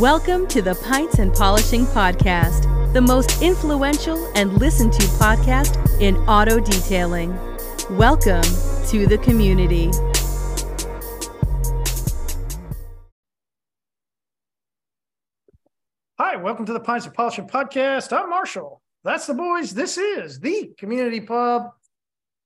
[0.00, 6.16] Welcome to the Pints and Polishing Podcast, the most influential and listened to podcast in
[6.26, 7.36] auto detailing.
[7.98, 8.40] Welcome
[8.86, 9.90] to the community.
[16.18, 18.10] Hi, welcome to the Pints and Polishing Podcast.
[18.10, 18.80] I'm Marshall.
[19.04, 19.74] That's the boys.
[19.74, 21.72] This is the community pub.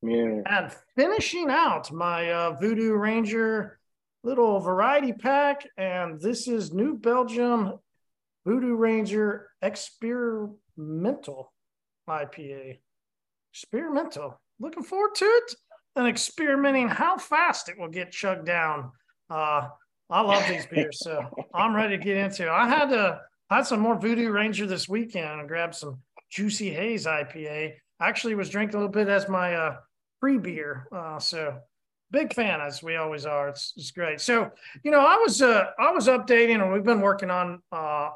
[0.02, 0.40] Yeah.
[0.44, 3.78] And finishing out my uh, Voodoo Ranger
[4.24, 5.68] little variety pack.
[5.76, 7.78] And this is New Belgium
[8.44, 11.52] Voodoo Ranger Experimental
[12.08, 12.78] IPA.
[13.52, 14.40] Experimental.
[14.58, 15.54] Looking forward to it
[15.94, 18.90] and experimenting how fast it will get chugged down.
[19.30, 19.68] Uh,
[20.10, 21.22] I love these beers, so
[21.54, 22.48] I'm ready to get into it.
[22.48, 23.20] I had to
[23.50, 25.98] I had some more Voodoo Ranger this weekend and grabbed some
[26.30, 27.74] Juicy Haze IPA.
[28.00, 29.76] Actually, was drinking a little bit as my uh,
[30.20, 30.88] free beer.
[30.90, 31.58] Uh, so
[32.14, 33.48] big fan as we always are.
[33.48, 34.20] It's, it's great.
[34.20, 34.50] So,
[34.84, 38.10] you know, I was, uh, I was updating and we've been working on, uh,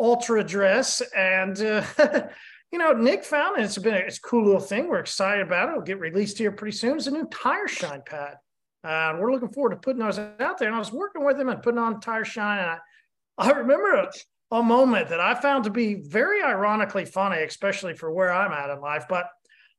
[0.00, 1.84] ultra dress and, uh,
[2.72, 3.64] you know, Nick found it.
[3.64, 4.88] It's been a, it's a cool little thing.
[4.88, 5.72] We're excited about it.
[5.72, 6.96] It'll get released here pretty soon.
[6.96, 8.38] It's a new tire shine pad.
[8.84, 10.68] And we're looking forward to putting those out there.
[10.68, 12.58] And I was working with him and putting on tire shine.
[12.58, 12.78] And I,
[13.38, 14.08] I remember
[14.50, 18.70] a moment that I found to be very ironically funny, especially for where I'm at
[18.70, 19.04] in life.
[19.08, 19.28] But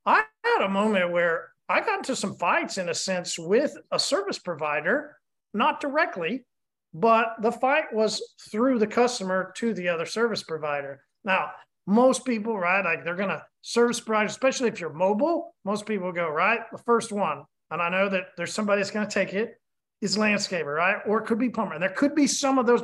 [0.06, 4.00] I had a moment where I got into some fights in a sense with a
[4.00, 5.18] service provider,
[5.54, 6.46] not directly,
[6.94, 11.02] but the fight was through the customer to the other service provider.
[11.24, 11.52] Now,
[11.88, 16.12] most people, right, like they're going to service provider, especially if you're mobile, most people
[16.12, 17.44] go, right, the first one.
[17.72, 19.56] And I know that there's somebody that's going to take it
[20.02, 20.98] is landscaper, right?
[21.08, 21.74] Or it could be plumber.
[21.74, 22.84] And there could be some of those.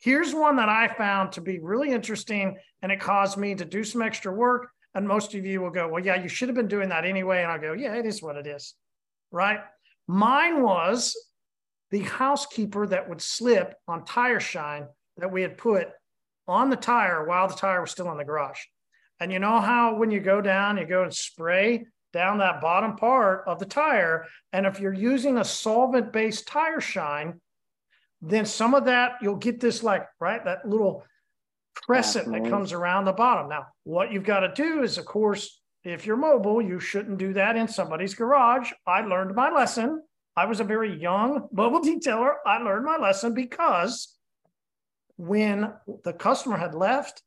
[0.00, 3.84] Here's one that I found to be really interesting and it caused me to do
[3.84, 6.68] some extra work and most of you will go, well, yeah, you should have been
[6.68, 7.42] doing that anyway.
[7.42, 8.74] And I'll go, yeah, it is what it is.
[9.30, 9.60] Right.
[10.08, 11.16] Mine was
[11.90, 15.88] the housekeeper that would slip on tire shine that we had put
[16.48, 18.58] on the tire while the tire was still in the garage.
[19.20, 22.96] And you know how when you go down, you go and spray down that bottom
[22.96, 24.26] part of the tire.
[24.52, 27.40] And if you're using a solvent based tire shine,
[28.22, 31.04] then some of that you'll get this like, right, that little
[31.86, 33.48] crescent that comes around the bottom.
[33.48, 37.32] Now, what you've got to do is, of course, if you're mobile, you shouldn't do
[37.32, 38.70] that in somebody's garage.
[38.86, 40.02] I learned my lesson.
[40.36, 42.34] I was a very young mobile detailer.
[42.46, 44.14] I learned my lesson because
[45.16, 45.72] when
[46.04, 47.22] the customer had left,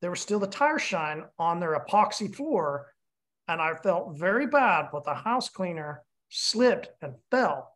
[0.00, 2.92] there was still the tire shine on their epoxy floor.
[3.48, 7.72] And I felt very bad, but the house cleaner slipped and fell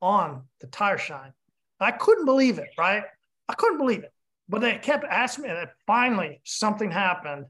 [0.00, 1.32] on the tire shine.
[1.78, 3.04] I couldn't believe it, right?
[3.48, 4.12] I couldn't believe it.
[4.48, 7.46] But they kept asking me, and finally something happened,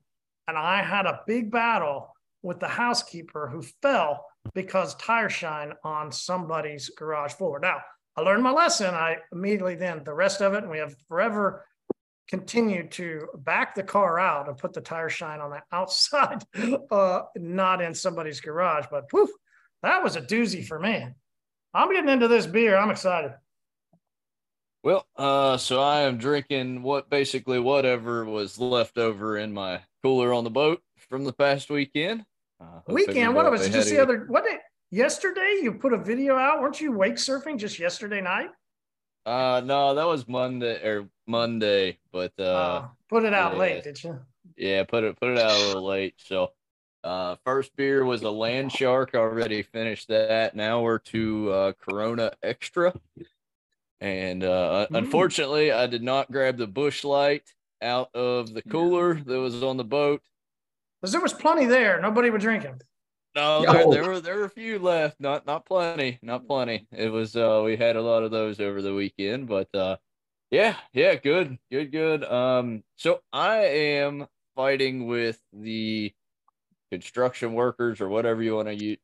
[0.46, 6.12] and I had a big battle with the housekeeper who fell because tire shine on
[6.12, 7.58] somebody's garage floor.
[7.60, 7.78] Now,
[8.16, 8.94] I learned my lesson.
[8.94, 11.64] I immediately then the rest of it, and we have forever
[12.28, 16.42] continued to back the car out and put the tire shine on the outside,
[16.90, 18.86] uh, not in somebody's garage.
[18.90, 19.32] But whew,
[19.82, 21.06] that was a doozy for me.
[21.74, 22.76] I'm getting into this beer.
[22.76, 23.32] I'm excited.
[24.82, 30.32] Well, uh, so I am drinking what basically whatever was left over in my cooler
[30.32, 32.24] on the boat from the past weekend.
[32.60, 33.34] Uh, weekend?
[33.34, 33.70] What was it?
[33.70, 34.24] Just the other?
[34.26, 34.44] What?
[34.44, 34.58] Day,
[34.90, 36.60] yesterday you put a video out?
[36.60, 38.50] Weren't you wake surfing just yesterday night?
[39.24, 43.84] Uh, no, that was Monday or Monday, but uh, uh put it out yeah, late,
[43.84, 44.18] did you?
[44.56, 46.14] Yeah, put it put it out a little late.
[46.16, 46.50] So,
[47.04, 49.14] uh, first beer was a Land Shark.
[49.14, 50.56] Already finished that.
[50.56, 52.92] Now we're to uh, Corona Extra.
[54.02, 54.98] And uh, mm.
[54.98, 57.44] unfortunately, I did not grab the Busch Light
[57.80, 60.20] out of the cooler that was on the boat.
[61.00, 62.00] Because there was plenty there.
[62.00, 62.80] Nobody was drinking.
[63.36, 65.20] No, there, there, were there were a few left.
[65.20, 66.18] Not not plenty.
[66.20, 66.86] Not plenty.
[66.90, 69.96] It was uh we had a lot of those over the weekend, but uh
[70.50, 72.24] yeah, yeah, good, good, good.
[72.24, 76.12] Um, so I am fighting with the
[76.90, 78.96] construction workers or whatever you want to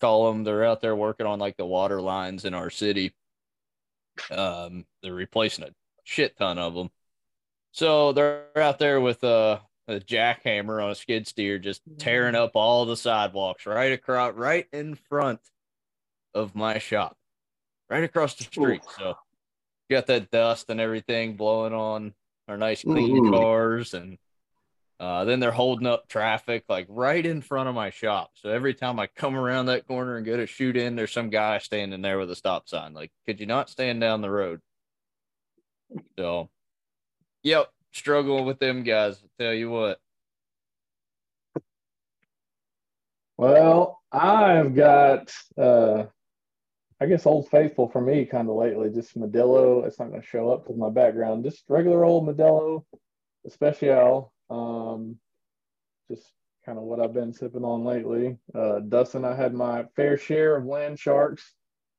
[0.00, 0.44] call them.
[0.44, 3.12] They're out there working on like the water lines in our city
[4.30, 5.70] um, they're replacing a
[6.04, 6.90] shit ton of them.
[7.72, 12.52] So they're out there with a, a jackhammer on a skid steer, just tearing up
[12.54, 15.40] all the sidewalks right across, right in front
[16.34, 17.16] of my shop,
[17.90, 18.82] right across the street.
[18.84, 18.92] Ooh.
[18.98, 19.14] So
[19.90, 22.14] got that dust and everything blowing on
[22.48, 23.30] our nice clean Ooh.
[23.30, 24.18] cars and
[25.00, 28.30] uh, then they're holding up traffic like right in front of my shop.
[28.34, 31.30] So every time I come around that corner and go to shoot in, there's some
[31.30, 32.94] guy standing there with a stop sign.
[32.94, 34.60] Like, could you not stand down the road?
[36.18, 36.48] So,
[37.42, 39.22] yep, struggling with them guys.
[39.22, 39.98] I tell you what.
[43.36, 46.04] Well, I've got uh,
[47.00, 49.84] I guess Old Faithful for me kind of lately, just Modelo.
[49.84, 52.84] It's not going to show up because my background, just regular old Modelo,
[53.46, 54.32] especial.
[54.50, 55.16] Um,
[56.10, 56.32] just
[56.64, 58.38] kind of what I've been sipping on lately.
[58.54, 61.52] Uh, Dustin, I had my fair share of Land Sharks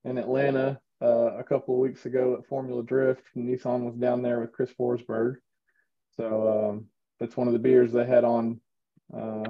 [0.03, 3.23] in Atlanta uh, a couple of weeks ago at Formula Drift.
[3.35, 5.35] Nissan was down there with Chris Forsberg.
[6.17, 6.85] So um,
[7.19, 8.59] that's one of the beers they had on
[9.15, 9.43] uh,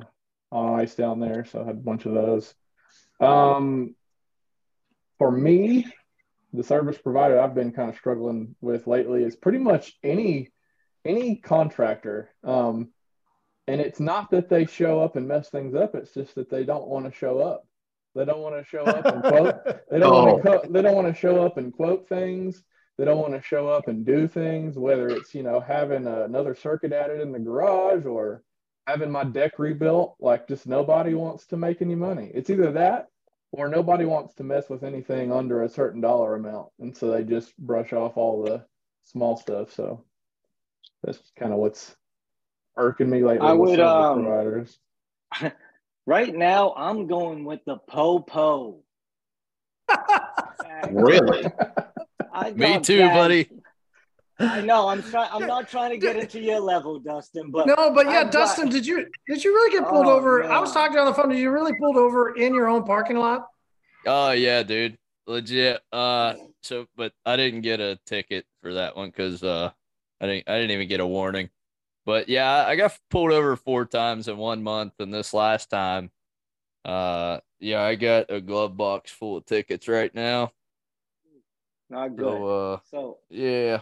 [0.51, 1.45] on ice down there.
[1.45, 2.53] So I had a bunch of those.
[3.19, 3.95] Um,
[5.17, 5.85] for me,
[6.53, 10.51] the service provider I've been kind of struggling with lately is pretty much any
[11.05, 12.31] any contractor.
[12.43, 12.89] Um,
[13.67, 16.63] and it's not that they show up and mess things up; it's just that they
[16.63, 17.67] don't want to show up.
[18.15, 19.55] They don't want to show up and quote.
[19.91, 20.25] They don't oh.
[20.25, 20.49] want to.
[20.49, 22.63] Co- they don't want to show up and quote things.
[22.97, 24.77] They don't want to show up and do things.
[24.77, 28.43] Whether it's you know having a, another circuit added in the garage or
[28.87, 32.31] having my deck rebuilt, like just nobody wants to make any money.
[32.33, 33.07] It's either that
[33.51, 37.23] or nobody wants to mess with anything under a certain dollar amount, and so they
[37.23, 38.65] just brush off all the
[39.03, 39.73] small stuff.
[39.73, 40.03] So
[41.03, 41.95] that's kind of what's
[42.75, 43.47] irking me lately.
[43.47, 44.79] I would um, providers.
[46.05, 48.81] right now, I'm going with the po
[50.91, 51.43] really?
[52.55, 53.49] Me too, buddy.
[54.39, 54.89] I know.
[54.89, 55.29] I'm trying.
[55.31, 57.51] I'm not trying to get into your level, Dustin.
[57.51, 60.43] But no, but yeah, Dustin, did you did you really get pulled oh, over?
[60.43, 61.29] I was talking on the phone.
[61.29, 63.47] Did you really pulled over in your own parking lot?
[64.05, 65.81] Oh yeah, dude, legit.
[65.91, 69.71] Uh, so but I didn't get a ticket for that one because uh,
[70.21, 71.49] I didn't I didn't even get a warning.
[72.05, 76.11] But yeah, I got pulled over four times in one month, and this last time,
[76.85, 80.51] uh, yeah, I got a glove box full of tickets right now.
[81.89, 82.25] Not good.
[82.25, 83.81] So, uh, so yeah,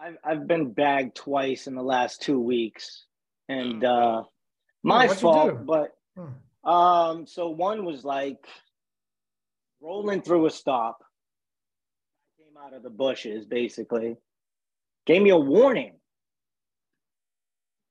[0.00, 3.04] I've I've been bagged twice in the last two weeks,
[3.48, 4.24] and uh,
[4.82, 5.64] my fault.
[5.64, 6.68] But hmm.
[6.68, 8.46] um, so one was like
[9.80, 10.98] rolling through a stop.
[12.38, 14.16] I came out of the bushes, basically,
[15.06, 15.94] gave me a warning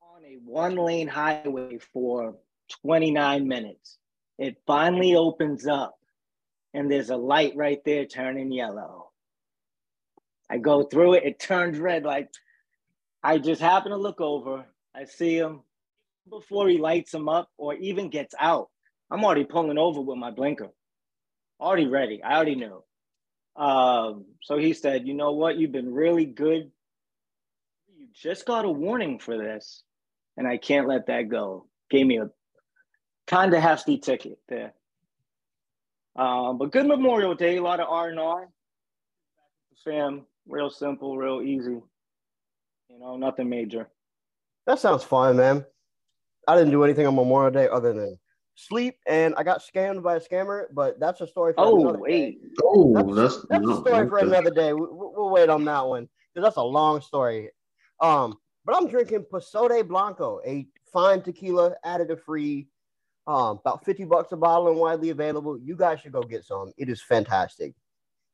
[0.01, 2.35] on a one lane highway for
[2.83, 3.97] 29 minutes.
[4.37, 5.97] It finally opens up,
[6.73, 9.11] and there's a light right there turning yellow.
[10.49, 12.03] I go through it, it turns red.
[12.03, 12.29] Like
[13.23, 15.61] I just happen to look over, I see him
[16.29, 18.69] before he lights him up or even gets out.
[19.09, 20.69] I'm already pulling over with my blinker,
[21.61, 22.21] already ready.
[22.21, 22.83] I already knew.
[23.55, 25.57] Um, so he said, You know what?
[25.57, 26.71] You've been really good.
[28.15, 29.83] You just got a warning for this,
[30.37, 31.67] and I can't let that go.
[31.89, 32.29] Gave me a
[33.27, 34.73] kind of hefty ticket there.
[36.15, 38.47] Um, but good Memorial Day, a lot of R and R.
[39.83, 41.81] Fam, real simple, real easy.
[42.89, 43.89] You know, nothing major.
[44.65, 45.65] That sounds fun, man.
[46.47, 48.17] I didn't do anything on Memorial Day other than
[48.55, 50.65] sleep, and I got scammed by a scammer.
[50.71, 52.41] But that's a story for oh, another wait.
[52.41, 52.47] day.
[52.63, 54.71] Oh, that's that's, that's no, a story for another day.
[54.71, 57.49] We, will wait on that one because that's a long story.
[57.99, 62.67] Um, but I'm drinking Pasote Blanco, a fine tequila, additive free,
[63.27, 65.57] um, about 50 bucks a bottle and widely available.
[65.57, 66.73] You guys should go get some.
[66.77, 67.73] It is fantastic.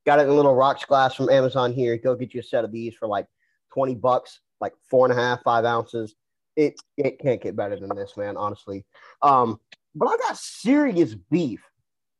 [0.05, 1.97] Got it in a little rocks glass from Amazon here.
[1.97, 3.27] Go get you a set of these for like
[3.73, 6.15] 20 bucks, like four and a half, five ounces.
[6.55, 8.85] It it can't get better than this, man, honestly.
[9.21, 9.59] Um,
[9.95, 11.61] but I got serious beef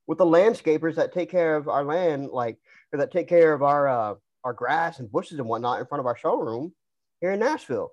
[0.07, 2.57] with the landscapers that take care of our land, like
[2.93, 5.99] or that take care of our uh, our grass and bushes and whatnot in front
[5.99, 6.73] of our showroom
[7.21, 7.91] here in Nashville.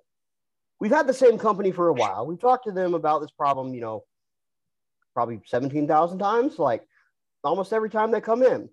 [0.79, 2.25] We've had the same company for a while.
[2.25, 4.03] We've talked to them about this problem, you know,
[5.13, 6.85] probably 17,000 times, like
[7.43, 8.69] almost every time they come in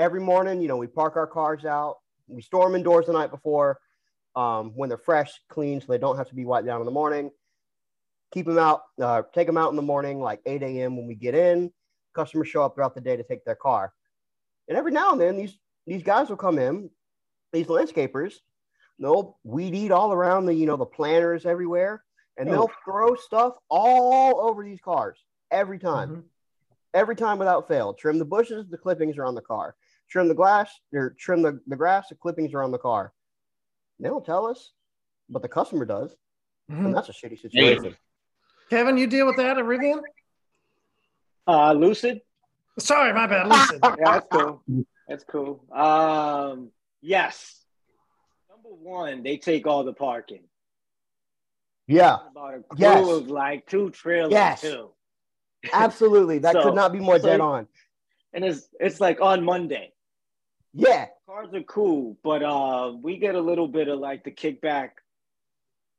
[0.00, 1.98] every morning, you know, we park our cars out.
[2.26, 3.78] We store them indoors the night before
[4.34, 6.92] um, when they're fresh, clean, so they don't have to be wiped down in the
[6.92, 7.30] morning.
[8.32, 10.96] Keep them out, uh, take them out in the morning, like 8 a.m.
[10.96, 11.70] when we get in.
[12.14, 13.92] Customers show up throughout the day to take their car.
[14.68, 16.88] And every now and then, these, these guys will come in,
[17.52, 18.34] these landscapers,
[19.00, 22.04] they'll weed eat all around the, you know, the planters everywhere,
[22.36, 22.52] and oh.
[22.52, 25.18] they'll throw stuff all over these cars
[25.50, 26.08] every time.
[26.08, 26.20] Mm-hmm
[26.92, 27.94] every time without fail.
[27.94, 29.76] Trim the bushes, the clippings are on the car
[30.10, 33.12] trim the glass or trim the, the grass, the clippings are on the car.
[33.98, 34.72] They don't tell us,
[35.28, 36.14] but the customer does.
[36.70, 36.86] Mm-hmm.
[36.86, 37.96] And that's a shitty situation.
[38.68, 40.00] Kevin, you deal with that at Rivian?
[41.46, 42.20] Uh, Lucid.
[42.78, 43.48] Sorry, my bad.
[43.48, 43.80] Lucid.
[43.84, 44.62] yeah, that's cool.
[45.08, 45.64] That's cool.
[45.72, 47.59] Um, yes.
[48.70, 50.42] Number one, they take all the parking.
[51.86, 52.18] Yeah.
[52.30, 53.08] About a crew yes.
[53.08, 54.60] of like two trailers yes.
[54.60, 54.90] too.
[55.72, 56.38] Absolutely.
[56.38, 57.66] That so, could not be more so, dead on.
[58.32, 59.92] And it's it's like on Monday.
[60.72, 61.06] Yeah.
[61.26, 64.90] Cars are cool, but uh we get a little bit of like the kickback,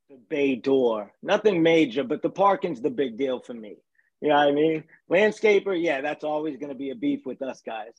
[0.08, 1.12] the bay door.
[1.22, 3.76] Nothing major, but the parking's the big deal for me.
[4.22, 4.84] You know what I mean?
[5.10, 7.92] Landscaper, yeah, that's always going to be a beef with us guys.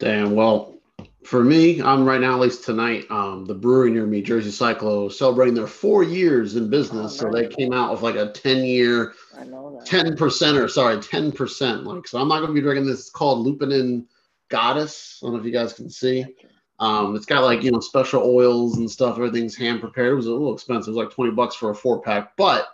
[0.00, 0.34] Damn.
[0.34, 0.80] Well,
[1.24, 5.10] for me, I'm right now, at least tonight, um, the brewery near me, Jersey Cyclone,
[5.10, 7.20] celebrating their four years in business.
[7.20, 11.84] Oh, so they came out with like a 10 year, 10% or sorry, 10%.
[11.84, 13.00] Like, so I'm not going to be drinking this.
[13.00, 14.06] It's called Lupulin
[14.48, 15.20] Goddess.
[15.22, 16.24] I don't know if you guys can see.
[16.78, 19.18] Um, it's got like, you know, special oils and stuff.
[19.18, 20.12] Everything's hand prepared.
[20.12, 20.88] It was a little expensive.
[20.88, 22.66] It was like 20 bucks for a four pack, but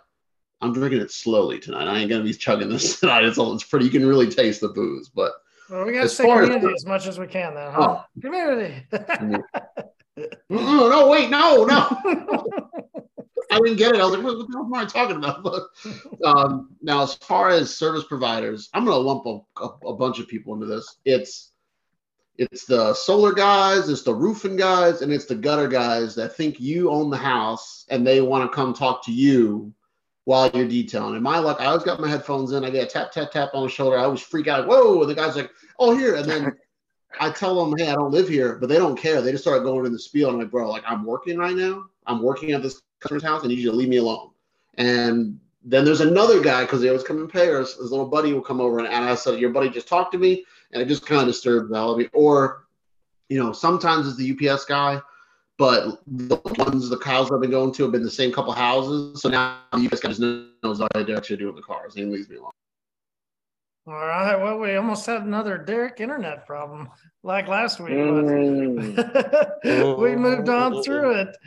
[0.61, 1.87] I'm drinking it slowly tonight.
[1.87, 3.25] I ain't going to be chugging this tonight.
[3.25, 5.33] It's, all, it's pretty, you can really taste the booze, but
[5.69, 7.99] well, we got to say community as, as much as we can, then, huh?
[7.99, 8.21] Oh.
[8.21, 8.83] Community.
[10.49, 11.87] no, no, wait, no, no.
[13.49, 14.01] I didn't get it.
[14.01, 15.43] I was like, what, what the hell am I talking about?
[15.43, 15.63] But,
[16.25, 20.19] um, now, as far as service providers, I'm going to lump a, a, a, bunch
[20.19, 20.97] of people into this.
[21.05, 21.51] It's
[22.37, 26.59] it's the solar guys, it's the roofing guys, and it's the gutter guys that think
[26.59, 29.73] you own the house and they want to come talk to you
[30.27, 31.13] while you're detailing.
[31.13, 32.65] And my luck, I always got my headphones in.
[32.65, 33.97] I get a tap, tap, tap on the shoulder.
[33.97, 34.67] I always freak out.
[34.67, 34.99] Whoa!
[34.99, 36.53] And the guy's like, "Oh, here." And then
[37.21, 39.21] I tell them, "Hey, I don't live here," but they don't care.
[39.21, 40.27] They just start going in the spiel.
[40.27, 41.85] And I'm like, "Bro, like I'm working right now.
[42.07, 43.45] I'm working at this customer's house.
[43.45, 44.31] I need you to leave me alone."
[44.73, 47.75] And then there's another guy because they always come in pairs.
[47.75, 50.17] His little buddy will come over and, and I said, "Your buddy just talked to
[50.17, 50.43] me,"
[50.73, 52.09] and it just kind of disturbed Valerie.
[52.11, 52.67] Or,
[53.29, 55.01] you know, sometimes it's the UPS guy
[55.57, 59.21] but the ones the cows I've been going to have been the same couple houses.
[59.21, 62.11] So now you guys guys knows what I actually do with the cars and he
[62.11, 62.51] leaves me alone.
[63.87, 64.35] All right.
[64.35, 66.89] Well, we almost had another Derek internet problem
[67.23, 67.93] like last week.
[67.93, 68.77] Mm.
[69.97, 71.37] we moved on through it.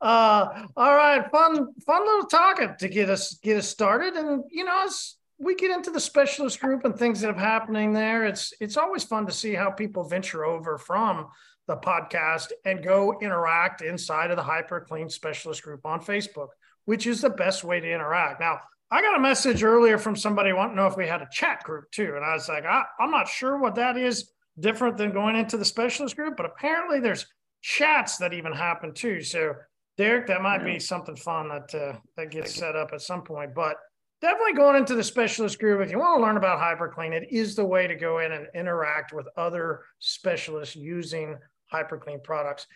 [0.00, 4.14] Uh, all right, fun, fun little talking to get us get us started.
[4.14, 7.92] And you know, as we get into the specialist group and things that have happening
[7.92, 11.26] there, it's it's always fun to see how people venture over from
[11.68, 16.48] the podcast and go interact inside of the Hyper Clean Specialist group on Facebook,
[16.86, 18.40] which is the best way to interact.
[18.40, 18.58] Now,
[18.90, 21.62] I got a message earlier from somebody wanting to know if we had a chat
[21.62, 22.14] group too.
[22.16, 25.58] And I was like, I, am not sure what that is different than going into
[25.58, 27.26] the specialist group, but apparently there's
[27.60, 29.20] chats that even happen too.
[29.20, 29.54] So,
[29.98, 33.54] Derek, that might be something fun that uh, that gets set up at some point.
[33.54, 33.76] But
[34.22, 37.54] definitely going into the specialist group if you want to learn about hyperclean it is
[37.54, 41.36] the way to go in and interact with other specialists using
[41.72, 42.66] hyperclean products.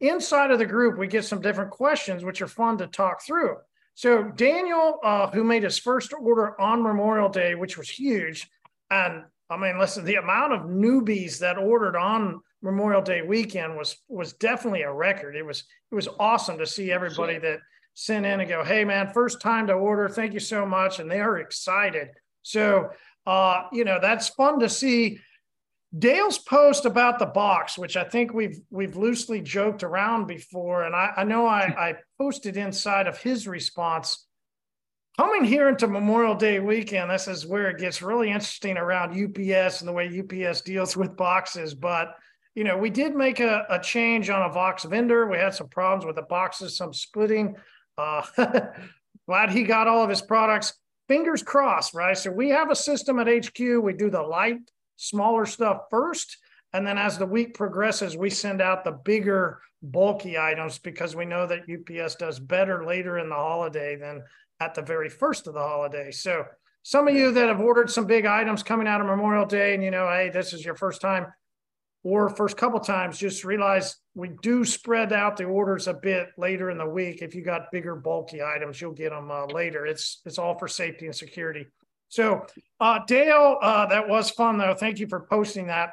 [0.00, 3.56] Inside of the group, we get some different questions, which are fun to talk through.
[3.94, 8.48] So Daniel, uh, who made his first order on Memorial Day, which was huge,
[8.90, 13.96] and I mean, listen, the amount of newbies that ordered on Memorial Day weekend was
[14.08, 15.34] was definitely a record.
[15.34, 17.58] It was it was awesome to see everybody that
[17.94, 20.08] sent in and go, "Hey, man, first time to order.
[20.08, 22.10] Thank you so much," and they are excited.
[22.42, 22.90] So,
[23.26, 25.18] uh, you know, that's fun to see
[25.98, 30.94] Dale's post about the box, which I think we've we've loosely joked around before, and
[30.94, 34.26] I, I know I, I posted inside of his response.
[35.18, 39.80] Coming here into Memorial Day weekend, this is where it gets really interesting around UPS
[39.80, 41.74] and the way UPS deals with boxes.
[41.74, 42.14] But
[42.54, 45.26] you know, we did make a, a change on a Vox vendor.
[45.26, 47.56] We had some problems with the boxes, some splitting.
[47.98, 48.22] Uh,
[49.26, 50.72] glad he got all of his products.
[51.08, 52.16] Fingers crossed, right?
[52.16, 53.58] So we have a system at HQ.
[53.58, 54.58] We do the light
[55.00, 56.36] smaller stuff first.
[56.72, 61.24] And then as the week progresses, we send out the bigger, bulky items because we
[61.24, 64.22] know that UPS does better later in the holiday than
[64.60, 66.10] at the very first of the holiday.
[66.10, 66.44] So
[66.82, 69.82] some of you that have ordered some big items coming out of Memorial Day and
[69.82, 71.26] you know, hey, this is your first time
[72.02, 76.70] or first couple times, just realize we do spread out the orders a bit later
[76.70, 77.20] in the week.
[77.20, 79.84] If you got bigger, bulky items, you'll get them uh, later.
[79.86, 81.66] It's it's all for safety and security.
[82.10, 82.44] So,
[82.80, 84.74] uh, Dale, uh, that was fun though.
[84.74, 85.92] Thank you for posting that.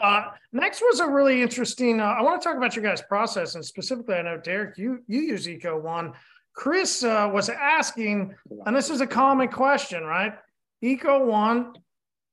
[0.00, 2.00] Uh, next was a really interesting.
[2.00, 5.00] Uh, I want to talk about your guys' process, and specifically, I know Derek, you
[5.06, 6.12] you use Eco One.
[6.54, 8.34] Chris uh, was asking,
[8.66, 10.34] and this is a common question, right?
[10.80, 11.74] Eco One,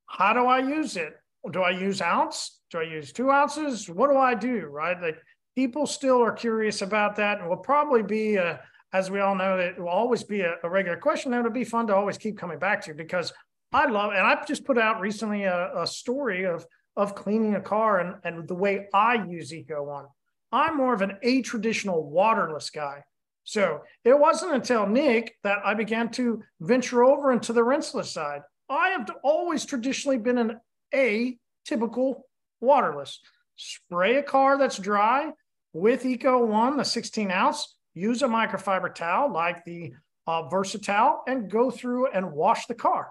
[0.06, 1.14] how do I use it?
[1.52, 2.60] Do I use ounce?
[2.70, 3.90] Do I use two ounces?
[3.90, 4.68] What do I do?
[4.68, 5.02] Right?
[5.02, 5.18] Like
[5.56, 8.62] people still are curious about that, and will probably be a
[8.94, 11.64] as we all know, it will always be a, a regular question that would be
[11.64, 13.32] fun to always keep coming back to because
[13.72, 16.66] I love, and I've just put out recently a, a story of
[17.00, 20.06] of cleaning a car and, and the way I use Eco One.
[20.52, 23.04] I'm more of an a traditional waterless guy.
[23.46, 28.42] So it wasn't until Nick that I began to venture over into the rinseless side.
[28.70, 30.60] I have always traditionally been an
[30.94, 32.26] a typical
[32.60, 33.20] waterless.
[33.56, 35.32] Spray a car that's dry
[35.74, 39.94] with Eco One, the 16 ounce, use a microfiber towel like the
[40.28, 43.10] uh, Versatile and go through and wash the car,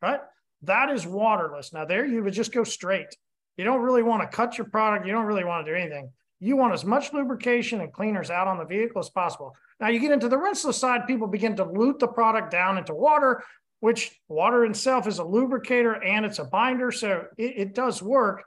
[0.00, 0.20] right?
[0.62, 1.72] That is waterless.
[1.72, 3.14] Now there you would just go straight.
[3.56, 5.06] You don't really want to cut your product.
[5.06, 6.10] You don't really want to do anything.
[6.40, 9.54] you want as much lubrication and cleaners out on the vehicle as possible.
[9.80, 12.94] Now you get into the rinseless side, people begin to dilute the product down into
[12.94, 13.42] water,
[13.80, 16.90] which water itself is a lubricator and it's a binder.
[16.92, 18.44] So it, it does work.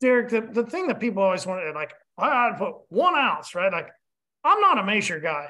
[0.00, 3.72] Derek, the, the thing that people always want to like, I'd put one ounce, right?
[3.72, 3.88] Like
[4.44, 5.48] I'm not a measure guy.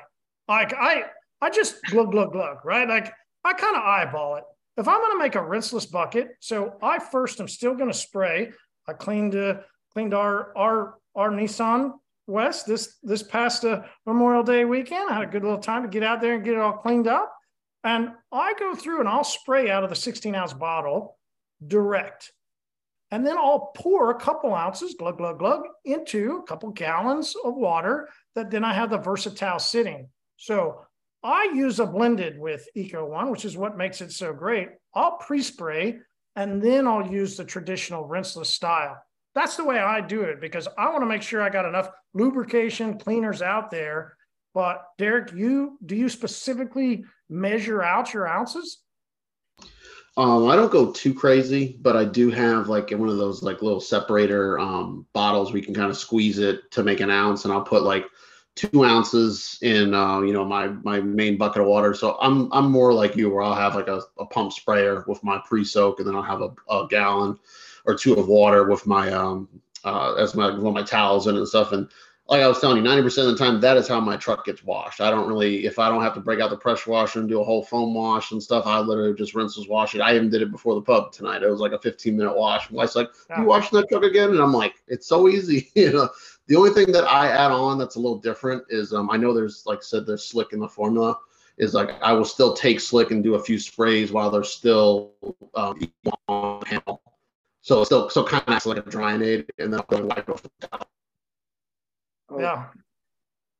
[0.48, 1.04] Like I,
[1.40, 2.88] I just glug, glug, glug, right?
[2.88, 3.12] Like
[3.44, 4.44] I kind of eyeball it.
[4.76, 7.96] If I'm going to make a rinseless bucket, so I first am still going to
[7.96, 8.52] spray.
[8.88, 9.58] I cleaned, uh,
[9.92, 11.92] cleaned our, our our Nissan
[12.26, 15.10] West this this past uh, Memorial Day weekend.
[15.10, 17.08] I had a good little time to get out there and get it all cleaned
[17.08, 17.34] up.
[17.82, 21.18] And I go through and I'll spray out of the 16 ounce bottle
[21.66, 22.32] direct.
[23.10, 27.56] And then I'll pour a couple ounces, glug, glug, glug, into a couple gallons of
[27.56, 30.08] water that then I have the versatile sitting.
[30.36, 30.84] So
[31.22, 34.68] I use a blended with Eco One, which is what makes it so great.
[34.94, 35.98] I'll pre spray
[36.36, 38.96] and then I'll use the traditional rinseless style
[39.34, 41.90] that's the way I do it because I want to make sure I got enough
[42.14, 44.16] lubrication cleaners out there.
[44.54, 48.80] But Derek, you do you specifically measure out your ounces?
[50.16, 53.62] Um, I don't go too crazy, but I do have like one of those like
[53.62, 57.52] little separator um, bottles you can kind of squeeze it to make an ounce, and
[57.52, 58.06] I'll put like
[58.56, 61.94] two ounces in uh, you know my my main bucket of water.
[61.94, 65.22] So I'm I'm more like you, where I'll have like a, a pump sprayer with
[65.22, 67.38] my pre-soak, and then I'll have a, a gallon
[67.86, 69.48] or two of water with my um
[69.84, 71.72] uh, as my with my towels in and stuff.
[71.72, 71.88] And
[72.30, 74.62] like I was telling you, 90% of the time that is how my truck gets
[74.64, 75.00] washed.
[75.00, 77.40] I don't really if I don't have to break out the pressure washer and do
[77.40, 80.00] a whole foam wash and stuff, I literally just rinse and wash it.
[80.00, 81.42] I even did it before the pub tonight.
[81.42, 82.70] It was like a 15 minute wash.
[82.70, 85.92] My wife's like, "You washing that truck again?" And I'm like, "It's so easy." you
[85.92, 86.08] know.
[86.46, 89.32] The only thing that I add on that's a little different is um, I know
[89.32, 91.18] there's like I said there's slick in the formula
[91.58, 95.12] is like I will still take slick and do a few sprays while they're still
[95.54, 95.78] um,
[96.26, 97.02] on handle
[97.62, 100.50] so still so kind of like a drying aid, and then I'll wipe off the
[100.60, 100.88] top.
[102.30, 102.38] Oh.
[102.38, 102.66] Yeah.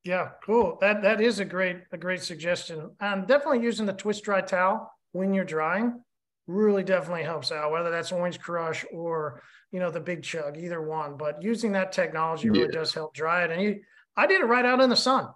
[0.03, 0.79] Yeah, cool.
[0.81, 2.91] That that is a great a great suggestion.
[3.01, 6.03] And definitely using the twist dry towel when you're drying
[6.47, 7.71] really definitely helps out.
[7.71, 11.19] Whether that's Orange Crush or you know the Big Chug, either one.
[11.19, 12.81] But using that technology really yeah.
[12.81, 13.51] does help dry it.
[13.51, 13.81] And you,
[14.17, 15.29] I did it right out in the sun.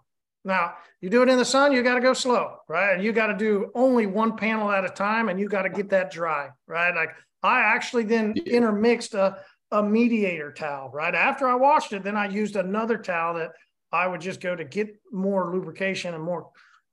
[0.46, 2.94] Now you do it in the sun, you got to go slow, right?
[2.94, 5.70] And you got to do only one panel at a time, and you got to
[5.70, 6.94] get that dry, right?
[6.94, 7.10] Like
[7.42, 8.54] I actually then yeah.
[8.54, 9.38] intermixed a,
[9.74, 12.04] a mediator towel right after I washed it.
[12.04, 13.50] Then I used another towel that
[13.92, 16.50] I would just go to get more lubrication and more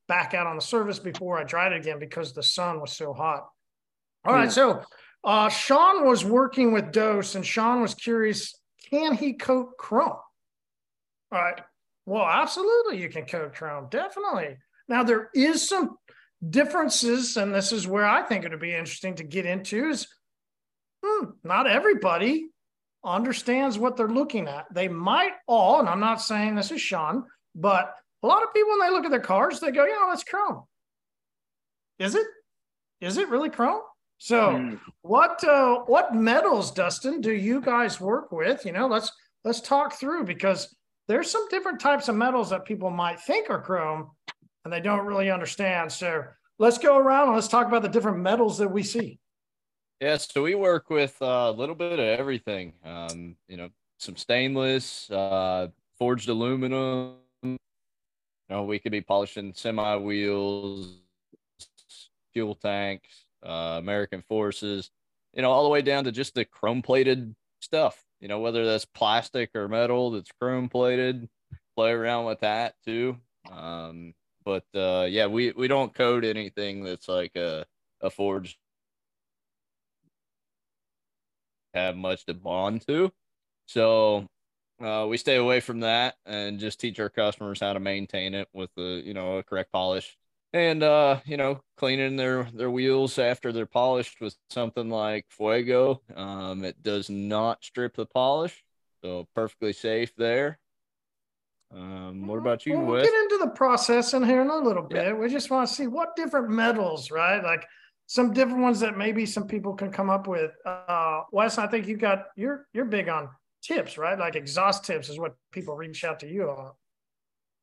[0.07, 3.13] back out on the surface before I dried it again because the sun was so
[3.13, 3.47] hot.
[4.25, 4.39] All yeah.
[4.39, 4.81] right, so
[5.23, 8.55] uh, Sean was working with Dose, and Sean was curious:
[8.89, 10.17] can he coat chrome?
[11.31, 11.61] All right.
[12.07, 14.57] Well, absolutely, you can coat chrome, definitely.
[14.87, 15.97] Now there is some
[16.49, 19.89] differences, and this is where I think it would be interesting to get into.
[19.89, 20.07] Is
[21.05, 22.47] hmm, not everybody
[23.03, 24.65] understands what they're looking at.
[24.73, 28.71] They might all, and I'm not saying this is Sean, but a lot of people
[28.71, 30.63] when they look at their cars, they go, "Yeah, that's chrome."
[31.99, 32.27] Is it?
[32.99, 33.81] Is it really chrome?
[34.17, 34.79] So, mm.
[35.01, 38.65] what uh, what metals, Dustin, do you guys work with?
[38.65, 39.11] You know, let's
[39.43, 40.75] let's talk through because
[41.07, 44.11] there's some different types of metals that people might think are chrome,
[44.63, 45.91] and they don't really understand.
[45.91, 46.23] So,
[46.59, 49.19] let's go around and let's talk about the different metals that we see.
[50.01, 52.73] Yeah, so we work with a little bit of everything.
[52.83, 55.67] Um, you know, some stainless, uh,
[55.99, 57.17] forged aluminum.
[57.43, 57.57] You
[58.49, 60.97] know, we could be polishing semi wheels,
[62.33, 64.89] fuel tanks, uh, American forces.
[65.33, 68.03] You know, all the way down to just the chrome plated stuff.
[68.19, 71.29] You know, whether that's plastic or metal that's chrome plated.
[71.75, 73.17] Play around with that too.
[73.51, 77.67] Um, but uh, yeah, we we don't code anything that's like a
[78.01, 78.57] a forged
[81.73, 83.11] have much to bond to.
[83.65, 84.27] So
[84.81, 88.47] uh, we stay away from that and just teach our customers how to maintain it
[88.53, 90.17] with the you know a correct polish.
[90.53, 96.01] And uh you know cleaning their their wheels after they're polished with something like fuego.
[96.15, 98.63] Um it does not strip the polish
[99.03, 100.59] so perfectly safe there.
[101.73, 105.05] Um what about you we'll get into the process in here in a little bit.
[105.05, 105.13] Yeah.
[105.13, 107.41] we just want to see what different metals right?
[107.41, 107.65] Like
[108.11, 110.51] some different ones that maybe some people can come up with.
[110.65, 113.29] Uh, Wes, I think you got you're you're big on
[113.63, 114.19] tips, right?
[114.19, 116.71] Like exhaust tips is what people reach out to you on.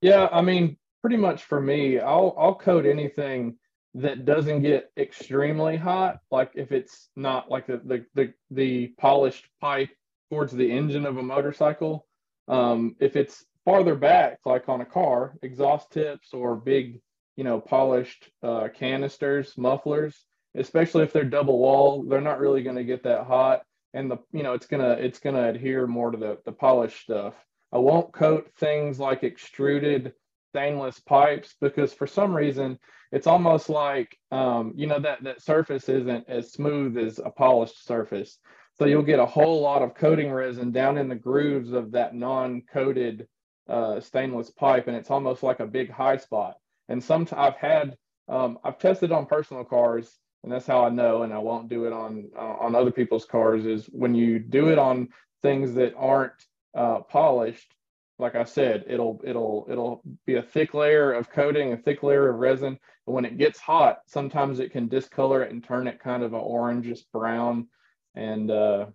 [0.01, 3.59] Yeah, I mean, pretty much for me, I'll I'll coat anything
[3.93, 6.21] that doesn't get extremely hot.
[6.31, 9.91] Like if it's not like the the the, the polished pipe
[10.31, 12.07] towards the engine of a motorcycle.
[12.49, 17.03] Um, if it's farther back, like on a car, exhaust tips or big,
[17.37, 20.25] you know, polished uh, canisters, mufflers,
[20.57, 23.63] especially if they're double wall, they're not really going to get that hot,
[23.95, 27.35] and the you know it's gonna it's gonna adhere more to the the polished stuff.
[27.73, 30.13] I won't coat things like extruded
[30.51, 32.79] stainless pipes because for some reason
[33.13, 37.85] it's almost like um, you know that that surface isn't as smooth as a polished
[37.87, 38.39] surface.
[38.79, 42.15] So you'll get a whole lot of coating resin down in the grooves of that
[42.15, 43.27] non-coated
[43.69, 46.57] uh, stainless pipe, and it's almost like a big high spot.
[46.89, 47.97] And sometimes I've had
[48.29, 51.23] um, I've tested on personal cars, and that's how I know.
[51.23, 53.67] And I won't do it on uh, on other people's cars.
[53.67, 55.09] Is when you do it on
[55.43, 56.33] things that aren't
[56.75, 57.75] uh, polished,
[58.19, 62.29] like I said, it'll it'll it'll be a thick layer of coating, a thick layer
[62.29, 62.79] of resin.
[63.07, 66.35] But when it gets hot, sometimes it can discolor it and turn it kind of
[66.35, 67.69] an orangish brown.
[68.15, 68.87] And uh,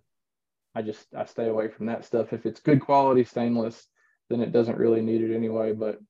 [0.74, 2.32] I just I stay away from that stuff.
[2.32, 3.86] If it's good quality stainless,
[4.28, 5.72] then it doesn't really need it anyway.
[5.72, 6.00] But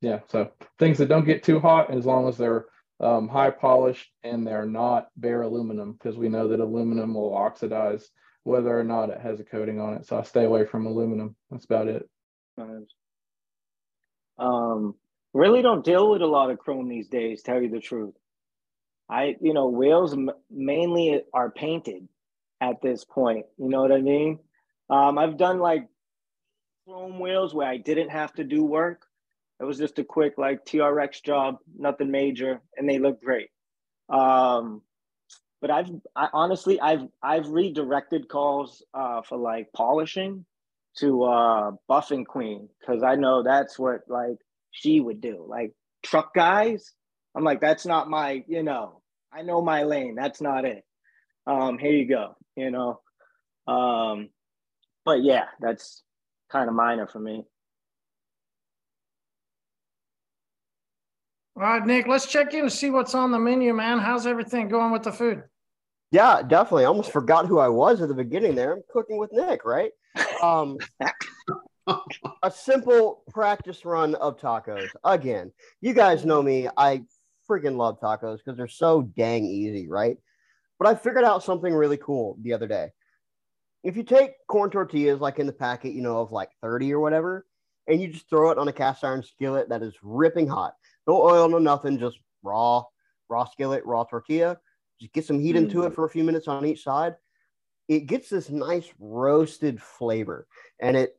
[0.00, 2.66] yeah, so things that don't get too hot, as long as they're
[3.00, 8.08] um, high polished and they're not bare aluminum, because we know that aluminum will oxidize
[8.44, 10.06] whether or not it has a coating on it.
[10.06, 11.36] So I stay away from aluminum.
[11.50, 12.08] That's about it.
[14.38, 14.94] Um,
[15.34, 17.42] really don't deal with a lot of chrome these days.
[17.42, 18.14] Tell you the truth,
[19.10, 22.08] I you know wheels m- mainly are painted
[22.60, 23.46] at this point.
[23.58, 24.38] You know what I mean?
[24.90, 25.88] Um, I've done like
[26.86, 29.04] chrome wheels where I didn't have to do work.
[29.60, 33.48] It was just a quick like TRX job, nothing major, and they look great.
[34.08, 34.82] Um,
[35.60, 40.44] but I've I, honestly I've I've redirected calls uh, for like polishing
[40.98, 44.36] to uh buffing queen because I know that's what like
[44.70, 45.44] she would do.
[45.48, 46.92] Like truck guys,
[47.34, 49.00] I'm like, that's not my, you know,
[49.32, 50.14] I know my lane.
[50.16, 50.84] That's not it.
[51.46, 53.00] Um, here you go, you know.
[53.66, 54.30] Um,
[55.04, 56.02] but yeah, that's
[56.50, 57.44] kind of minor for me.
[61.58, 63.98] All right, Nick, let's check in to see what's on the menu, man.
[63.98, 65.42] How's everything going with the food?
[66.12, 66.84] Yeah, definitely.
[66.84, 68.74] I almost forgot who I was at the beginning there.
[68.74, 69.90] I'm cooking with Nick, right?
[70.40, 70.78] Um,
[72.44, 74.86] a simple practice run of tacos.
[75.02, 76.68] Again, you guys know me.
[76.76, 77.02] I
[77.50, 80.16] freaking love tacos because they're so dang easy, right?
[80.78, 82.92] But I figured out something really cool the other day.
[83.82, 87.00] If you take corn tortillas, like in the packet, you know, of like 30 or
[87.00, 87.46] whatever,
[87.88, 90.74] and you just throw it on a cast iron skillet that is ripping hot,
[91.08, 92.84] no oil, no nothing, just raw,
[93.28, 94.58] raw skillet, raw tortilla,
[95.00, 95.58] just get some heat mm.
[95.58, 97.14] into it for a few minutes on each side
[97.88, 100.46] it gets this nice roasted flavor
[100.80, 101.18] and it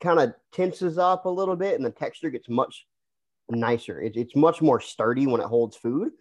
[0.00, 2.86] kind of tenses up a little bit and the texture gets much
[3.50, 4.00] nicer.
[4.00, 6.12] It, it's much more sturdy when it holds food.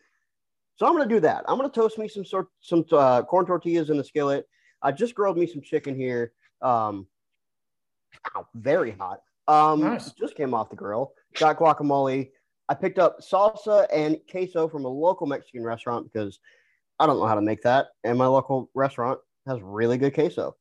[0.77, 1.43] So I'm going to do that.
[1.47, 4.47] I'm going to toast me some sort some uh, corn tortillas in the skillet.
[4.81, 6.33] I just grilled me some chicken here.
[6.61, 7.07] Um,
[8.55, 9.21] very hot.
[9.47, 10.11] Um, nice.
[10.11, 11.13] Just came off the grill.
[11.39, 12.31] Got guacamole.
[12.69, 16.39] I picked up salsa and queso from a local Mexican restaurant because
[16.99, 17.87] I don't know how to make that.
[18.03, 20.55] And my local restaurant has really good queso.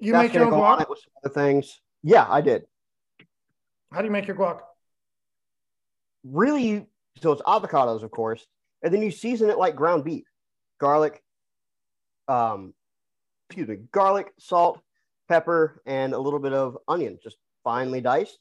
[0.00, 0.88] You That's make your own guac?
[0.88, 1.80] With some other things.
[2.02, 2.64] Yeah, I did.
[3.92, 4.60] How do you make your guac?
[6.24, 6.86] Really,
[7.20, 8.46] so it's avocados, of course,
[8.82, 10.24] and then you season it like ground beef,
[10.80, 11.22] garlic,
[12.28, 12.72] um,
[13.48, 14.80] excuse me, garlic, salt,
[15.28, 18.38] pepper, and a little bit of onion, just finely diced,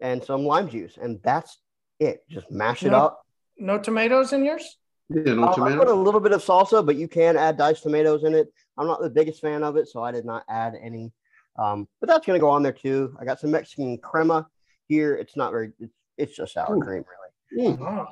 [0.00, 1.58] and some lime juice, and that's
[2.00, 2.24] it.
[2.28, 3.24] Just mash it up.
[3.58, 4.78] No tomatoes in yours?
[5.08, 7.82] Yeah, no um, I put a little bit of salsa, but you can add diced
[7.82, 8.48] tomatoes in it.
[8.78, 11.12] I'm not the biggest fan of it, so I did not add any.
[11.56, 13.16] Um, but that's going to go on there too.
[13.20, 14.46] I got some Mexican crema
[14.88, 15.14] here.
[15.14, 15.72] It's not very.
[15.78, 16.80] It's, it's just sour Ooh.
[16.80, 17.04] cream,
[17.52, 17.76] really.
[17.80, 18.06] Oh,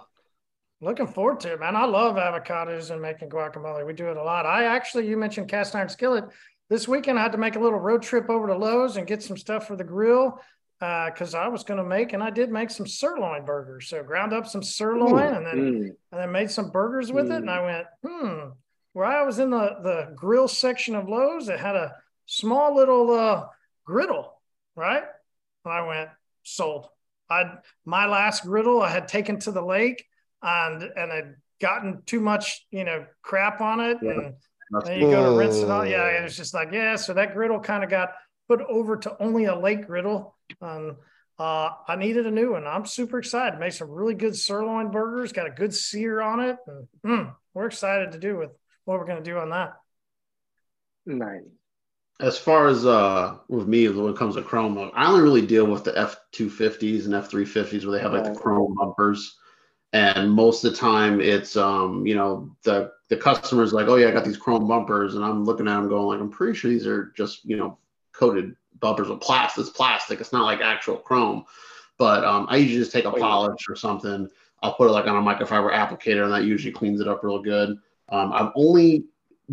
[0.81, 1.77] looking forward to it, man.
[1.77, 3.87] I love avocados and making guacamole.
[3.87, 4.47] We do it a lot.
[4.47, 6.25] I actually, you mentioned cast iron skillet.
[6.69, 9.23] This weekend, I had to make a little road trip over to Lowe's and get
[9.23, 10.41] some stuff for the grill
[10.83, 13.89] because uh, I was going to make, and I did make some sirloin burgers.
[13.89, 15.85] So ground up some sirloin, and then mm.
[16.11, 17.37] and then made some burgers with mm.
[17.37, 17.37] it.
[17.37, 17.65] And I mm.
[17.65, 18.49] went, hmm.
[18.93, 21.95] Where I was in the the grill section of Lowe's, it had a
[22.27, 23.47] small little uh,
[23.85, 24.41] griddle,
[24.75, 25.05] right?
[25.65, 26.11] And I went
[26.43, 26.89] sold.
[27.31, 27.45] I
[27.85, 30.05] my last griddle I had taken to the lake,
[30.43, 34.11] and and had gotten too much, you know, crap on it, yeah.
[34.11, 34.35] and
[34.85, 35.87] then you go to rinse it off.
[35.87, 36.97] Yeah, it was just like yeah.
[36.97, 38.15] So that griddle kind of got
[38.57, 40.97] put over to only a lake griddle um,
[41.39, 42.67] uh, I needed a new one.
[42.67, 43.59] I'm super excited.
[43.59, 45.33] Made some really good sirloin burgers.
[45.33, 46.57] Got a good sear on it.
[46.67, 48.51] And, mm, we're excited to do with
[48.85, 49.73] what we're going to do on that.
[51.07, 51.43] Nice.
[52.21, 55.67] As far as uh with me, when it comes to chrome, I only really deal
[55.67, 58.77] with the F two fifties and F three fifties where they have like the chrome
[58.79, 59.37] bumpers,
[59.93, 64.09] and most of the time it's um you know the the customer's like, oh yeah,
[64.09, 66.71] I got these chrome bumpers, and I'm looking at them going like, I'm pretty sure
[66.71, 67.79] these are just you know
[68.23, 69.63] coated bumpers with plastic.
[69.63, 70.21] It's plastic.
[70.21, 71.45] It's not like actual chrome.
[71.99, 74.29] But um, I usually just take a oh, polish or something.
[74.63, 77.43] I'll put it like on a microfiber applicator, and that usually cleans it up real
[77.43, 77.71] good.
[78.11, 79.05] Um, I've only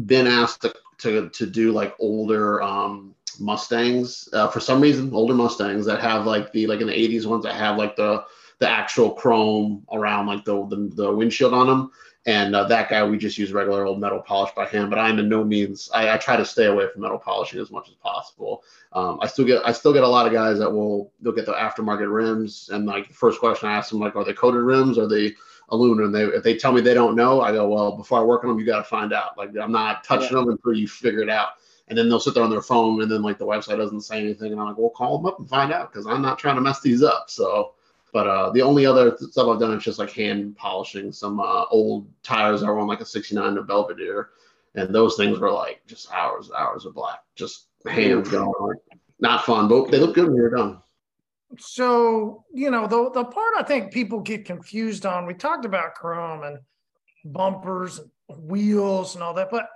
[0.06, 5.34] been asked to, to, to do like older um, Mustangs uh, for some reason, older
[5.34, 8.24] Mustangs that have like the like in the '80s ones that have like the
[8.60, 11.92] the actual chrome around like the the, the windshield on them.
[12.26, 14.90] And uh, that guy, we just use regular old metal polish by hand.
[14.90, 15.90] But I'm in no means.
[15.94, 18.64] I, I try to stay away from metal polishing as much as possible.
[18.92, 21.46] Um, I still get I still get a lot of guys that will they'll get
[21.46, 24.62] the aftermarket rims, and like the first question I ask them like, are they coated
[24.62, 24.98] rims?
[24.98, 25.34] Are they
[25.70, 26.14] aluminum?
[26.14, 28.44] And they if they tell me they don't know, I go, well, before I work
[28.44, 29.38] on them, you got to find out.
[29.38, 30.44] Like I'm not touching yeah.
[30.44, 31.50] them until you figure it out.
[31.88, 34.20] And then they'll sit there on their phone, and then like the website doesn't say
[34.20, 36.56] anything, and I'm like, well, call them up and find out because I'm not trying
[36.56, 37.30] to mess these up.
[37.30, 37.74] So
[38.12, 41.66] but uh, the only other stuff I've done is just like hand polishing some uh,
[41.72, 44.30] old tires that were on like a 69 to Belvedere.
[44.76, 48.52] And those things were like just hours, hours of black, just hands going.
[48.60, 48.78] Like,
[49.20, 50.80] not fun, but they look good when you're done.
[51.58, 55.96] So, you know, the, the part I think people get confused on, we talked about
[55.96, 56.60] chrome and
[57.26, 59.68] bumpers and wheels and all that, but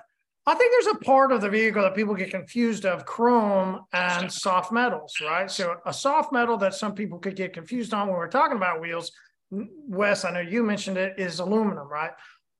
[0.46, 4.32] I think there's a part of the vehicle that people get confused of chrome and
[4.32, 5.50] soft metals, right?
[5.50, 8.82] So a soft metal that some people could get confused on when we're talking about
[8.82, 9.12] wheels,
[9.52, 12.12] Wes, I know you mentioned it, is aluminum, right?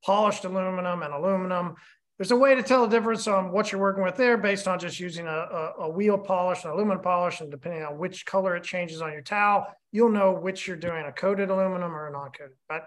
[0.02, 1.74] Polished aluminum and aluminum.
[2.16, 4.78] There's a way to tell the difference on what you're working with there based on
[4.78, 8.56] just using a, a, a wheel polish, and aluminum polish, and depending on which color
[8.56, 12.12] it changes on your towel, you'll know which you're doing a coated aluminum or a
[12.12, 12.56] non-coated.
[12.66, 12.86] But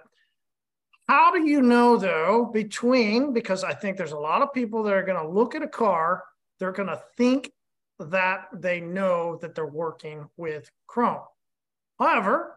[1.07, 4.93] how do you know though between because I think there's a lot of people that
[4.93, 6.23] are going to look at a car,
[6.59, 7.51] they're going to think
[7.99, 11.21] that they know that they're working with Chrome.
[11.97, 12.55] However,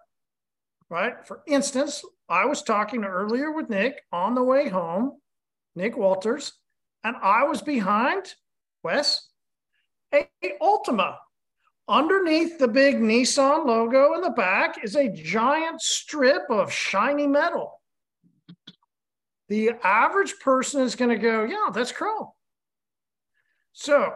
[0.88, 1.24] right?
[1.26, 5.12] For instance, I was talking earlier with Nick on the way home,
[5.76, 6.52] Nick Walters,
[7.04, 8.34] and I was behind
[8.82, 9.28] Wes,
[10.12, 11.16] a, a Altima.
[11.88, 17.79] Underneath the big Nissan logo in the back is a giant strip of shiny metal
[19.50, 22.28] the average person is going to go, yeah, that's chrome.
[23.72, 24.14] So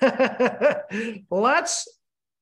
[1.30, 1.88] let's,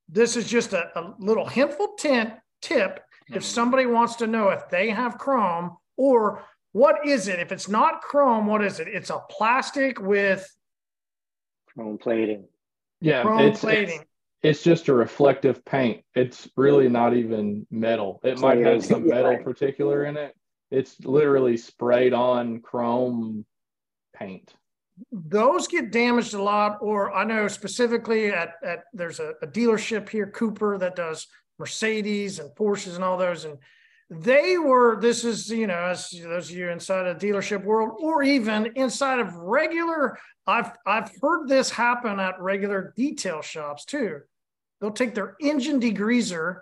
[0.08, 2.40] this is just a, a little hintful tip.
[2.60, 3.40] If mm-hmm.
[3.40, 7.38] somebody wants to know if they have chrome or what is it?
[7.38, 8.88] If it's not chrome, what is it?
[8.88, 10.44] It's a plastic with
[11.72, 12.46] chrome plating.
[13.00, 14.00] Yeah, chrome it's, plating.
[14.00, 16.02] It's, it's just a reflective paint.
[16.16, 18.20] It's really not even metal.
[18.24, 20.34] It might have some metal particular in it,
[20.74, 23.44] it's literally sprayed on chrome
[24.14, 24.54] paint.
[25.10, 30.08] Those get damaged a lot, or I know specifically at, at there's a, a dealership
[30.08, 31.26] here, Cooper, that does
[31.58, 33.44] Mercedes and Porsches and all those.
[33.44, 33.58] And
[34.10, 38.22] they were, this is, you know, as those of you inside a dealership world, or
[38.22, 44.20] even inside of regular, I've I've heard this happen at regular detail shops too.
[44.80, 46.60] They'll take their engine degreaser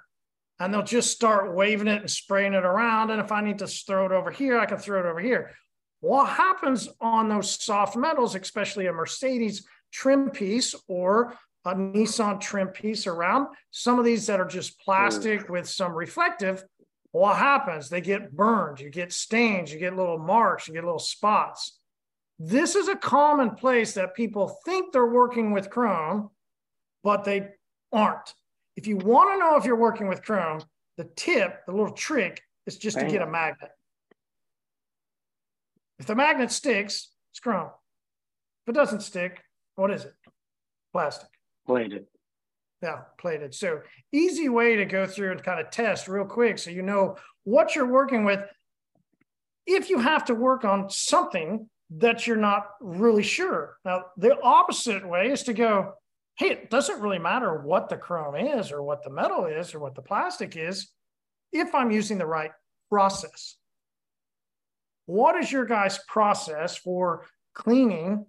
[0.59, 3.11] and they'll just start waving it and spraying it around.
[3.11, 5.53] And if I need to throw it over here, I can throw it over here.
[6.01, 11.35] What happens on those soft metals, especially a Mercedes trim piece or
[11.65, 16.65] a Nissan trim piece around some of these that are just plastic with some reflective,
[17.13, 17.89] what happens?
[17.89, 21.79] They get burned, you get stains, you get little marks, you get little spots.
[22.39, 26.31] This is a common place that people think they're working with chrome,
[27.05, 27.51] but they
[27.93, 28.35] aren't.
[28.77, 30.63] If you want to know if you're working with Chrome,
[30.97, 33.07] the tip, the little trick is just Bang.
[33.07, 33.71] to get a magnet.
[35.99, 37.71] If the magnet sticks, it's Chrome.
[38.67, 39.43] If it doesn't stick,
[39.77, 40.15] what is it?
[40.93, 41.29] Plastic.
[41.67, 42.07] Plated.
[42.83, 43.55] Yeah, plated.
[43.55, 43.83] So
[44.13, 47.75] easy way to go through and kind of test real quick so you know what
[47.75, 48.41] you're working with.
[49.67, 53.77] If you have to work on something that you're not really sure.
[53.85, 55.95] Now, the opposite way is to go,
[56.43, 59.79] hey, it doesn't really matter what the chrome is or what the metal is or
[59.79, 60.89] what the plastic is
[61.53, 62.51] if I'm using the right
[62.91, 63.57] process.
[65.07, 68.27] What is your guys' process for cleaning?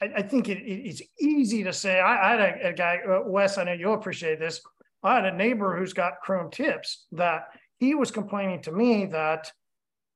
[0.00, 1.98] I, I think it, it, it's easy to say.
[1.98, 4.60] I, I had a, a guy, uh, Wes, I know you'll appreciate this.
[5.02, 9.50] I had a neighbor who's got chrome tips that he was complaining to me that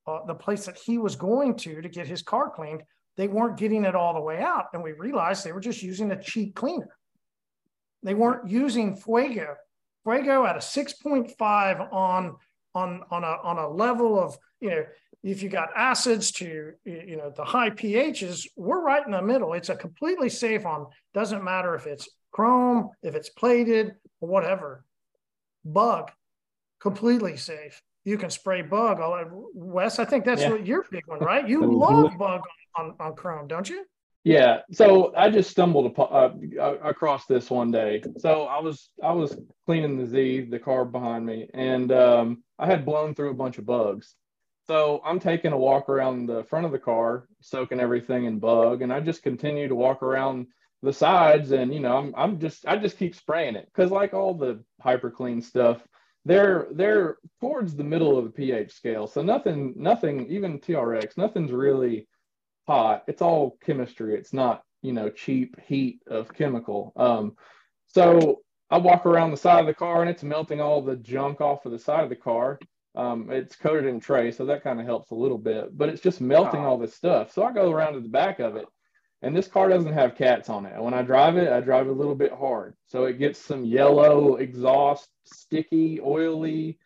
[0.07, 2.83] uh, the place that he was going to to get his car cleaned
[3.17, 4.67] they weren't getting it all the way out.
[4.73, 6.97] And we realized they were just using a cheap cleaner.
[8.03, 9.57] They weren't using Fuego.
[10.05, 12.37] Fuego at a 6.5 on,
[12.75, 14.85] on, on, a, on a level of, you know,
[15.23, 19.53] if you got acids to, you know, the high pHs, we're right in the middle.
[19.53, 24.83] It's a completely safe on, doesn't matter if it's chrome, if it's plated, or whatever.
[25.63, 26.11] Bug,
[26.81, 27.83] completely safe.
[28.05, 29.01] You can spray bug.
[29.01, 30.53] All, Wes, I think that's yeah.
[30.53, 31.47] what your big one, right?
[31.47, 32.41] You love bug
[32.81, 33.85] on, on Chrome, don't you?
[34.25, 34.59] Yeah.
[34.73, 36.09] So I just stumbled upon,
[36.59, 38.03] uh, across this one day.
[38.19, 42.67] So I was I was cleaning the Z, the car behind me, and um, I
[42.67, 44.15] had blown through a bunch of bugs.
[44.67, 48.83] So I'm taking a walk around the front of the car, soaking everything in bug,
[48.83, 50.47] and I just continue to walk around
[50.83, 54.15] the sides and you know I'm I'm just I just keep spraying it because like
[54.15, 55.87] all the hyper clean stuff
[56.25, 61.53] they're they're towards the middle of the pH scale so nothing nothing even TRX nothing's
[61.53, 62.09] really
[63.07, 64.15] it's all chemistry.
[64.15, 66.93] It's not you know cheap heat of chemical.
[66.97, 67.37] Um
[67.87, 71.41] so I walk around the side of the car and it's melting all the junk
[71.41, 72.59] off of the side of the car.
[72.97, 76.03] Um, it's coated in tray so that kind of helps a little bit but it's
[76.03, 77.33] just melting all this stuff.
[77.33, 78.67] So I go around to the back of it
[79.23, 80.73] and this car doesn't have cats on it.
[80.75, 82.75] And when I drive it, I drive it a little bit hard.
[82.87, 86.79] So it gets some yellow exhaust, sticky, oily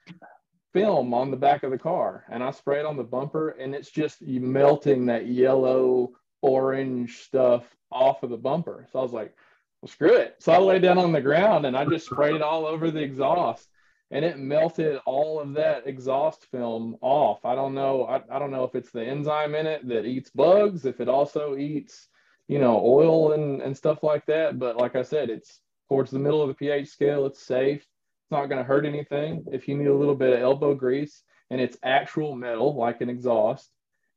[0.75, 2.25] film on the back of the car.
[2.31, 6.11] And I spray it on the bumper and it's just melting that yellow,
[6.43, 8.87] orange stuff off of the bumper.
[8.93, 9.35] So I was like,
[9.81, 10.37] well, screw it.
[10.41, 13.01] So I lay down on the ground and I just sprayed it all over the
[13.01, 13.67] exhaust
[14.11, 17.43] and it melted all of that exhaust film off.
[17.47, 18.05] I don't know.
[18.05, 21.09] I, I don't know if it's the enzyme in it that eats bugs, if it
[21.09, 22.09] also eats
[22.49, 24.59] you know, oil and, and stuff like that.
[24.59, 27.27] But like I said, it's towards the middle of the pH scale.
[27.27, 27.87] It's safe.
[28.25, 29.45] It's not going to hurt anything.
[29.53, 33.11] If you need a little bit of elbow grease and it's actual metal, like an
[33.11, 33.69] exhaust,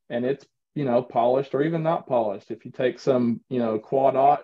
[0.10, 3.80] and it's, you know, polished or even not polished, if you take some, you know,
[3.80, 4.40] quadot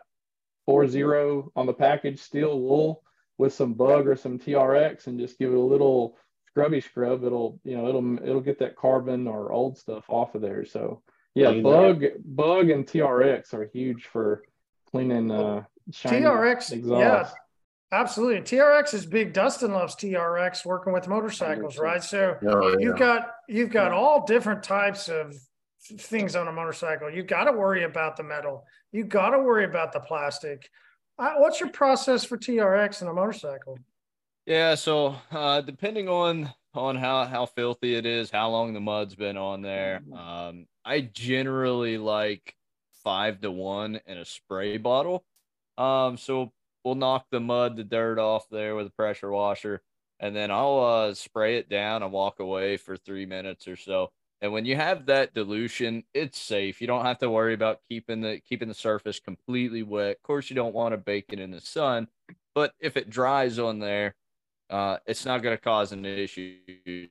[0.69, 3.03] 4-0 on the package steel wool
[3.37, 7.61] with some bug or some TRX and just give it a little scrubby scrub, it'll,
[7.63, 10.65] you know, it'll, it'll get that carbon or old stuff off of there.
[10.65, 11.01] So
[11.35, 14.43] yeah, bug, bug, and TRX are huge for
[14.91, 16.73] cleaning uh, TRX.
[16.73, 16.99] Exhaust.
[16.99, 17.29] Yeah,
[17.93, 18.41] absolutely.
[18.41, 19.33] TRX is big.
[19.33, 22.03] Dustin loves TRX working with motorcycles, right?
[22.03, 25.35] So oh, you've got you've got all different types of
[25.99, 27.09] things on a motorcycle.
[27.09, 28.65] You got to worry about the metal.
[28.91, 30.69] You got to worry about the plastic.
[31.19, 33.77] Uh, what's your process for TRX in a motorcycle?
[34.45, 39.15] Yeah, so uh, depending on on how how filthy it is, how long the mud's
[39.15, 40.01] been on there.
[40.13, 42.55] Um, I generally like
[43.03, 45.23] five to one in a spray bottle.
[45.77, 46.51] Um, so
[46.83, 49.81] we'll knock the mud, the dirt off there with a pressure washer,
[50.19, 54.11] and then I'll uh, spray it down and walk away for three minutes or so.
[54.41, 56.81] And when you have that dilution, it's safe.
[56.81, 60.17] You don't have to worry about keeping the keeping the surface completely wet.
[60.17, 62.07] Of course, you don't want to bake it in the sun,
[62.53, 64.15] but if it dries on there,
[64.69, 67.07] uh, it's not going to cause an issue.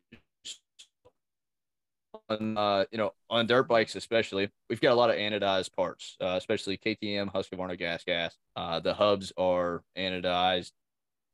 [2.29, 6.16] On uh, you know, on dirt bikes especially, we've got a lot of anodized parts,
[6.20, 8.33] uh, especially KTM, Husqvarna GasGas.
[8.55, 10.72] Uh, the hubs are anodized,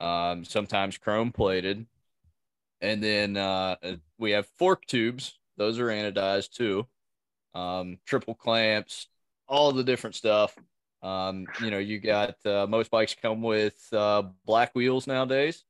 [0.00, 1.84] um, sometimes chrome plated,
[2.80, 3.76] and then uh,
[4.18, 5.38] we have fork tubes.
[5.56, 6.86] Those are anodized too.
[7.54, 9.08] Um, triple clamps,
[9.48, 10.56] all the different stuff.
[11.02, 15.64] Um, you know, you got uh, most bikes come with uh, black wheels nowadays.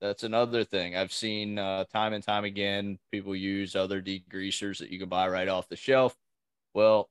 [0.00, 2.98] That's another thing I've seen uh, time and time again.
[3.12, 6.16] People use other degreasers that you can buy right off the shelf.
[6.72, 7.10] Well,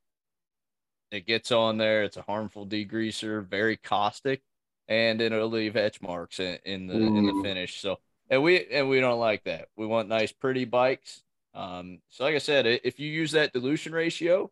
[1.12, 2.04] it gets on there.
[2.04, 4.42] It's a harmful degreaser, very caustic,
[4.88, 7.80] and it'll leave etch marks in, in the in the finish.
[7.80, 7.98] So,
[8.30, 9.68] and we and we don't like that.
[9.76, 11.22] We want nice, pretty bikes.
[11.54, 14.52] Um, so, like I said, if you use that dilution ratio,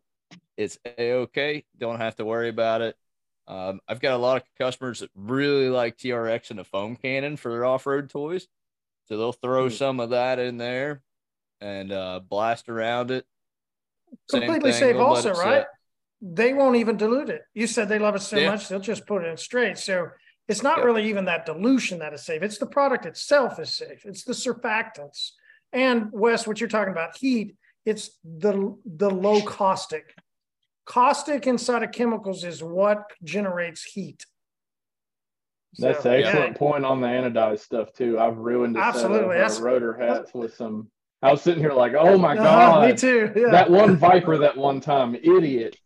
[0.56, 1.64] it's a okay.
[1.76, 2.96] Don't have to worry about it.
[3.48, 7.38] Um, I've got a lot of customers that really like TRX and a foam cannon
[7.38, 8.46] for their off-road toys,
[9.06, 9.72] so they'll throw mm.
[9.72, 11.02] some of that in there
[11.60, 13.24] and uh, blast around it.
[14.30, 15.62] Completely safe, also, right?
[15.62, 15.68] Set.
[16.20, 17.42] They won't even dilute it.
[17.54, 18.50] You said they love it so yeah.
[18.50, 19.78] much they'll just put it in straight.
[19.78, 20.08] So
[20.48, 20.86] it's not yep.
[20.86, 22.42] really even that dilution that is safe.
[22.42, 24.04] It's the product itself is safe.
[24.04, 25.30] It's the surfactants.
[25.72, 27.54] And Wes, what you're talking about, heat.
[27.84, 30.14] It's the the low caustic
[30.88, 34.24] caustic inside of chemicals is what generates heat.
[35.76, 36.58] That's so, an excellent yeah.
[36.58, 38.18] point on the anodized stuff too.
[38.18, 39.36] I've ruined a Absolutely.
[39.36, 40.90] set of uh, rotor hats with some.
[41.22, 43.30] I was sitting here like, oh my uh, god, me too.
[43.36, 43.50] Yeah.
[43.50, 45.76] That one Viper that one time, idiot.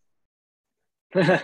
[1.15, 1.41] well,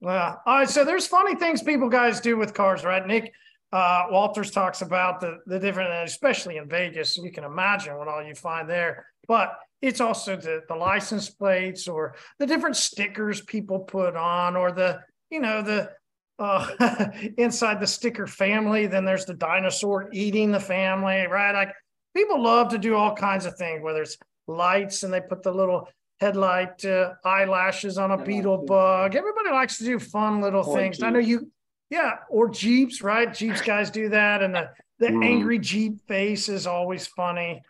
[0.00, 0.68] all right.
[0.68, 3.06] So there's funny things people guys do with cars, right?
[3.06, 3.32] Nick
[3.72, 7.18] uh, Walters talks about the the different, especially in Vegas.
[7.18, 9.06] You can imagine what all you find there.
[9.28, 14.72] But it's also the, the license plates or the different stickers people put on or
[14.72, 14.98] the,
[15.30, 15.90] you know, the
[16.38, 21.52] uh, inside the sticker family, then there's the dinosaur eating the family, right?
[21.52, 21.74] Like
[22.16, 24.16] people love to do all kinds of things, whether it's
[24.46, 25.86] lights and they put the little
[26.18, 29.14] headlight uh, eyelashes on a beetle bug.
[29.14, 30.96] Everybody likes to do fun little or things.
[30.96, 31.06] Jeep.
[31.06, 31.52] I know you,
[31.90, 33.32] yeah, or Jeeps, right?
[33.32, 34.42] Jeeps guys do that.
[34.42, 35.24] And the, the mm.
[35.24, 37.60] angry Jeep face is always funny.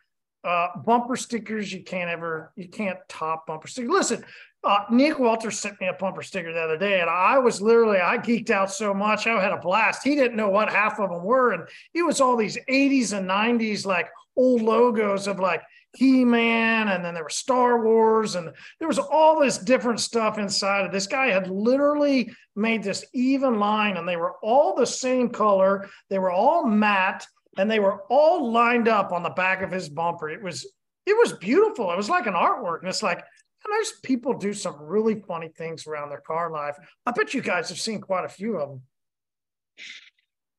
[0.44, 3.90] Uh, bumper stickers, you can't ever, you can't top bumper stickers.
[3.90, 4.24] Listen,
[4.64, 7.98] uh, Nick Walters sent me a bumper sticker the other day, and I was literally,
[7.98, 9.26] I geeked out so much.
[9.26, 10.02] I had a blast.
[10.02, 11.52] He didn't know what half of them were.
[11.52, 15.62] And it was all these 80s and 90s, like old logos of like
[15.96, 20.84] He-Man, and then there was Star Wars, and there was all this different stuff inside
[20.84, 25.28] of this guy had literally made this even line, and they were all the same
[25.28, 25.88] color.
[26.08, 27.26] They were all matte,
[27.58, 30.28] and they were all lined up on the back of his bumper.
[30.28, 30.66] It was
[31.06, 31.90] it was beautiful.
[31.92, 35.48] It was like an artwork, and it's like and there's people do some really funny
[35.48, 36.76] things around their car life.
[37.06, 38.82] I bet you guys have seen quite a few of them.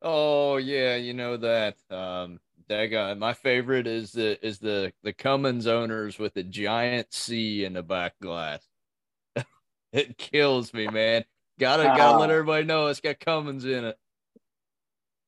[0.02, 1.76] Oh yeah, you know that.
[1.90, 3.14] Um, that guy.
[3.14, 7.84] My favorite is the is the the Cummins owners with the giant C in the
[7.84, 8.68] back glass.
[9.94, 11.26] it kills me, man.
[11.60, 13.98] Gotta gotta let everybody know it's got Cummins in it.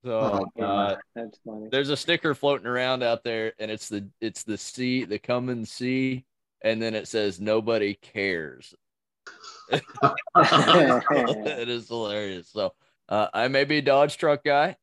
[0.07, 1.67] So oh, uh, that's funny.
[1.69, 5.69] There's a sticker floating around out there, and it's the it's the C, the Cummins
[5.69, 6.23] C,
[6.61, 8.73] and then it says nobody cares.
[9.69, 9.83] it
[11.67, 12.47] is hilarious.
[12.47, 12.73] So
[13.09, 14.77] uh, I may be a Dodge truck guy.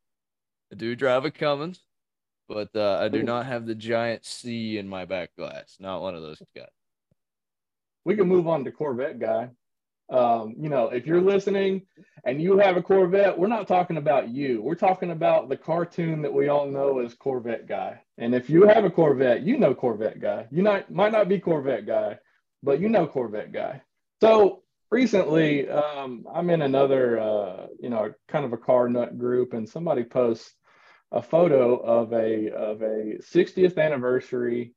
[0.70, 1.80] I do drive a Cummins,
[2.46, 5.78] but uh, I do not have the giant C in my back glass.
[5.80, 6.66] Not one of those guys.
[8.04, 9.48] We can move on to Corvette guy.
[10.10, 11.82] Um, you know, if you're listening
[12.24, 14.62] and you have a Corvette, we're not talking about you.
[14.62, 18.00] We're talking about the cartoon that we all know as Corvette guy.
[18.18, 20.46] And if you have a Corvette, you know Corvette guy.
[20.50, 22.18] You not might not be Corvette guy,
[22.62, 23.82] but you know Corvette guy.
[24.20, 29.54] So recently, um, I'm in another, uh, you know, kind of a car nut group,
[29.54, 30.54] and somebody posts
[31.12, 34.74] a photo of a of a 60th anniversary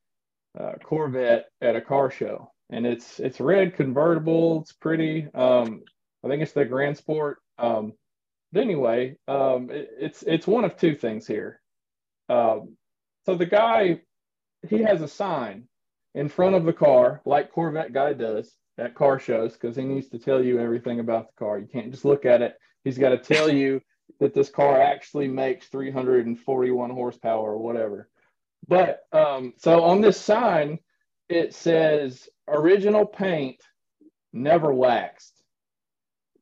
[0.58, 4.62] uh, Corvette at a car show and it's it's red convertible.
[4.62, 5.28] It's pretty.
[5.34, 5.84] Um,
[6.24, 7.40] I think it's the Grand Sport.
[7.58, 7.94] Um,
[8.52, 11.62] but anyway, um, it, it's it's one of two things here.
[12.30, 12.78] Um,
[13.26, 14.02] so the guy,
[14.68, 15.68] he has a sign
[16.16, 20.10] in front of the car, like Corvette guy does at car shows, because he needs
[20.10, 21.60] to tell you everything about the car.
[21.60, 22.56] You can't just look at it.
[22.84, 23.82] He's got to tell you
[24.20, 28.10] that this car actually makes 341 horsepower or whatever.
[28.68, 30.80] But um, so on this sign,
[31.30, 33.58] it says original paint,
[34.34, 35.42] never waxed.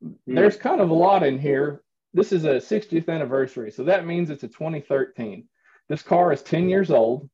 [0.04, 0.36] Mm-hmm.
[0.36, 1.82] There's kind of a lot in here.
[2.14, 5.48] This is a 60th anniversary, so that means it's a 2013.
[5.90, 7.30] This car is 10 years old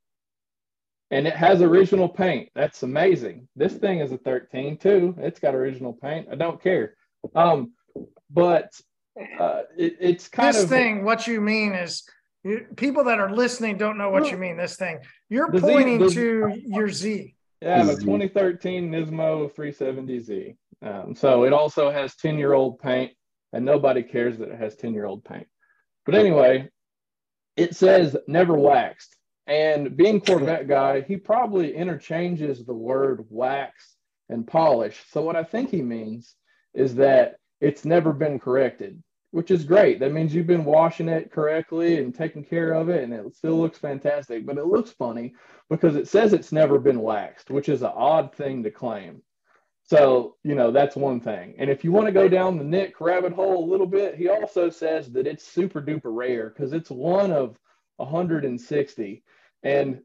[1.11, 2.49] and it has original paint.
[2.55, 3.47] That's amazing.
[3.55, 5.13] This thing is a 13 too.
[5.19, 6.27] It's got original paint.
[6.31, 6.95] I don't care.
[7.35, 7.73] Um,
[8.29, 8.71] but
[9.39, 11.03] uh, it, it's kind this of this thing.
[11.03, 12.03] What you mean is
[12.43, 14.57] you, people that are listening don't know what you mean.
[14.57, 14.99] This thing
[15.29, 17.35] you're pointing Z, the, to your Z.
[17.61, 20.55] Yeah, the 2013 Nismo 370Z.
[20.83, 23.11] Um, so it also has 10 year old paint,
[23.53, 25.47] and nobody cares that it has 10 year old paint.
[26.05, 26.69] But anyway,
[27.55, 29.15] it says never waxed.
[29.45, 33.95] And being Corvette guy, he probably interchanges the word wax
[34.29, 35.03] and polish.
[35.11, 36.35] So what I think he means
[36.73, 39.01] is that it's never been corrected
[39.31, 39.99] which is great.
[39.99, 43.59] That means you've been washing it correctly and taking care of it, and it still
[43.59, 44.45] looks fantastic.
[44.45, 45.33] But it looks funny
[45.69, 49.21] because it says it's never been waxed, which is an odd thing to claim.
[49.83, 51.55] So, you know, that's one thing.
[51.57, 54.29] And if you want to go down the Nick rabbit hole a little bit, he
[54.29, 57.57] also says that it's super duper rare because it's one of
[57.97, 59.23] 160.
[59.63, 60.01] And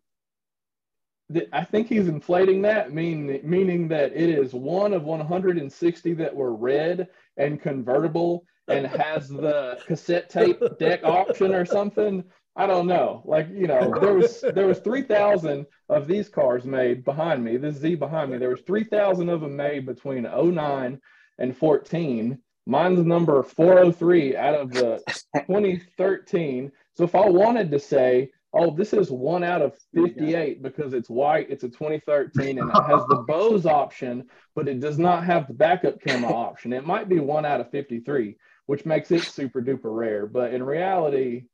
[1.53, 6.55] I think he's inflating that, mean, meaning that it is one of 160 that were
[6.55, 12.25] red and convertible and has the cassette tape deck option or something.
[12.57, 13.23] I don't know.
[13.25, 17.59] Like, you know, there was there was 3,000 of these cars made behind me.
[17.59, 18.39] This Z behind me.
[18.39, 21.01] There was 3,000 of them made between 09
[21.39, 22.39] and 14.
[22.67, 25.03] Mine's number 403 out of the
[25.35, 26.73] 2013.
[26.95, 31.11] So if I wanted to say oh, this is one out of 58 because it's
[31.11, 35.47] white, it's a 2013, and it has the Bose option, but it does not have
[35.47, 36.73] the backup camera option.
[36.73, 38.37] It might be one out of 53,
[38.67, 40.27] which makes it super duper rare.
[40.27, 41.45] But in reality,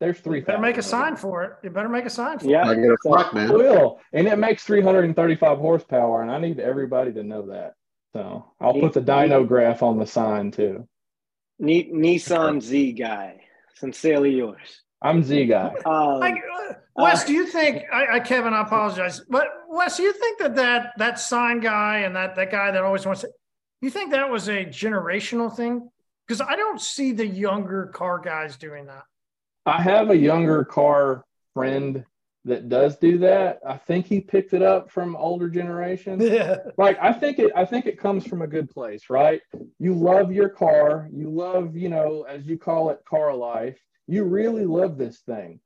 [0.00, 0.40] there's three.
[0.40, 1.52] better make a sign for it.
[1.62, 2.78] You better make a sign for yeah, it.
[2.78, 3.52] Yeah, I get man.
[3.52, 4.00] will.
[4.12, 7.74] And it makes 335 horsepower, and I need everybody to know that.
[8.12, 10.88] So I'll put the dyno graph on the sign too.
[11.60, 13.40] Nissan Z guy.
[13.74, 14.82] Sincerely yours.
[15.02, 15.72] I'm Z guy.
[15.84, 17.84] Um, I, uh, Wes, uh, do you think?
[17.92, 21.98] I, I, Kevin, I apologize, but Wes, do you think that that that sign guy
[21.98, 23.28] and that that guy that always wants to,
[23.80, 25.90] you think that was a generational thing?
[26.28, 29.04] Because I don't see the younger car guys doing that.
[29.64, 31.24] I have a younger car
[31.54, 32.04] friend
[32.44, 33.60] that does do that.
[33.66, 36.22] I think he picked it up from older generations.
[36.30, 36.58] Yeah.
[36.76, 39.40] Like I think it I think it comes from a good place, right?
[39.78, 44.24] You love your car, you love, you know, as you call it, car life you
[44.24, 45.60] really love this thing,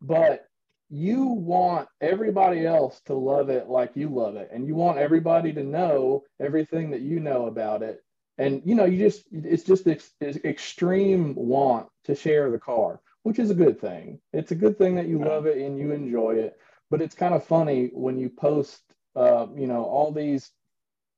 [0.00, 0.46] but
[0.88, 4.48] you want everybody else to love it like you love it.
[4.52, 8.02] And you want everybody to know everything that you know about it.
[8.38, 13.00] And, you know, you just, it's just this, this extreme want to share the car,
[13.24, 14.20] which is a good thing.
[14.32, 16.56] It's a good thing that you love it and you enjoy it.
[16.90, 18.80] but it's kind of funny when you post,
[19.16, 20.50] uh, you know, all these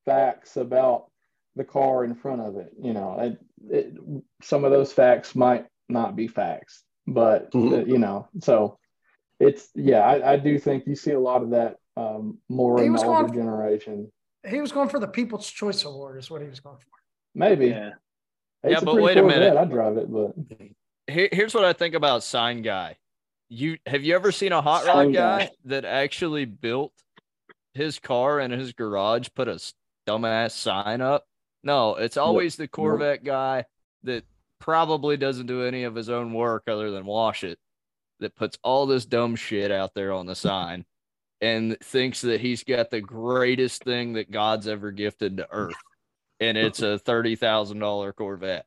[0.06, 1.10] facts about
[1.56, 2.72] the car in front of it.
[2.80, 3.38] You know, it,
[3.70, 3.94] it,
[4.42, 7.74] some of those facts might not be facts, but mm-hmm.
[7.74, 8.78] uh, you know, so
[9.38, 12.86] it's yeah, I, I, do think you see a lot of that um, more he
[12.86, 14.10] in the older generation.
[14.48, 16.99] He was going for the People's Choice Award, is what he was going for.
[17.34, 17.68] Maybe.
[17.68, 17.90] Yeah.
[18.62, 19.56] It's yeah, but wait a minute.
[19.56, 20.34] I drive it, but
[21.06, 22.96] Here, here's what I think about Sign Guy.
[23.48, 26.92] You have you ever seen a hot rod guy, guy that actually built
[27.74, 29.60] his car in his garage, put a
[30.06, 31.26] dumbass sign up?
[31.62, 33.64] No, it's always the Corvette guy
[34.04, 34.24] that
[34.60, 37.58] probably doesn't do any of his own work other than wash it
[38.20, 40.84] that puts all this dumb shit out there on the sign
[41.40, 45.74] and thinks that he's got the greatest thing that God's ever gifted to earth.
[46.40, 48.66] And it's a $30,000 Corvette.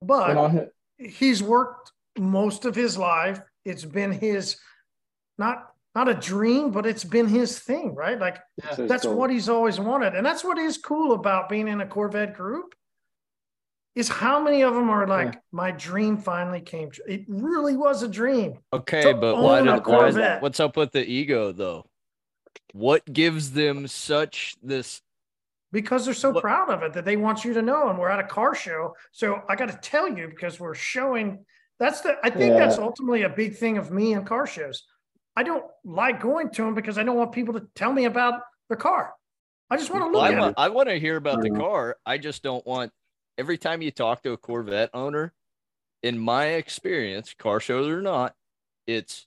[0.00, 3.40] But he's worked most of his life.
[3.64, 4.56] It's been his
[5.38, 8.18] not not a dream, but it's been his thing, right?
[8.18, 9.14] Like yeah, that's cool.
[9.14, 10.14] what he's always wanted.
[10.14, 12.74] And that's what is cool about being in a Corvette group
[13.94, 15.40] is how many of them are like, yeah.
[15.52, 17.04] my dream finally came true.
[17.06, 18.58] It really was a dream.
[18.72, 21.86] Okay, but why, did, why what's up with the ego though?
[22.72, 25.02] What gives them such this
[25.72, 26.42] because they're so what?
[26.42, 28.94] proud of it that they want you to know and we're at a car show
[29.10, 31.44] so i got to tell you because we're showing
[31.78, 32.58] that's the i think yeah.
[32.58, 34.84] that's ultimately a big thing of me and car shows
[35.36, 38.40] I don't like going to them because I don't want people to tell me about
[38.68, 39.14] the car.
[39.70, 40.54] I just want to look well, at I it.
[40.58, 41.96] I want to hear about the car.
[42.04, 42.92] I just don't want
[43.38, 45.32] every time you talk to a Corvette owner,
[46.02, 48.34] in my experience, car shows or not,
[48.86, 49.26] it's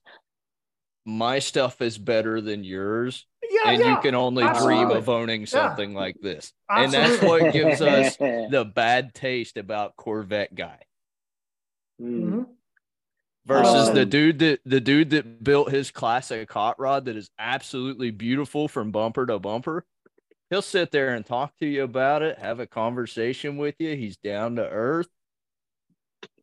[1.05, 3.25] my stuff is better than yours.
[3.49, 4.85] Yeah, and yeah, you can only absolutely.
[4.85, 5.97] dream of owning something yeah.
[5.97, 6.53] like this.
[6.69, 6.97] Absolutely.
[6.99, 10.79] And that's what gives us the bad taste about Corvette guy.
[12.01, 12.43] Mm-hmm
[13.45, 17.29] versus um, the dude that the dude that built his classic hot rod that is
[17.37, 19.85] absolutely beautiful from bumper to bumper.
[20.49, 23.95] He'll sit there and talk to you about it, have a conversation with you.
[23.95, 25.09] He's down to earth,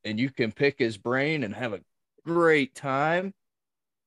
[0.05, 1.81] and you can pick his brain and have a
[2.25, 3.35] great time.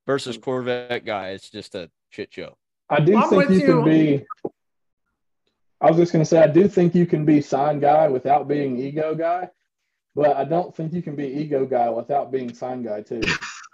[0.05, 2.57] Versus Corvette guy, it's just a shit show.
[2.89, 4.25] I do I'm think you, you can be.
[5.81, 8.47] I was just going to say, I do think you can be sign guy without
[8.47, 9.49] being ego guy.
[10.15, 13.21] But I don't think you can be ego guy without being sign guy too.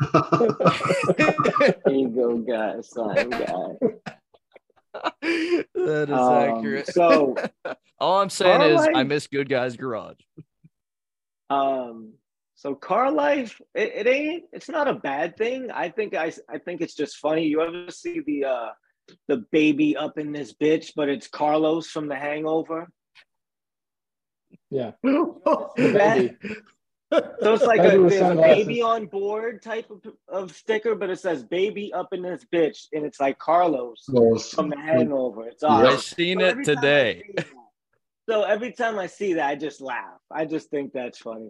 [1.91, 3.77] ego guy, sign guy.
[5.21, 6.87] That is um, accurate.
[6.87, 7.35] So
[7.99, 10.17] all I'm saying is life, I miss good guys garage.
[11.49, 12.13] Um
[12.55, 15.71] so car life, it, it, ain't it's not a bad thing.
[15.71, 17.45] I think I I think it's just funny.
[17.45, 18.69] You ever see the uh
[19.27, 22.87] the baby up in this bitch, but it's Carlos from the hangover?
[24.69, 24.91] Yeah.
[25.03, 26.37] that,
[27.11, 31.43] so it's like a, a, baby on board type of, of sticker, but it says
[31.43, 34.05] baby up in this bitch, and it's like Carlos
[34.53, 35.47] from the hangover.
[35.47, 35.87] It's awesome.
[35.87, 37.23] I've seen so it today.
[38.29, 40.19] so every time I see that, I just laugh.
[40.31, 41.49] I just think that's funny.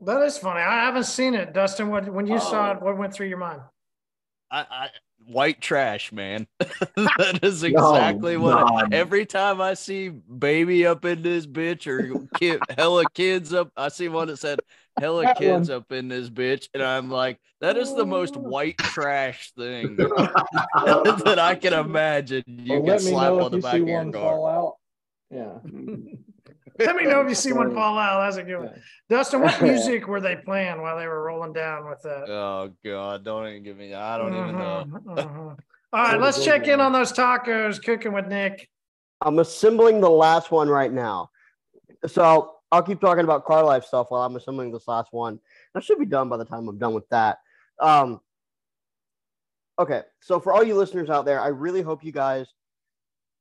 [0.00, 0.60] That is funny.
[0.60, 1.90] I haven't seen it, Dustin.
[1.90, 2.38] What when you oh.
[2.38, 3.60] saw it, what went through your mind?
[4.50, 4.88] I, I
[5.26, 6.46] white trash, man.
[6.58, 8.92] that is exactly no, what.
[8.92, 13.88] every time I see baby up in this bitch or kid, hella kids up, I
[13.88, 14.60] see one that said
[14.98, 15.78] hella that kids one.
[15.78, 18.40] up in this bitch, and I'm like, that is the most oh.
[18.40, 22.42] white trash thing that I can imagine.
[22.46, 24.72] You well, can slap on the back of your car.
[25.30, 25.58] Yeah.
[26.80, 28.24] Let me know if you see one fall out.
[28.24, 28.82] That's a good one.
[29.08, 32.28] Dustin, what music were they playing while they were rolling down with that?
[32.28, 33.94] Oh God, don't even give me.
[33.94, 34.86] I don't even know.
[35.08, 35.54] Uh-huh, uh-huh.
[35.92, 37.82] All right, let's check in on those tacos.
[37.82, 38.68] Cooking with Nick.
[39.20, 41.30] I'm assembling the last one right now.
[42.06, 45.40] So I'll keep talking about car life stuff while I'm assembling this last one.
[45.74, 47.38] I should be done by the time I'm done with that.
[47.80, 48.20] Um,
[49.78, 52.46] okay, so for all you listeners out there, I really hope you guys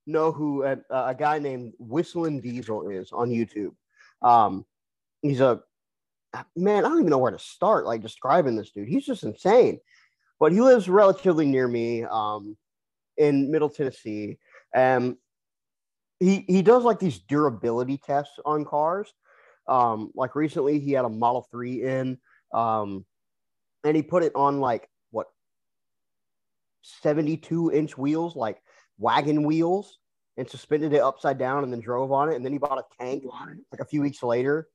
[0.10, 3.74] know who a, a guy named Whistling Diesel is on YouTube.
[4.22, 4.66] Um,
[5.22, 5.62] he's a
[6.56, 6.86] man.
[6.86, 7.86] I don't even know where to start.
[7.86, 9.80] Like describing this dude, he's just insane.
[10.40, 12.56] But he lives relatively near me, um,
[13.18, 14.38] in Middle Tennessee,
[14.74, 15.18] and
[16.20, 19.14] he he does like these durability tests on cars.
[19.68, 22.18] Um, like recently, he had a Model Three in,
[22.54, 23.06] um,
[23.84, 25.28] and he put it on like what
[26.82, 28.62] 72 inch wheels, like
[29.00, 29.98] wagon wheels
[30.38, 32.36] and suspended it upside down and then drove on it.
[32.36, 34.68] And then he bought a tank like a few weeks later.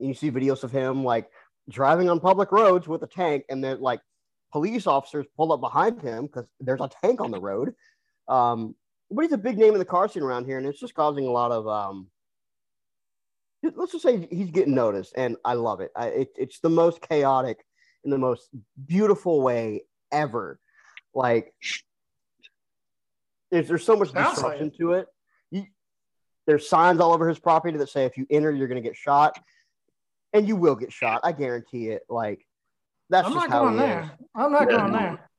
[0.00, 1.30] And you see videos of him like
[1.70, 4.00] driving on public roads with a tank, and then like
[4.52, 7.74] police officers pull up behind him because there's a tank on the road.
[8.28, 8.74] Um,
[9.10, 11.26] but he's a big name in the car scene around here, and it's just causing
[11.26, 12.08] a lot of um,
[13.74, 15.90] let's just say he's getting noticed, and I love it.
[15.96, 16.28] I, it.
[16.36, 17.64] It's the most chaotic
[18.04, 18.48] in the most
[18.86, 20.58] beautiful way ever.
[21.14, 21.54] Like,
[23.54, 25.06] there's, there's so much Sounds disruption like to it.
[25.52, 25.64] You,
[26.46, 28.96] there's signs all over his property that say if you enter, you're going to get
[28.96, 29.38] shot,
[30.32, 31.20] and you will get shot.
[31.22, 32.02] I guarantee it.
[32.08, 32.44] Like,
[33.10, 34.02] that's I'm not going there.
[34.02, 34.26] Is.
[34.34, 34.76] I'm not yeah.
[34.76, 35.30] going there.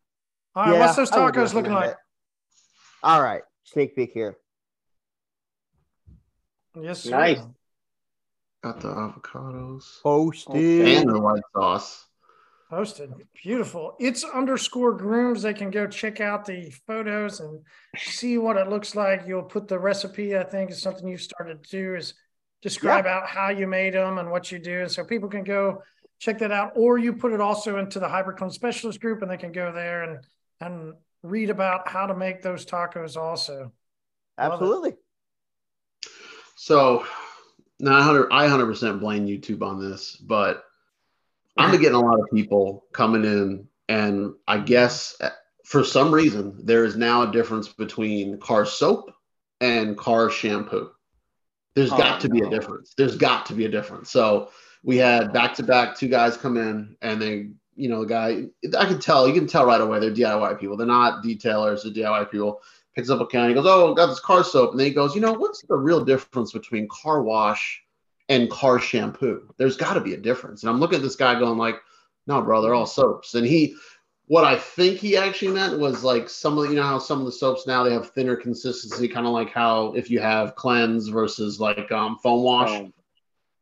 [0.55, 1.91] All right, yeah, what's those tacos looking like?
[1.91, 1.97] It.
[3.03, 4.38] All right, sneak peek here.
[6.80, 7.11] Yes, sir.
[7.11, 7.39] Nice.
[8.63, 10.01] Got the avocados.
[10.01, 10.88] Posted.
[10.99, 12.05] And the white sauce.
[12.70, 13.13] Posted.
[13.43, 13.95] Beautiful.
[13.99, 15.43] It's underscore grooms.
[15.43, 17.61] They can go check out the photos and
[17.95, 19.24] see what it looks like.
[19.28, 22.16] You'll put the recipe, I think, is something you've started to do is
[22.63, 23.18] describe yeah.
[23.18, 24.82] out how you made them and what you do.
[24.82, 25.84] And so people can go
[26.18, 26.72] check that out.
[26.76, 30.03] Or you put it also into the hyperCLEAN Specialist group and they can go there
[30.03, 30.26] and
[30.61, 33.72] and read about how to make those tacos also.
[34.38, 34.93] Absolutely.
[36.55, 37.05] So,
[37.80, 40.63] 900, I 100% blame YouTube on this, but
[41.58, 45.30] I'm getting a lot of people coming in, and I guess eh,
[45.64, 49.12] for some reason there is now a difference between car soap
[49.62, 50.91] and car shampoo.
[51.76, 52.34] There's oh, got to no.
[52.34, 52.93] be a difference.
[52.97, 54.12] There's got to be a difference.
[54.12, 54.49] So
[54.84, 58.43] we had back to back two guys come in, and they, you know, the guy
[58.78, 60.78] I can tell, you can tell right away they're DIY people.
[60.78, 62.62] They're not detailers, they're DIY people
[62.95, 63.49] picks up a can.
[63.49, 65.76] He goes, "Oh, got this car soap," and then he goes, "You know, what's the
[65.76, 67.84] real difference between car wash
[68.30, 69.53] and car shampoo?
[69.57, 71.78] There's got to be a difference." And I'm looking at this guy going, "Like,
[72.28, 73.76] no, bro, they're all soaps." And he,
[74.28, 77.26] what I think he actually meant was like some of you know how some of
[77.26, 81.07] the soaps now they have thinner consistency, kind of like how if you have cleanse
[81.07, 82.69] versus like um, foam wash.
[82.69, 82.91] Oh.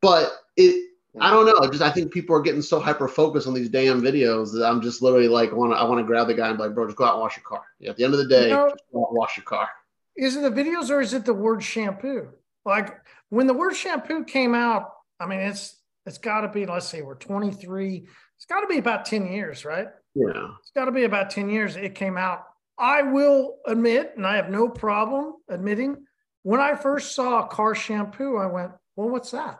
[0.01, 0.89] But it
[1.19, 1.69] I don't know.
[1.69, 4.81] Just I think people are getting so hyper focused on these damn videos that I'm
[4.81, 6.87] just literally like want to I want to grab the guy and be like, bro,
[6.87, 7.63] just go out and wash your car.
[7.79, 9.43] Yeah, at the end of the day, you know, just go out and wash your
[9.43, 9.69] car.
[10.15, 12.29] Is it the videos or is it the word shampoo?
[12.65, 12.99] Like
[13.33, 15.75] when the word shampoo came out, I mean it's
[16.05, 18.07] it's got to be let's say we're 23.
[18.35, 19.87] It's got to be about 10 years, right?
[20.13, 20.49] Yeah.
[20.59, 22.43] It's got to be about 10 years it came out.
[22.77, 26.05] I will admit, and I have no problem admitting,
[26.43, 29.59] when I first saw car shampoo, I went, well, what's that?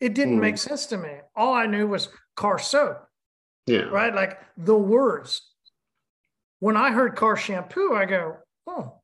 [0.00, 0.42] It didn't mm.
[0.42, 1.10] make sense to me.
[1.34, 3.04] All I knew was car soap.
[3.66, 3.82] Yeah.
[3.82, 4.14] Right.
[4.14, 5.42] Like the words.
[6.60, 8.36] When I heard car shampoo, I go,
[8.68, 9.00] oh,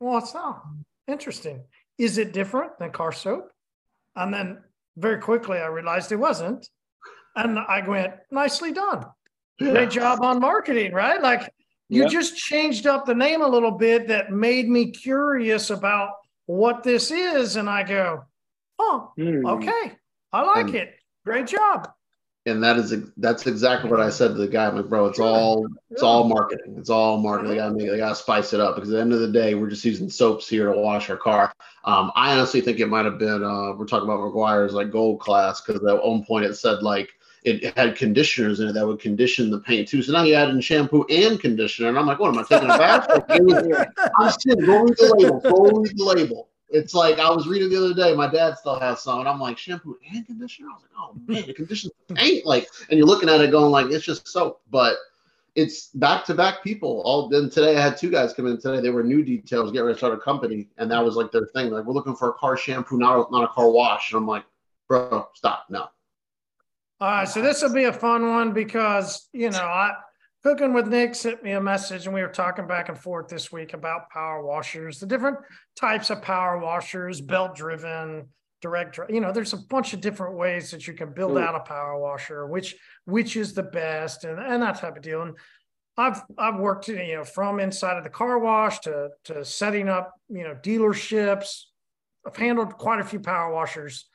[0.00, 0.62] well, it's not
[1.08, 1.62] interesting.
[1.98, 3.50] Is it different than car soap?
[4.16, 4.58] And then
[4.96, 6.68] very quickly I realized it wasn't.
[7.36, 9.06] And I went, nicely done.
[9.60, 9.70] Yeah.
[9.70, 11.20] Great job on marketing, right?
[11.20, 11.52] Like
[11.88, 12.10] you yep.
[12.10, 16.10] just changed up the name a little bit that made me curious about
[16.46, 17.56] what this is.
[17.56, 18.24] And I go,
[18.78, 19.48] oh, mm.
[19.56, 19.92] okay.
[20.32, 20.94] I like and, it.
[21.24, 21.88] Great job.
[22.46, 24.66] And that is that's exactly what I said to the guy.
[24.66, 26.76] I'm like, bro, it's all it's all marketing.
[26.78, 27.50] It's all marketing.
[27.50, 29.54] They gotta make they gotta spice it up because at the end of the day,
[29.54, 31.54] we're just using soaps here to wash our car.
[31.84, 35.20] Um, I honestly think it might have been uh, we're talking about Meguiar's like gold
[35.20, 37.14] class because at one point it said like
[37.44, 40.02] it had conditioners in it that would condition the paint too.
[40.02, 42.70] So now you add in shampoo and conditioner, and I'm like, what am I taking
[42.70, 43.06] a bath?
[44.18, 45.40] I'm still go read the label.
[45.40, 46.48] Go read the label.
[46.74, 48.16] It's like I was reading the other day.
[48.16, 50.70] My dad still has some, and I'm like shampoo and conditioner.
[50.70, 52.44] I was like, oh man, the conditioner ain't.
[52.44, 54.96] Like, and you're looking at it going like it's just soap, but
[55.54, 57.00] it's back to back people.
[57.04, 58.80] All then today I had two guys come in today.
[58.80, 61.46] They were new details, getting ready to start a company, and that was like their
[61.54, 61.70] thing.
[61.70, 64.10] Like, we're looking for a car shampoo, not a, not a car wash.
[64.10, 64.44] And I'm like,
[64.88, 65.86] bro, stop, no.
[67.00, 69.92] All right, so this will be a fun one because you know I
[70.44, 73.50] Cooking with Nick sent me a message, and we were talking back and forth this
[73.50, 75.38] week about power washers, the different
[75.74, 78.28] types of power washers, belt driven,
[78.60, 78.98] direct.
[79.08, 81.38] You know, there's a bunch of different ways that you can build hmm.
[81.38, 82.76] out a power washer, which
[83.06, 85.22] which is the best, and and that type of deal.
[85.22, 85.34] And
[85.96, 90.12] I've I've worked, you know, from inside of the car wash to to setting up,
[90.28, 91.62] you know, dealerships.
[92.26, 94.10] I've handled quite a few power washers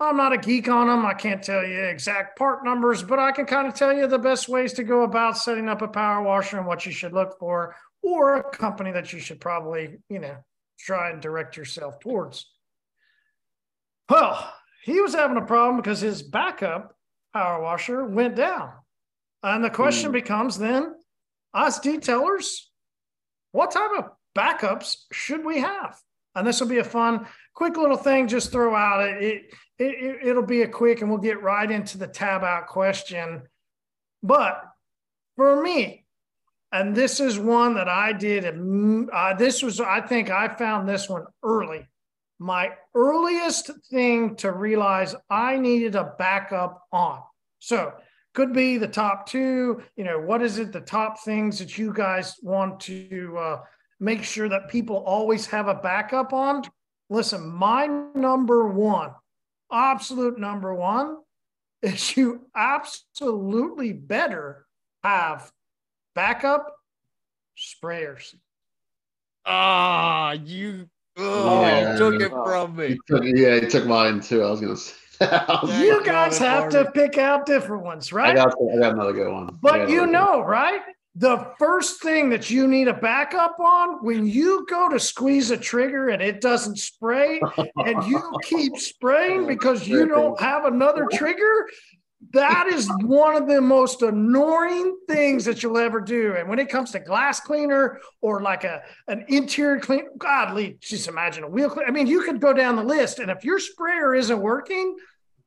[0.00, 1.04] I'm not a geek on them.
[1.04, 4.18] I can't tell you exact part numbers, but I can kind of tell you the
[4.18, 7.38] best ways to go about setting up a power washer and what you should look
[7.38, 10.36] for, or a company that you should probably, you know,
[10.78, 12.50] try and direct yourself towards.
[14.08, 16.96] Well, he was having a problem because his backup
[17.34, 18.72] power washer went down.
[19.42, 20.14] And the question mm.
[20.14, 20.94] becomes then,
[21.52, 22.46] us detailers,
[23.52, 24.04] what type of
[24.36, 26.00] backups should we have?
[26.34, 28.28] And this will be a fun, quick little thing.
[28.28, 29.22] Just throw out it.
[29.22, 33.42] it it, will be a quick and we'll get right into the tab out question.
[34.22, 34.62] But
[35.36, 36.04] for me,
[36.72, 38.44] and this is one that I did,
[39.12, 41.88] uh, this was, I think I found this one early.
[42.38, 47.22] My earliest thing to realize I needed a backup on.
[47.58, 47.92] So,
[48.32, 49.82] could be the top two.
[49.96, 53.60] You know, what is it, the top things that you guys want to uh,
[53.98, 56.62] make sure that people always have a backup on?
[57.10, 59.10] Listen, my number one
[59.72, 61.18] absolute number one
[61.82, 64.66] is you absolutely better
[65.02, 65.50] have
[66.14, 66.76] backup
[67.56, 68.34] sprayers.
[69.46, 71.92] Ah, you, oh, yeah.
[71.92, 72.88] you took it from me.
[72.88, 74.42] He took, yeah, he took mine too.
[74.42, 74.94] I was gonna say.
[75.82, 78.30] you guys have to pick out different ones, right?
[78.30, 79.58] I got, I got another good one.
[79.60, 80.80] But you know, right?
[81.16, 85.56] The first thing that you need a backup on when you go to squeeze a
[85.56, 87.40] trigger and it doesn't spray,
[87.76, 91.66] and you keep spraying because you don't have another trigger,
[92.32, 96.34] that is one of the most annoying things that you'll ever do.
[96.36, 101.08] And when it comes to glass cleaner or like a an interior clean, godly, just
[101.08, 101.88] imagine a wheel cleaner.
[101.88, 104.96] I mean, you could go down the list, and if your sprayer isn't working,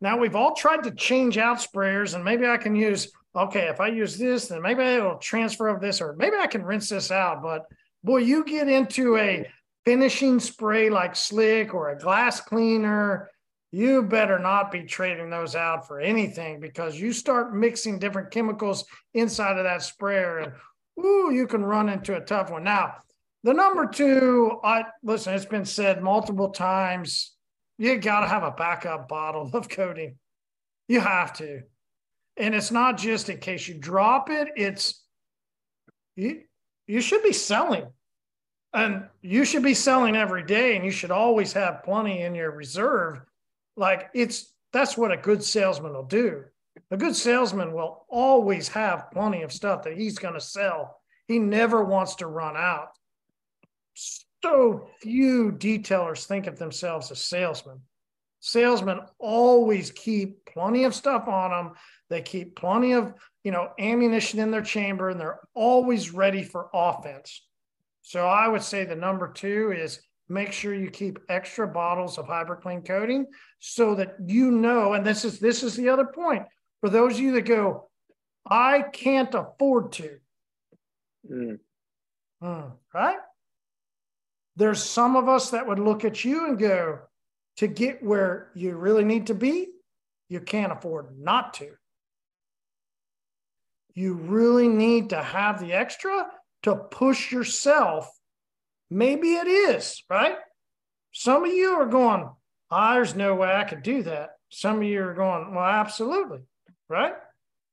[0.01, 3.79] now we've all tried to change out sprayers, and maybe I can use okay, if
[3.79, 7.11] I use this, then maybe it'll transfer of this, or maybe I can rinse this
[7.11, 7.41] out.
[7.41, 7.65] But
[8.03, 9.47] boy, you get into a
[9.85, 13.29] finishing spray like slick or a glass cleaner
[13.73, 18.85] you better not be trading those out for anything because you start mixing different chemicals
[19.15, 20.53] inside of that sprayer and
[21.03, 22.63] ooh, you can run into a tough one.
[22.63, 22.97] Now,
[23.41, 27.33] the number two, I listen, it's been said multiple times.
[27.79, 30.17] You got to have a backup bottle of coating.
[30.87, 31.63] You have to.
[32.37, 35.03] And it's not just in case you drop it, it's
[36.15, 36.41] you
[36.87, 37.87] you should be selling.
[38.73, 42.51] And you should be selling every day and you should always have plenty in your
[42.51, 43.21] reserve
[43.75, 46.43] like it's that's what a good salesman will do.
[46.91, 50.99] A good salesman will always have plenty of stuff that he's going to sell.
[51.27, 52.89] He never wants to run out.
[54.43, 57.81] So few detailers think of themselves as salesmen.
[58.39, 61.73] Salesmen always keep plenty of stuff on them.
[62.13, 63.11] They keep plenty of,
[63.43, 67.41] you know, ammunition in their chamber and they're always ready for offense.
[68.03, 69.99] So I would say the number 2 is
[70.29, 73.25] make sure you keep extra bottles of HyperClean coating
[73.57, 76.43] so that you know, and this is this is the other point
[76.81, 77.89] for those of you that go,
[78.47, 80.17] I can't afford to.
[81.27, 81.57] Mm.
[82.43, 83.17] Mm, right?
[84.55, 86.99] There's some of us that would look at you and go,
[87.57, 89.69] to get where you really need to be,
[90.29, 91.71] you can't afford not to.
[93.95, 96.27] You really need to have the extra
[96.63, 98.09] to push yourself
[98.93, 100.35] Maybe it is, right?
[101.13, 102.29] Some of you are going,
[102.69, 104.31] oh, there's no way I could do that.
[104.49, 106.41] Some of you are going, well, absolutely,
[106.89, 107.13] right?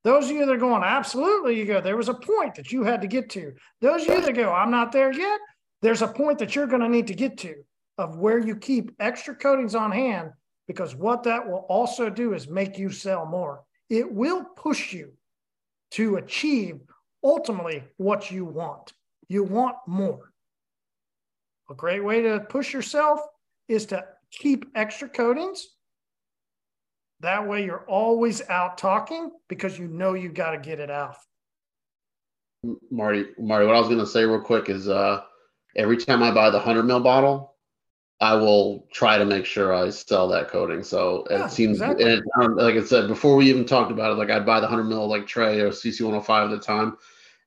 [0.03, 2.85] Those of you that are going, absolutely, you go, there was a point that you
[2.85, 3.53] had to get to.
[3.83, 5.41] Those of you that go, I'm not there yet,
[5.83, 7.55] there's a point that you're going to need to get to
[7.99, 10.31] of where you keep extra coatings on hand
[10.67, 13.63] because what that will also do is make you sell more.
[13.91, 15.13] It will push you
[15.93, 16.81] to achieve
[17.23, 18.93] ultimately what you want.
[19.29, 20.33] You want more.
[21.71, 23.21] A great way to push yourself
[23.69, 25.69] is to keep extra coatings.
[27.21, 31.17] That way you're always out talking because you know you got to get it out.
[32.91, 35.23] Marty, Marty, what I was going to say real quick is uh,
[35.77, 37.50] every time I buy the 100 mil bottle,
[38.21, 40.83] I will try to make sure I sell that coating.
[40.83, 42.05] So yeah, it seems, exactly.
[42.05, 44.67] it, um, like I said, before we even talked about it, like I'd buy the
[44.67, 46.99] 100 mil like tray or CC 105 at the time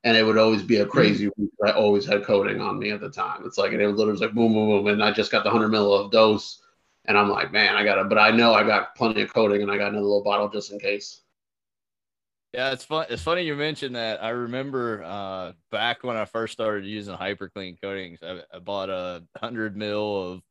[0.04, 1.52] and it would always be a crazy week.
[1.66, 3.44] I always had coating on me at the time.
[3.46, 5.50] It's like and it was literally like boom, boom, boom, and I just got the
[5.50, 6.62] hundred mil of dose,
[7.06, 8.10] and I'm like, man, I got it.
[8.10, 10.72] But I know I got plenty of coating, and I got another little bottle just
[10.72, 11.22] in case.
[12.54, 13.08] Yeah, it's fun.
[13.10, 14.22] It's funny you mentioned that.
[14.24, 19.24] I remember uh, back when I first started using hyperclean coatings, I, I bought a
[19.38, 20.42] hundred mil of,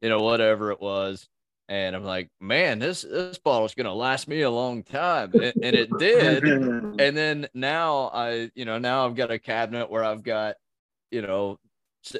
[0.00, 1.28] you know, whatever it was,
[1.70, 5.76] and I'm like, man, this this bottle's gonna last me a long time, and, and
[5.76, 6.42] it did.
[7.00, 10.56] and then now I, you know, now I've got a cabinet where I've got,
[11.12, 11.60] you know,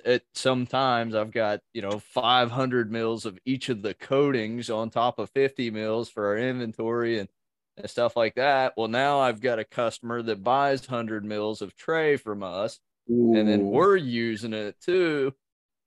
[0.04, 5.18] it, sometimes I've got you know 500 mils of each of the coatings on top
[5.18, 7.28] of 50 mils for our inventory and,
[7.76, 8.74] and stuff like that.
[8.76, 12.78] Well, now I've got a customer that buys 100 mils of tray from us,
[13.10, 13.34] Ooh.
[13.36, 15.34] and then we're using it too.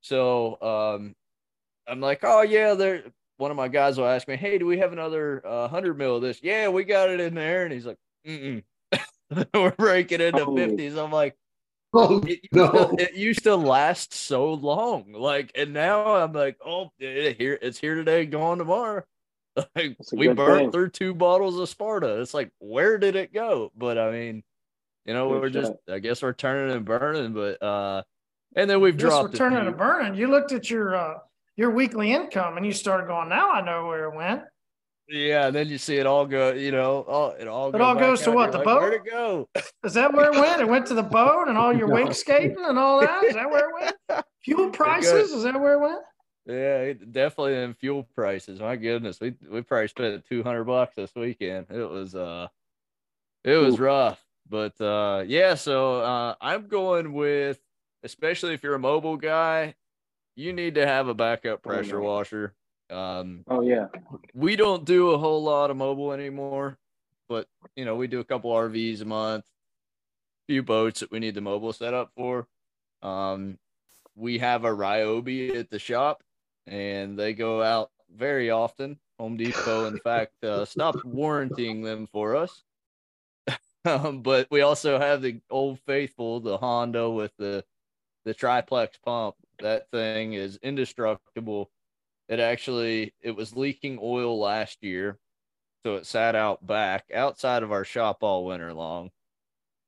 [0.02, 1.16] So um,
[1.88, 3.04] I'm like, oh yeah, there
[3.38, 6.18] one of my guys will ask me, "Hey, do we have another uh, hundred mil
[6.18, 8.64] of this?" Yeah, we got it in there, and he's like, Mm-mm.
[9.54, 10.56] "We're breaking into oh.
[10.56, 10.98] 50s.
[10.98, 11.36] I'm like,
[11.94, 12.96] "Oh it, no.
[12.98, 17.80] It used to last so long, like, and now I'm like, "Oh, it, here it's
[17.80, 19.04] here today, gone tomorrow."
[19.76, 20.72] Like we burned thing.
[20.72, 22.20] through two bottles of Sparta.
[22.22, 23.72] It's like, where did it go?
[23.78, 24.44] But I mean,
[25.06, 25.62] you know, good we're shot.
[25.62, 28.02] just, I guess we're turning and burning, but uh,
[28.56, 29.34] and then we've dropped.
[29.34, 30.16] We're turning and burning.
[30.16, 31.20] You looked at your uh
[31.56, 34.42] your weekly income and you started going, now I know where it went.
[35.10, 37.94] Yeah, and then you see it all go, you know, all it all it all
[37.94, 38.82] goes to what the like, boat?
[38.82, 39.50] Where'd it go?
[39.84, 40.62] Is that where it went?
[40.62, 43.24] It went to the boat and all your wake skating and all that.
[43.26, 43.76] Is that where it
[44.10, 44.26] went?
[44.46, 45.32] Fuel prices?
[45.32, 46.02] Is that where it went?
[46.46, 48.60] Yeah, definitely in fuel prices.
[48.60, 51.68] My goodness, we we probably spent two hundred bucks this weekend.
[51.70, 52.48] It was uh,
[53.46, 53.84] it was Ooh.
[53.84, 55.56] rough, but uh, yeah.
[55.56, 57.60] So uh, I'm going with,
[58.04, 59.76] especially if you're a mobile guy,
[60.36, 62.54] you need to have a backup oh, pressure washer.
[62.90, 63.88] Um, oh yeah,
[64.34, 66.78] we don't do a whole lot of mobile anymore,
[67.28, 69.46] but you know we do a couple RVs a month,
[70.48, 72.48] few boats that we need the mobile set up for.
[73.02, 73.58] Um,
[74.16, 76.24] we have a Ryobi at the shop
[76.68, 78.98] and they go out very often.
[79.20, 82.64] Home Depot, in fact, uh, stopped warranting them for us.
[83.86, 87.64] um, but we also have the old faithful, the Honda with the
[88.26, 89.36] the triplex pump.
[89.60, 91.72] That thing is indestructible.
[92.28, 95.20] It actually it was leaking oil last year,
[95.86, 99.12] so it sat out back outside of our shop all winter long.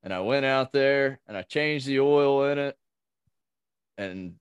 [0.04, 2.78] And I went out there and I changed the oil in it
[3.98, 4.36] and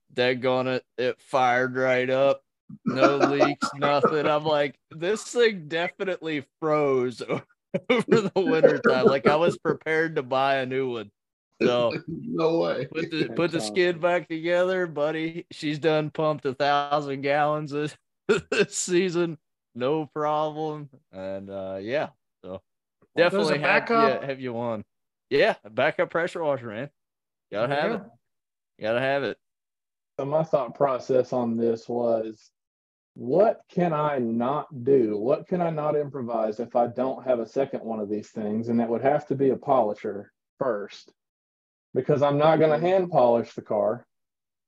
[0.46, 2.42] on it, it fired right up.
[2.84, 4.26] No leaks, nothing.
[4.26, 7.22] I'm like, this thing definitely froze
[7.90, 9.06] over the winter time.
[9.06, 11.10] Like I was prepared to buy a new one.
[11.62, 12.86] So no way.
[12.86, 15.46] Put the put the skid back together, buddy.
[15.50, 17.96] She's done pumped a thousand gallons this,
[18.50, 19.38] this season,
[19.74, 20.88] no problem.
[21.12, 22.09] And uh yeah,
[22.44, 22.61] so
[23.16, 24.84] definitely have you, have you on.
[25.30, 26.90] Yeah, a backup pressure washer, man.
[27.52, 27.96] Gotta have yeah.
[27.96, 28.02] it.
[28.80, 29.38] Gotta have it.
[30.18, 32.50] So my thought process on this was
[33.14, 35.16] what can I not do?
[35.16, 38.68] What can I not improvise if I don't have a second one of these things?
[38.68, 41.12] And that would have to be a polisher first,
[41.95, 44.07] because I'm not going to hand polish the car.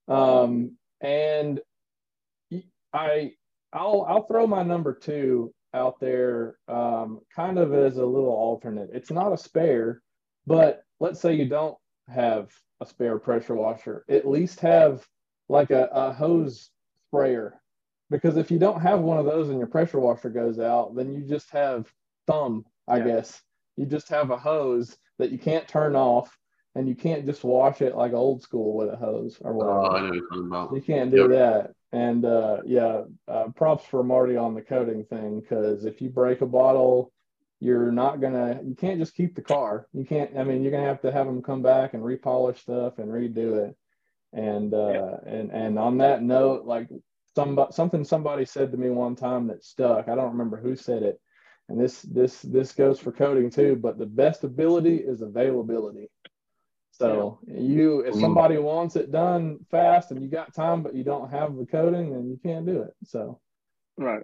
[0.08, 1.60] Um, and
[2.92, 3.32] I,
[3.72, 8.90] I'll, I'll throw my number two out there, um, kind of as a little alternate.
[8.92, 10.00] It's not a spare,
[10.46, 11.76] but let's say you don't
[12.08, 12.50] have
[12.80, 15.04] a spare pressure washer, at least have
[15.48, 16.70] like a, a hose
[17.08, 17.60] sprayer
[18.10, 21.12] because if you don't have one of those and your pressure washer goes out, then
[21.12, 21.90] you just have
[22.26, 23.04] thumb, I yeah.
[23.04, 23.40] guess.
[23.76, 26.36] You just have a hose that you can't turn off
[26.76, 29.80] and you can't just wash it like old school with a hose or whatever.
[29.80, 30.74] Oh, I know what you're talking about.
[30.74, 31.30] You can't do yep.
[31.30, 31.70] that.
[31.90, 36.42] And uh, yeah, uh, props for Marty on the coating thing because if you break
[36.42, 37.12] a bottle,
[37.60, 39.86] you're not gonna, you can't just keep the car.
[39.94, 42.98] You can't, I mean, you're gonna have to have them come back and repolish stuff
[42.98, 43.76] and redo it.
[44.34, 46.88] And uh, and and on that note, like
[47.34, 50.08] somebody something somebody said to me one time that stuck.
[50.08, 51.18] I don't remember who said it.
[51.70, 56.10] And this this this goes for coating too, but the best ability is availability.
[56.98, 57.60] So yeah.
[57.60, 61.56] you if somebody wants it done fast and you got time but you don't have
[61.56, 62.94] the coating, then you can't do it.
[63.04, 63.40] So
[63.98, 64.22] right.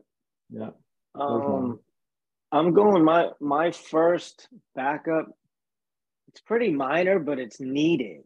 [0.50, 0.70] Yeah.
[1.14, 1.80] Um
[2.50, 5.26] I'm going my my first backup.
[6.28, 8.22] It's pretty minor, but it's needed.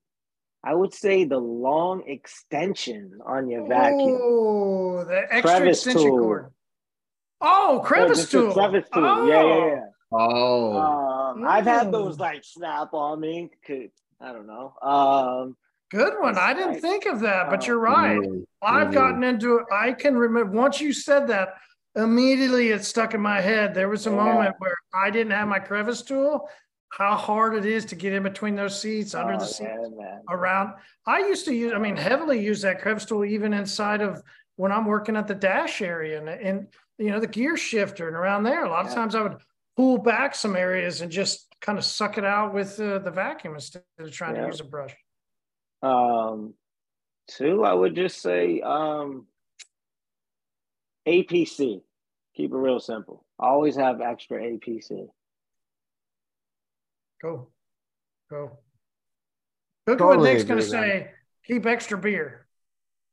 [0.64, 4.18] I would say the long extension on your vacuum.
[4.20, 6.18] Oh, the extra crevice extension tool.
[6.18, 6.52] cord.
[7.40, 8.52] Oh, crevice tool.
[8.52, 9.04] Crevice tool.
[9.04, 9.26] Oh.
[9.28, 9.84] Yeah, yeah, yeah.
[10.12, 10.72] Oh.
[10.76, 11.48] Um, mm.
[11.48, 13.50] I've had those like snap on me.
[14.20, 14.74] Could I don't know.
[14.82, 15.56] Um,
[15.90, 16.36] Good one.
[16.36, 18.18] I didn't think of that, but you're right.
[18.18, 18.40] Mm-hmm.
[18.60, 19.66] I've gotten into it.
[19.72, 21.54] I can remember once you said that,
[21.94, 23.72] immediately it stuck in my head.
[23.72, 24.16] There was a yeah.
[24.16, 26.48] moment where I didn't have my crevice tool
[26.96, 30.18] how hard it is to get in between those seats, under oh, the seats, yeah,
[30.30, 30.72] around.
[31.06, 34.22] I used to use, I mean, heavily use that crevice tool even inside of
[34.56, 38.16] when I'm working at the dash area and, and you know, the gear shifter and
[38.16, 38.64] around there.
[38.64, 38.90] A lot yeah.
[38.90, 39.36] of times I would
[39.76, 43.54] pull back some areas and just kind of suck it out with uh, the vacuum
[43.54, 44.42] instead of trying yeah.
[44.42, 44.94] to use a brush.
[45.82, 46.54] Um,
[47.28, 49.26] two, I would just say um,
[51.06, 51.82] APC.
[52.36, 53.24] Keep it real simple.
[53.38, 55.08] always have extra APC.
[57.22, 57.48] Go.
[58.30, 58.58] Go.
[59.86, 61.10] Look totally at what Nick's going to say.
[61.46, 62.46] Keep extra beer.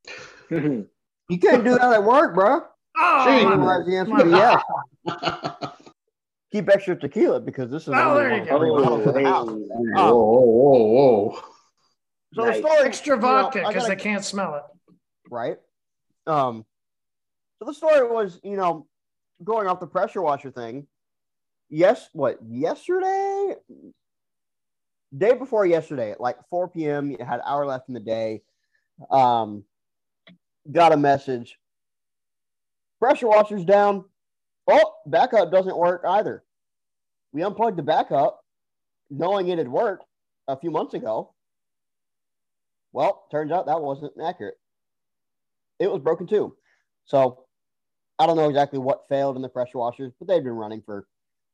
[0.49, 0.87] you
[1.29, 2.63] can't do that at work, bro.
[2.97, 5.69] Oh, the answer yeah.
[6.53, 7.89] Keep extra tequila because this is.
[7.89, 8.57] Oh, there you go.
[8.57, 11.39] Whoa, whoa, whoa, whoa.
[12.33, 12.61] So nice.
[12.61, 14.63] the story, extra vodka because you know, they can't smell it.
[15.29, 15.57] Right.
[16.25, 16.65] Um.
[17.59, 18.87] So the story was, you know,
[19.43, 20.87] going off the pressure washer thing
[21.73, 23.55] yes, what yesterday,
[25.15, 27.11] day before yesterday, at like 4 p.m.
[27.11, 28.41] You had an hour left in the day.
[29.09, 29.63] Um,
[30.71, 31.57] got a message.
[32.99, 34.05] Pressure washer's down.
[34.67, 36.43] Oh, backup doesn't work either.
[37.31, 38.43] We unplugged the backup,
[39.09, 40.05] knowing it had worked
[40.47, 41.33] a few months ago.
[42.91, 44.57] Well, turns out that wasn't accurate.
[45.79, 46.55] It was broken too.
[47.05, 47.45] So
[48.19, 51.07] I don't know exactly what failed in the pressure washers, but they've been running for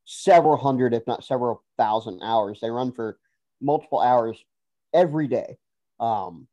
[0.06, 2.60] several hundred, if not several thousand hours.
[2.62, 3.18] They run for
[3.62, 4.38] multiple hours
[4.94, 5.58] every day.
[6.00, 6.48] Um,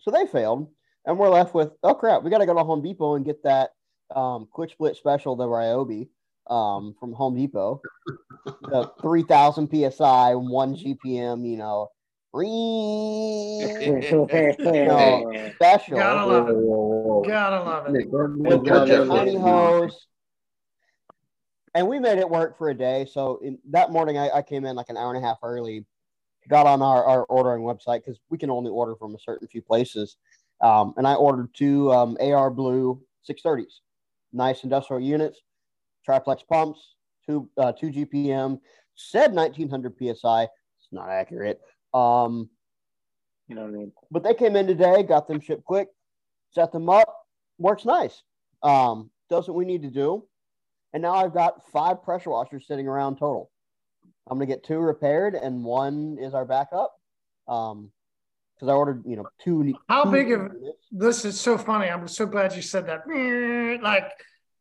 [0.00, 0.68] so they failed.
[1.06, 3.42] and we're left with oh crap, we got to go to Home Depot and get
[3.42, 3.70] that
[4.14, 6.08] um, quick split special, the Ryobi
[6.48, 7.80] um, from Home Depot,
[8.62, 11.90] the 3000 psi, one GPM, you know,
[12.34, 13.62] you
[14.86, 15.98] know, special.
[15.98, 17.28] Gotta love it.
[17.28, 18.10] Gotta love it.
[18.10, 20.06] With the tiny hose.
[21.76, 23.06] And we made it work for a day.
[23.10, 25.84] So in, that morning, I, I, came in like an hour and a half early,
[26.48, 29.60] got on our, our ordering website because we can only order from a certain few
[29.60, 30.16] places.
[30.60, 33.80] Um, and I ordered two um, AR Blue 630s,
[34.34, 35.40] nice industrial units
[36.04, 38.60] triplex pumps, two uh, two GPM,
[38.94, 40.42] said 1900 psi.
[40.44, 41.60] It's not accurate.
[41.92, 42.48] Um,
[43.48, 43.92] you know what I mean?
[44.10, 45.88] But they came in today, got them shipped quick,
[46.50, 47.26] set them up,
[47.58, 48.22] works nice.
[48.62, 50.24] Um, does what we need to do,
[50.92, 53.50] and now I've got five pressure washers sitting around total.
[54.28, 56.94] I'm gonna get two repaired, and one is our backup.
[57.48, 57.90] Um,
[58.54, 59.74] because I ordered, you know, two.
[59.88, 60.52] How two big of
[60.90, 61.88] this is so funny?
[61.88, 63.02] I'm so glad you said that.
[63.82, 64.10] Like,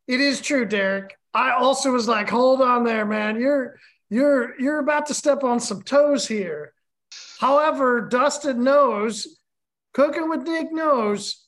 [0.08, 1.18] it is true, Derek.
[1.34, 3.40] I also was like, hold on there, man.
[3.40, 3.80] You're
[4.10, 6.74] you're you're about to step on some toes here.
[7.40, 9.40] However, Dustin knows,
[9.94, 11.44] cooking with Nick knows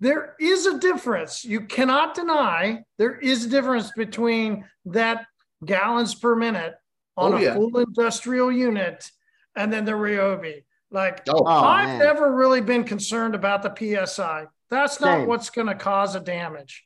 [0.00, 1.44] there is a difference.
[1.44, 5.26] You cannot deny there is a difference between that
[5.64, 6.74] gallons per minute
[7.16, 7.54] on oh, a yeah.
[7.54, 9.10] full industrial unit
[9.56, 10.64] and then the Ryobi.
[10.90, 11.98] Like oh, oh, I've man.
[11.98, 14.46] never really been concerned about the PSI.
[14.70, 15.26] That's not Same.
[15.28, 16.84] what's going to cause a damage.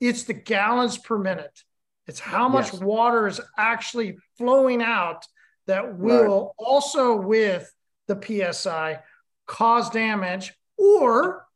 [0.00, 1.62] It's the gallons per minute.
[2.06, 2.80] It's how much yes.
[2.80, 5.26] water is actually flowing out
[5.66, 6.66] that will right.
[6.66, 7.72] also with
[8.06, 8.20] the
[8.52, 9.00] PSI
[9.46, 11.46] cause damage or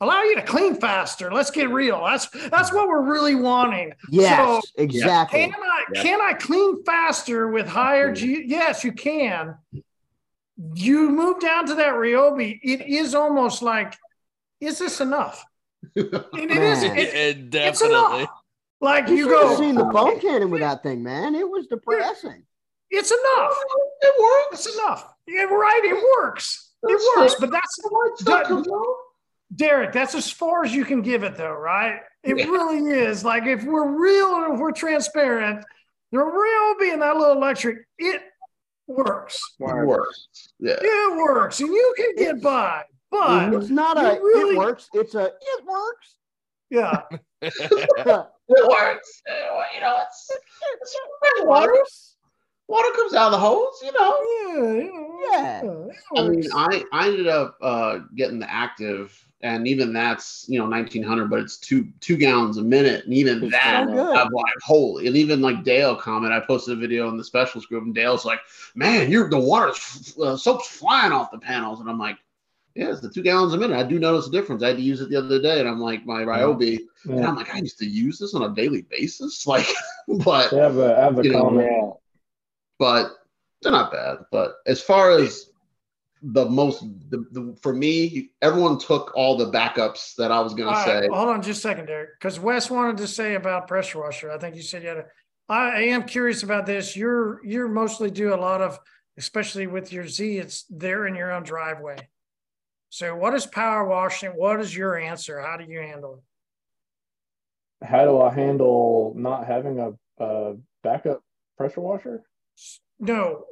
[0.00, 1.30] allow you to clean faster.
[1.30, 2.02] Let's get real.
[2.04, 3.92] That's that's what we're really wanting.
[4.10, 5.40] Yes, so exactly.
[5.40, 6.02] Can I yes.
[6.02, 8.44] can I clean faster with higher G?
[8.46, 9.56] Yes, you can.
[10.56, 13.96] You move down to that Ryobi, it is almost like,
[14.60, 15.44] is this enough?
[15.96, 16.82] And it is.
[16.82, 18.26] It, it definitely.
[18.80, 19.56] Like you, you go.
[19.56, 21.34] Seen the foam cannon with that thing, man.
[21.34, 22.44] It was depressing.
[22.90, 23.56] It's enough.
[24.02, 24.66] It works.
[24.66, 25.14] It's enough.
[25.26, 25.80] Yeah, right.
[25.84, 26.72] It works.
[26.82, 27.34] It works.
[27.40, 28.84] But that's that,
[29.54, 29.92] Derek.
[29.92, 32.00] That's as far as you can give it, though, right?
[32.22, 32.44] It yeah.
[32.44, 33.24] really is.
[33.24, 35.64] Like if we're real and if we're transparent,
[36.12, 38.22] the real being that little electric, it
[38.86, 39.40] works.
[39.60, 40.28] It works.
[40.58, 40.76] Yeah.
[40.80, 42.84] It works, and you can get by.
[43.10, 44.88] But it's not a really, it works.
[44.92, 46.16] It's a it works.
[46.70, 47.02] Yeah.
[47.42, 49.22] it works.
[49.74, 50.30] You know, it's,
[50.80, 50.96] it's
[51.44, 51.72] water.
[52.66, 54.18] Water comes out of the hose, you know.
[55.30, 56.20] Yeah, yeah.
[56.20, 60.66] I mean, I I ended up uh, getting the active, and even that's you know
[60.66, 65.06] 1900, but it's two two gallons a minute, and even that so I'm like holy.
[65.06, 68.24] And even like Dale comment, I posted a video in the specials group, and Dale's
[68.24, 68.40] like,
[68.74, 72.16] "Man, you're the water's uh, soap's flying off the panels," and I'm like,
[72.74, 73.76] yeah, it's the two gallons a minute.
[73.76, 74.62] I do notice a difference.
[74.62, 77.16] I had to use it the other day, and I'm like, my Ryobi, yeah.
[77.16, 79.46] and I'm like, I used to use this on a daily basis.
[79.54, 79.66] Like,
[80.24, 81.70] but I have a, I have a comment.
[81.70, 82.00] Know,
[82.78, 83.12] but
[83.60, 84.18] they're not bad.
[84.32, 85.50] But as far as
[86.32, 90.72] the most, the, the, for me, everyone took all the backups that I was going
[90.72, 91.08] to say.
[91.12, 94.30] hold on just a second, Derek, because Wes wanted to say about pressure washer.
[94.30, 95.04] I think you said you had a.
[95.46, 96.96] I am curious about this.
[96.96, 98.78] You're you're mostly do a lot of,
[99.18, 100.38] especially with your Z.
[100.38, 101.96] It's there in your own driveway.
[102.88, 104.30] So, what is power washing?
[104.30, 105.40] What is your answer?
[105.40, 106.22] How do you handle
[107.82, 107.86] it?
[107.86, 111.22] How do I handle not having a, a backup
[111.58, 112.22] pressure washer?
[112.98, 113.44] No.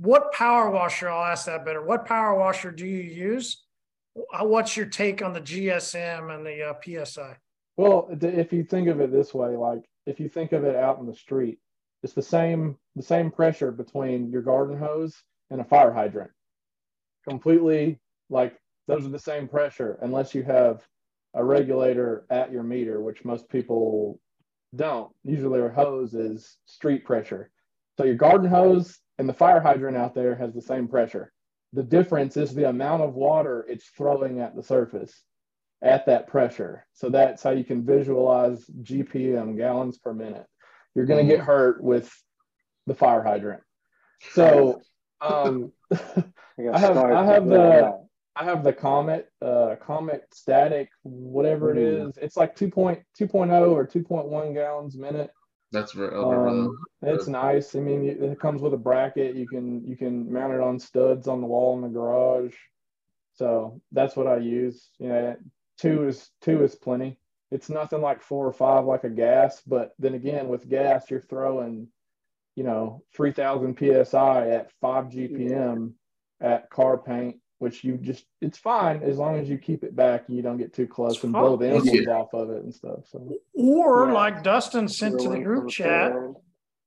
[0.00, 1.08] What power washer?
[1.08, 1.82] I'll ask that better.
[1.82, 3.64] What power washer do you use?
[4.32, 7.36] Uh, what's your take on the GSM and the uh, PSI?
[7.76, 10.98] Well, if you think of it this way, like if you think of it out
[10.98, 11.58] in the street,
[12.02, 16.30] it's the same the same pressure between your garden hose and a fire hydrant.
[17.28, 17.98] Completely
[18.30, 20.86] like those are the same pressure unless you have
[21.34, 24.20] a regulator at your meter, which most people
[24.74, 25.12] don't.
[25.24, 27.50] Usually, our hose is street pressure.
[27.96, 31.32] So your garden hose and the fire hydrant out there has the same pressure.
[31.72, 35.22] The difference is the amount of water it's throwing at the surface
[35.82, 36.86] at that pressure.
[36.92, 40.46] So that's how you can visualize GPM gallons per minute.
[40.94, 42.10] You're going to get hurt with
[42.86, 43.62] the fire hydrant.
[44.32, 44.80] So
[45.20, 51.78] um, I have I have the I have the Comet, uh, Comet Static, whatever it
[51.78, 52.16] is.
[52.18, 53.02] It's like 2.2.0
[53.72, 55.30] or 2.1 gallons a minute.
[55.70, 56.12] That's right.
[56.12, 57.74] Um, it's nice.
[57.74, 59.36] I mean, it comes with a bracket.
[59.36, 62.54] You can you can mount it on studs on the wall in the garage.
[63.34, 64.88] So that's what I use.
[64.98, 65.36] You know,
[65.76, 67.18] two is two is plenty.
[67.50, 71.22] It's nothing like four or five like a gas, but then again, with gas, you're
[71.22, 71.88] throwing,
[72.56, 75.92] you know, three thousand psi at five GPM
[76.40, 80.24] at car paint which you just it's fine as long as you keep it back
[80.28, 83.00] and you don't get too close and blow the emblems off of it and stuff.
[83.06, 84.12] So or yeah.
[84.12, 86.12] like Dustin sent to the group chat,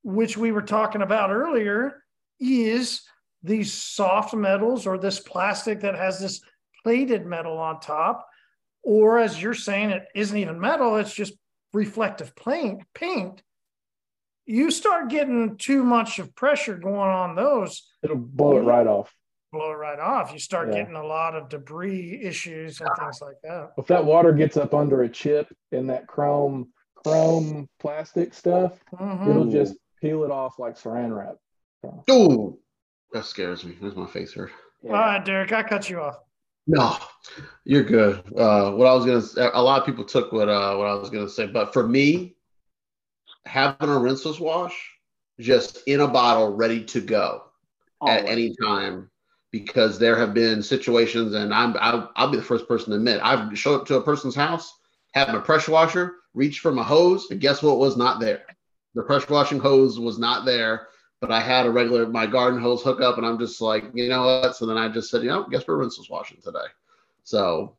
[0.04, 2.04] which we were talking about earlier,
[2.40, 3.02] is
[3.44, 6.42] these soft metals or this plastic that has this
[6.84, 8.28] plated metal on top,
[8.82, 11.34] or as you're saying, it isn't even metal, it's just
[11.74, 13.42] reflective paint paint.
[14.46, 17.90] You start getting too much of pressure going on those.
[18.04, 19.14] It'll blow it right off
[19.52, 20.32] blow it right off.
[20.32, 20.80] You start yeah.
[20.80, 23.72] getting a lot of debris issues and things like that.
[23.78, 29.30] If that water gets up under a chip in that chrome chrome plastic stuff, mm-hmm.
[29.30, 31.36] it'll just peel it off like saran wrap.
[31.84, 32.04] So.
[32.10, 32.60] Oh,
[33.12, 33.76] that scares me.
[33.82, 34.52] That's my face hurt.
[34.84, 34.92] Yeah.
[34.92, 36.18] All right, Derek, I cut you off.
[36.68, 36.98] No,
[37.66, 38.20] you're good.
[38.38, 40.94] Uh, what I was gonna say, a lot of people took what uh, what I
[40.94, 42.36] was gonna say, but for me,
[43.46, 44.92] having a rinseless wash
[45.40, 47.44] just in a bottle ready to go
[48.08, 49.11] at any time
[49.52, 53.20] because there have been situations, and I'm I'll, I'll, be the first person to admit
[53.22, 54.80] I've showed up to a person's house,
[55.14, 58.44] had my pressure washer, reached for my hose, and guess what was not there?
[58.96, 60.88] The pressure washing hose was not there,
[61.20, 64.26] but I had a regular my garden hose hookup, and I'm just like, you know
[64.26, 64.56] what?
[64.56, 66.60] So then I just said, you know, guess we're rinseless washing today.
[67.24, 67.76] So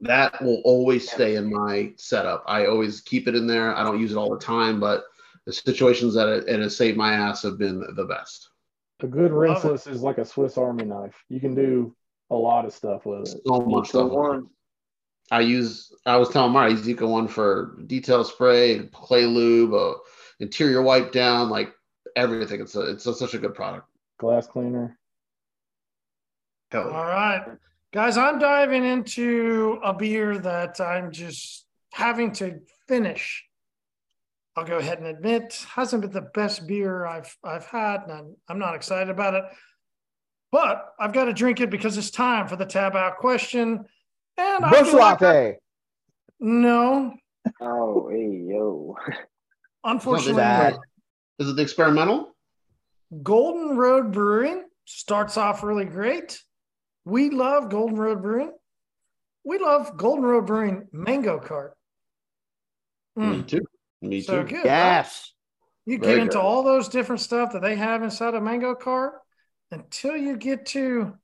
[0.00, 2.44] that will always stay in my setup.
[2.46, 3.76] I always keep it in there.
[3.76, 5.04] I don't use it all the time, but
[5.44, 8.50] the situations that it, it has saved my ass have been the best.
[9.00, 11.24] A good rinseless is like a Swiss Army knife.
[11.28, 11.94] You can do
[12.30, 13.40] a lot of stuff with it.
[13.46, 14.10] So much stuff.
[14.10, 14.48] One.
[15.30, 15.92] I use.
[16.04, 19.94] I was telling Mark, I use Eco one for detail spray, clay lube, uh,
[20.40, 21.72] interior wipe down, like
[22.16, 22.60] everything.
[22.60, 23.86] It's a, it's a, such a good product.
[24.18, 24.98] Glass cleaner.
[26.70, 27.44] Hell All right,
[27.92, 28.16] guys.
[28.16, 33.47] I'm diving into a beer that I'm just having to finish
[34.58, 38.36] I'll go ahead and admit hasn't been the best beer I've I've had, and I'm,
[38.48, 39.44] I'm not excited about it.
[40.50, 43.84] But I've got to drink it because it's time for the tab out question.
[44.36, 45.20] And Busch Light.
[45.20, 45.58] Like
[46.40, 47.14] no.
[47.60, 48.96] Oh, hey yo.
[49.84, 50.76] Unfortunately,
[51.38, 52.34] is it the experimental?
[53.22, 56.42] Golden Road Brewing starts off really great.
[57.04, 58.52] We love Golden Road Brewing.
[59.44, 61.74] We love Golden Road Brewing Mango Cart.
[63.16, 63.36] Mm.
[63.36, 63.66] Me too.
[64.02, 64.48] Me so too.
[64.48, 65.32] Good, yes.
[65.86, 65.92] Right?
[65.92, 66.42] You Very get into good.
[66.42, 69.14] all those different stuff that they have inside a mango cart
[69.70, 71.14] until you get to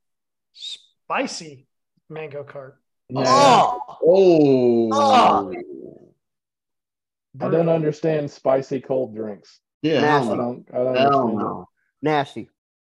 [0.53, 1.67] spicy
[2.09, 2.77] mango cart.
[3.11, 3.25] Yeah.
[3.27, 3.81] Oh.
[4.03, 4.89] oh.
[4.93, 5.53] oh.
[7.41, 9.61] I don't understand spicy cold drinks.
[9.83, 10.33] Yeah, Nasty.
[10.33, 10.69] I don't.
[10.73, 11.69] I don't understand know.
[12.01, 12.49] Nasty.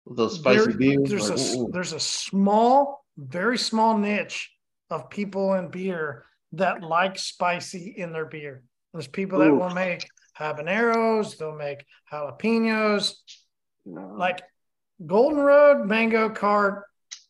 [0.05, 1.09] Those spicy there, beers.
[1.09, 4.51] There's a there's a small, very small niche
[4.89, 8.63] of people in beer that like spicy in their beer.
[8.93, 13.13] There's people that will make habaneros, they'll make jalapenos.
[13.85, 14.13] No.
[14.17, 14.41] Like
[15.05, 16.83] Golden Road Mango Cart,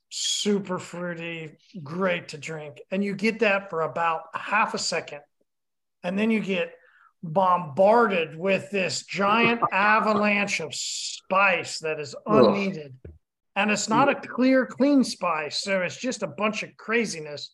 [0.09, 2.81] super fruity, great to drink.
[2.89, 5.21] And you get that for about half a second.
[6.03, 6.73] And then you get
[7.23, 12.93] bombarded with this giant avalanche of spice that is unneeded.
[13.05, 13.13] Ugh.
[13.55, 15.61] And it's not a clear, clean spice.
[15.61, 17.53] So it's just a bunch of craziness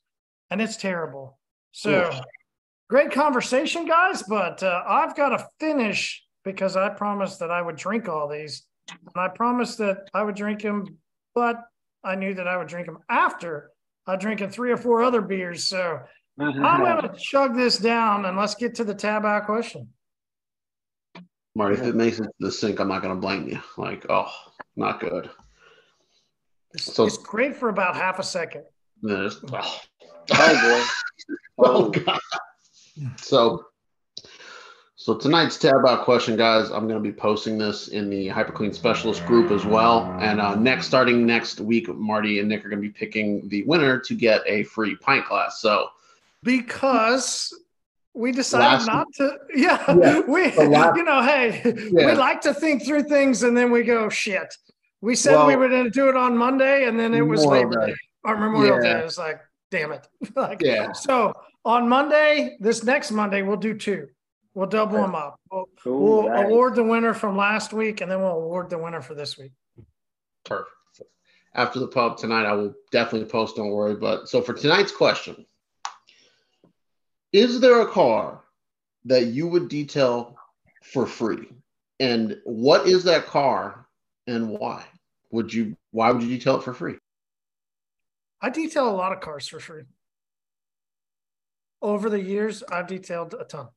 [0.50, 1.40] and it's terrible.
[1.72, 2.24] So Ugh
[2.90, 4.24] great conversation, guys.
[4.24, 8.64] But uh, I've got to finish because I promised that I would drink all these,
[8.90, 10.86] and I promised that I would drink them,
[11.36, 11.62] but
[12.04, 13.72] I knew that I would drink them after
[14.06, 15.66] I drinking three or four other beers.
[15.66, 16.00] So
[16.40, 19.90] I'm going to chug this down, and let's get to the tab out question.
[21.56, 23.60] Marty, if it makes it to the sink, I'm not going to blame you.
[23.78, 24.32] Like, oh,
[24.76, 25.30] not good.
[26.74, 28.64] It's, so, it's great for about half a second.
[29.10, 29.80] oh.
[30.32, 30.86] oh boy.
[31.58, 32.20] oh god.
[33.18, 33.66] So,
[34.96, 38.74] so tonight's tab out question, guys, I'm going to be posting this in the HyperClean
[38.74, 40.18] Specialist group as well.
[40.20, 43.64] And uh, next, starting next week, Marty and Nick are going to be picking the
[43.64, 45.62] winner to get a free pint glass.
[45.62, 45.90] So,
[46.44, 47.54] because
[48.14, 52.08] we decided not to, yeah, yeah we, last, you know, hey, yeah.
[52.08, 54.56] we like to think through things and then we go, shit.
[55.02, 57.46] We said well, we were going to do it on Monday and then it was
[57.46, 58.98] Labor Day or Memorial yeah.
[58.98, 59.04] Day.
[59.04, 60.08] was like, damn it.
[60.36, 60.92] like, yeah.
[60.92, 61.34] So
[61.68, 64.08] on Monday, this next Monday, we'll do two.
[64.54, 65.40] We'll double them up.
[65.52, 66.46] We'll, cool, we'll nice.
[66.46, 69.52] award the winner from last week, and then we'll award the winner for this week.
[70.46, 70.72] Perfect.
[71.54, 73.58] After the pub tonight, I will definitely post.
[73.58, 73.96] Don't worry.
[73.96, 75.46] But so for tonight's question,
[77.34, 78.44] is there a car
[79.06, 80.38] that you would detail
[80.84, 81.50] for free,
[82.00, 83.88] and what is that car,
[84.26, 84.86] and why
[85.32, 85.76] would you?
[85.92, 86.96] Why would you detail it for free?
[88.42, 89.84] I detail a lot of cars for free
[91.82, 93.68] over the years, I've detailed a ton.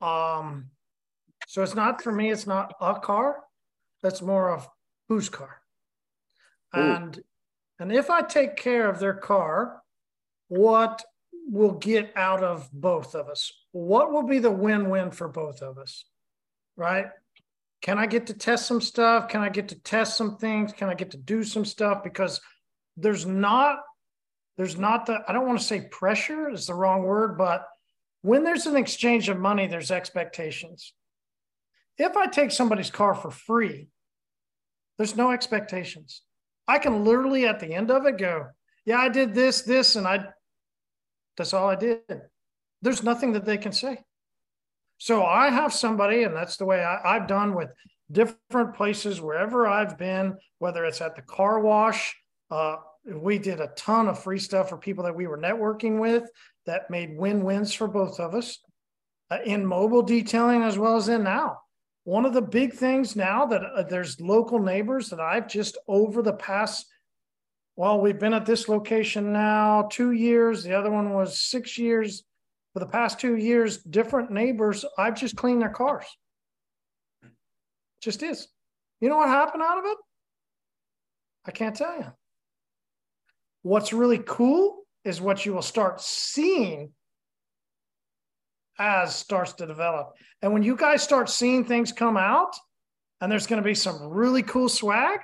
[0.00, 0.70] Um,
[1.46, 3.40] so it's not for me, it's not a car,
[4.02, 4.68] that's more of
[5.08, 5.60] whose car.
[6.76, 6.80] Ooh.
[6.80, 7.22] And
[7.80, 9.82] And if I take care of their car,
[10.48, 11.02] what
[11.46, 13.52] will get out of both of us?
[13.72, 16.04] What will be the win win for both of us?
[16.76, 17.06] Right?
[17.82, 19.28] Can I get to test some stuff?
[19.28, 20.72] Can I get to test some things?
[20.72, 22.02] Can I get to do some stuff?
[22.02, 22.40] Because
[22.96, 23.80] there's not,
[24.56, 27.66] there's not the, I don't want to say pressure is the wrong word, but
[28.22, 30.92] when there's an exchange of money, there's expectations.
[31.98, 33.88] If I take somebody's car for free,
[34.96, 36.22] there's no expectations.
[36.66, 38.46] I can literally at the end of it go,
[38.86, 40.26] yeah, I did this, this, and I,
[41.36, 42.00] that's all I did.
[42.82, 43.98] There's nothing that they can say.
[44.98, 47.70] So I have somebody, and that's the way I, have done with
[48.10, 52.14] different places wherever I've been, whether it's at the car wash.
[52.50, 52.76] Uh,
[53.06, 56.24] we did a ton of free stuff for people that we were networking with
[56.66, 58.58] that made win wins for both of us
[59.30, 61.58] uh, in mobile detailing as well as in now.
[62.04, 66.22] One of the big things now that uh, there's local neighbors that I've just over
[66.22, 66.86] the past,
[67.76, 70.62] well, we've been at this location now two years.
[70.62, 72.24] The other one was six years.
[72.72, 76.06] For the past two years, different neighbors, I've just cleaned their cars.
[78.02, 78.48] Just is.
[79.00, 79.96] You know what happened out of it?
[81.46, 82.06] I can't tell you.
[83.64, 86.92] What's really cool is what you will start seeing
[88.78, 90.12] as starts to develop.
[90.42, 92.54] And when you guys start seeing things come out,
[93.22, 95.20] and there's going to be some really cool swag.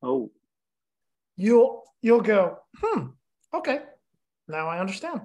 [0.00, 0.30] Oh,
[1.36, 3.06] you'll you'll go, hmm,
[3.52, 3.80] okay,
[4.46, 5.22] now I understand.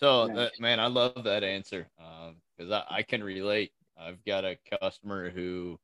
[0.00, 1.86] So, uh, man, I love that answer
[2.56, 3.72] because um, I, I can relate.
[4.00, 5.78] I've got a customer who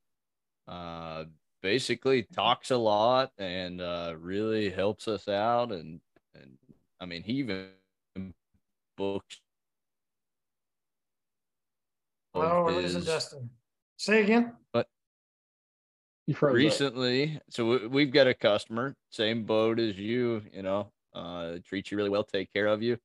[0.67, 1.25] uh,
[1.65, 5.99] basically talks a lot and uh, really helps us out, and
[6.35, 6.57] and
[6.99, 7.69] I mean, he even
[8.95, 9.41] books.
[12.35, 13.49] Oh, his, isn't Justin?
[13.97, 14.53] Say again.
[14.71, 14.87] But
[16.39, 17.41] recently, up.
[17.49, 20.43] so we've got a customer, same boat as you.
[20.53, 22.99] You know, uh, treats you really well, take care of you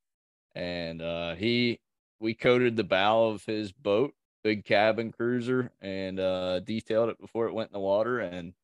[0.54, 1.78] and uh, he
[2.18, 4.12] we coated the bow of his boat,
[4.42, 8.20] big cabin cruiser, and uh, detailed it before it went in the water.
[8.20, 8.54] And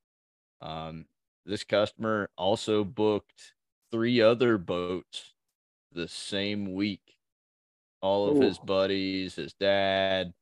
[0.61, 1.07] um,
[1.45, 3.55] this customer also booked
[3.91, 5.35] three other boats
[5.93, 7.17] the same week.
[8.01, 8.41] All of Ooh.
[8.43, 10.33] his buddies, his dad.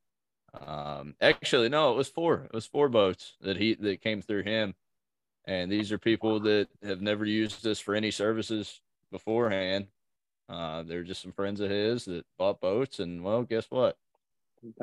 [0.66, 2.44] Um, actually, no, it was four.
[2.44, 4.74] It was four boats that he that came through him.
[5.46, 8.80] And these are people that have never used this for any services
[9.12, 9.88] beforehand
[10.48, 13.96] uh, they're just some friends of his that bought boats, and well, guess what?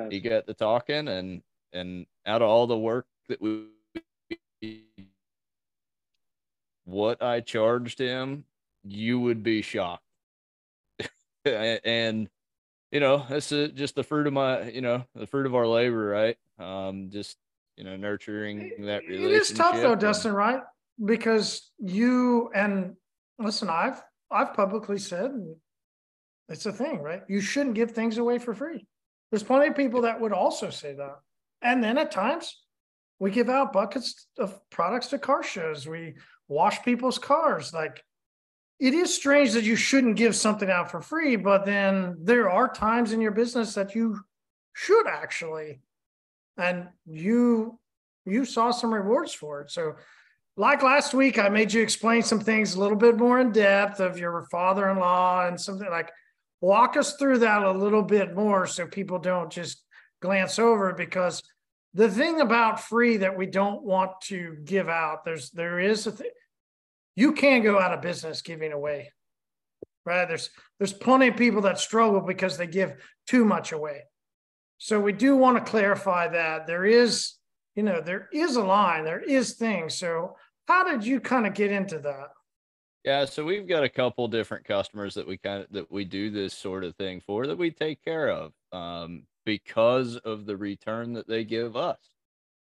[0.10, 1.42] He got the talking, and
[1.74, 3.68] and out of all the work that we,
[6.86, 8.46] what I charged him,
[8.84, 10.04] you would be shocked.
[11.46, 12.30] and
[12.92, 16.06] you know, that's just the fruit of my, you know, the fruit of our labor,
[16.06, 16.38] right?
[16.60, 17.38] Um, just
[17.78, 19.32] you know, nurturing that relationship.
[19.32, 20.62] It is tough though, and, Dustin, right?
[21.04, 22.96] Because you and
[23.40, 25.32] listen, I've I've publicly said
[26.50, 27.22] it's a thing, right?
[27.28, 28.86] You shouldn't give things away for free.
[29.32, 31.20] There's plenty of people that would also say that.
[31.62, 32.62] And then at times
[33.20, 35.88] we give out buckets of products to car shows.
[35.88, 36.16] We
[36.48, 37.74] wash people's cars.
[37.74, 38.04] Like
[38.80, 42.68] it is strange that you shouldn't give something out for free, but then there are
[42.68, 44.20] times in your business that you
[44.74, 45.82] should actually.
[46.58, 47.80] And you
[48.26, 49.72] you saw some rewards for it.
[49.72, 49.96] So
[50.58, 54.00] like last week, I made you explain some things a little bit more in depth
[54.00, 56.12] of your father in law and something like
[56.62, 59.84] walk us through that a little bit more so people don't just
[60.22, 61.44] glance over because
[61.94, 66.12] the thing about free that we don't want to give out there's there is a
[66.12, 66.30] thing
[67.16, 69.12] you can go out of business giving away
[70.06, 72.94] right there's there's plenty of people that struggle because they give
[73.28, 74.02] too much away
[74.78, 77.36] so we do want to clarify that there is
[77.76, 79.96] you know, there is a line, there is things.
[79.96, 80.36] So
[80.68, 82.30] how did you kind of get into that?
[83.04, 86.30] Yeah, so we've got a couple different customers that we kind of that we do
[86.30, 91.14] this sort of thing for that we take care of um, because of the return
[91.14, 91.98] that they give us.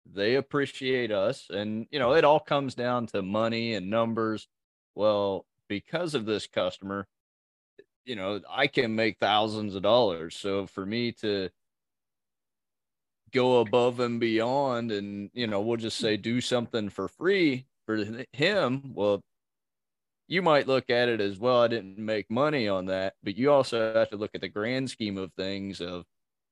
[0.06, 4.48] They appreciate us, and you know it all comes down to money and numbers.
[4.96, 7.06] Well, because of this customer,
[8.04, 10.36] you know I can make thousands of dollars.
[10.36, 11.50] So for me to
[13.32, 18.04] go above and beyond and you know we'll just say do something for free for
[18.32, 19.20] him well
[20.28, 23.50] you might look at it as well i didn't make money on that but you
[23.50, 26.04] also have to look at the grand scheme of things of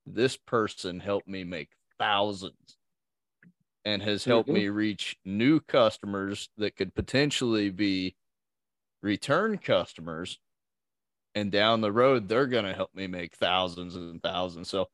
[0.07, 2.77] this person helped me make thousands
[3.85, 4.59] and has helped mm-hmm.
[4.59, 8.15] me reach new customers that could potentially be
[9.03, 10.39] return customers
[11.35, 14.89] and down the road they're going to help me make thousands and thousands so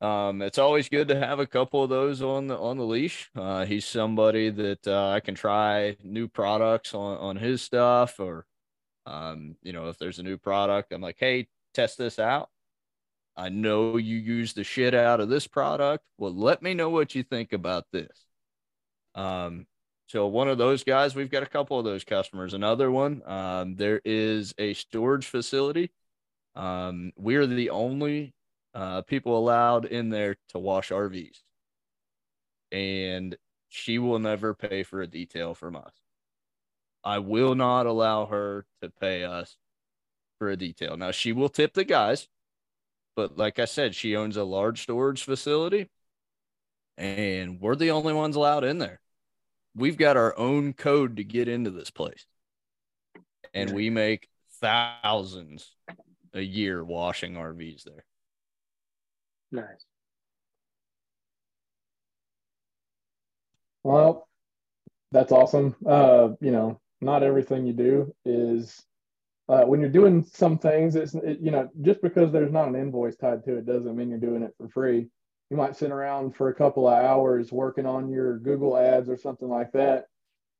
[0.00, 3.30] um, it's always good to have a couple of those on the on the leash.
[3.36, 8.46] Uh, he's somebody that uh, I can try new products on on his stuff, or
[9.06, 12.48] um, you know, if there's a new product, I'm like, hey, test this out.
[13.36, 16.04] I know you use the shit out of this product.
[16.18, 18.26] Well, let me know what you think about this.
[19.14, 19.66] Um,
[20.08, 22.54] so one of those guys, we've got a couple of those customers.
[22.54, 25.90] Another one, um, there is a storage facility.
[26.56, 28.34] Um, we're the only
[28.74, 31.40] uh, people allowed in there to wash RVs.
[32.72, 33.36] And
[33.68, 35.92] she will never pay for a detail from us.
[37.02, 39.56] I will not allow her to pay us
[40.38, 40.96] for a detail.
[40.96, 42.28] Now, she will tip the guys,
[43.16, 45.88] but like I said, she owns a large storage facility
[47.00, 49.00] and we're the only ones allowed in there.
[49.74, 52.26] We've got our own code to get into this place.
[53.54, 54.28] And we make
[54.60, 55.74] thousands
[56.34, 58.04] a year washing RVs there.
[59.52, 59.84] Nice.
[63.82, 64.28] Well,
[65.12, 65.76] that's awesome.
[65.86, 68.82] Uh, you know, not everything you do is
[69.48, 70.96] uh, when you're doing some things.
[70.96, 74.10] It's it, you know just because there's not an invoice tied to it doesn't mean
[74.10, 75.08] you're doing it for free.
[75.50, 79.16] You might sit around for a couple of hours working on your Google ads or
[79.16, 80.06] something like that.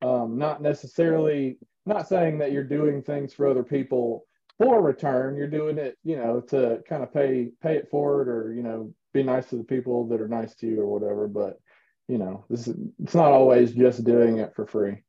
[0.01, 4.25] Um, not necessarily not saying that you're doing things for other people
[4.61, 5.35] for return.
[5.35, 8.93] You're doing it, you know, to kind of pay pay it forward or you know
[9.13, 11.27] be nice to the people that are nice to you or whatever.
[11.27, 11.59] But
[12.07, 15.03] you know, this is, it's not always just doing it for free.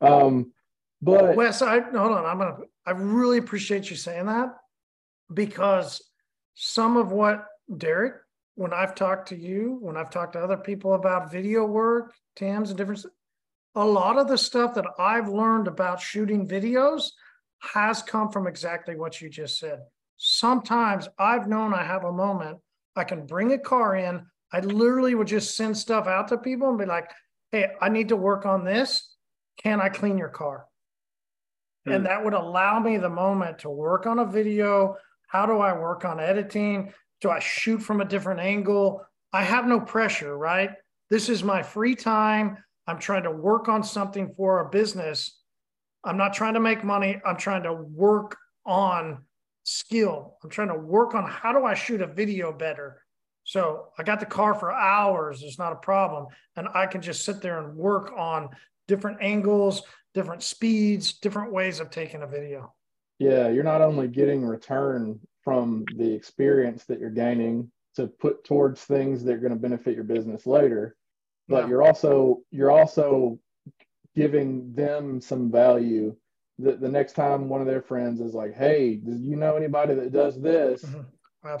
[0.00, 0.52] Um,
[1.00, 2.26] but Wes, I hold on.
[2.26, 2.56] I'm gonna.
[2.86, 4.56] I really appreciate you saying that
[5.32, 6.02] because
[6.54, 8.14] some of what Derek,
[8.56, 12.70] when I've talked to you, when I've talked to other people about video work, TAMs
[12.70, 13.06] and different,
[13.74, 17.10] a lot of the stuff that I've learned about shooting videos
[17.58, 19.80] has come from exactly what you just said.
[20.16, 22.58] Sometimes I've known I have a moment,
[22.96, 24.26] I can bring a car in.
[24.52, 27.10] I literally would just send stuff out to people and be like,
[27.52, 29.14] hey, I need to work on this.
[29.62, 30.66] Can I clean your car?
[31.86, 31.92] Hmm.
[31.92, 34.96] And that would allow me the moment to work on a video.
[35.28, 36.92] How do I work on editing?
[37.20, 39.04] Do I shoot from a different angle?
[39.32, 40.70] I have no pressure, right?
[41.10, 42.58] This is my free time.
[42.86, 45.37] I'm trying to work on something for a business
[46.04, 47.20] I'm not trying to make money.
[47.24, 49.24] I'm trying to work on
[49.64, 50.36] skill.
[50.42, 53.02] I'm trying to work on how do I shoot a video better.
[53.44, 55.42] So I got the car for hours.
[55.42, 56.26] It's not a problem.
[56.56, 58.50] And I can just sit there and work on
[58.86, 59.82] different angles,
[60.14, 62.74] different speeds, different ways of taking a video.
[63.18, 68.82] Yeah, you're not only getting return from the experience that you're gaining to put towards
[68.84, 70.94] things that are going to benefit your business later,
[71.48, 71.68] but yeah.
[71.68, 73.38] you're also you're also
[74.18, 76.14] giving them some value
[76.58, 79.94] that the next time one of their friends is like, "Hey, do you know anybody
[79.94, 81.02] that does this?" Mm-hmm.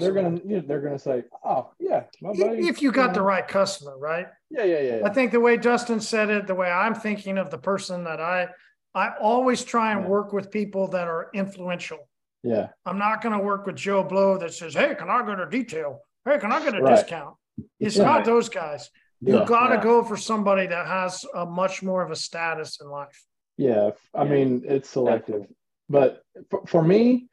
[0.00, 3.22] They're gonna you know, they're gonna say, "Oh yeah, my buddy." If you got the
[3.22, 4.26] right customer, right?
[4.50, 5.06] Yeah, yeah, yeah, yeah.
[5.06, 8.20] I think the way Justin said it, the way I'm thinking of the person that
[8.20, 8.48] I,
[8.92, 10.08] I always try and yeah.
[10.08, 12.08] work with people that are influential.
[12.42, 12.68] Yeah.
[12.84, 16.00] I'm not gonna work with Joe Blow that says, "Hey, can I get a detail?
[16.24, 16.96] Hey, can I get a right.
[16.96, 17.36] discount?"
[17.78, 18.04] It's yeah.
[18.04, 18.90] not those guys.
[19.20, 19.82] You yeah, got to yeah.
[19.82, 23.24] go for somebody that has a much more of a status in life.
[23.56, 24.30] Yeah, I yeah.
[24.30, 25.46] mean it's selective,
[25.88, 27.28] but for, for, me,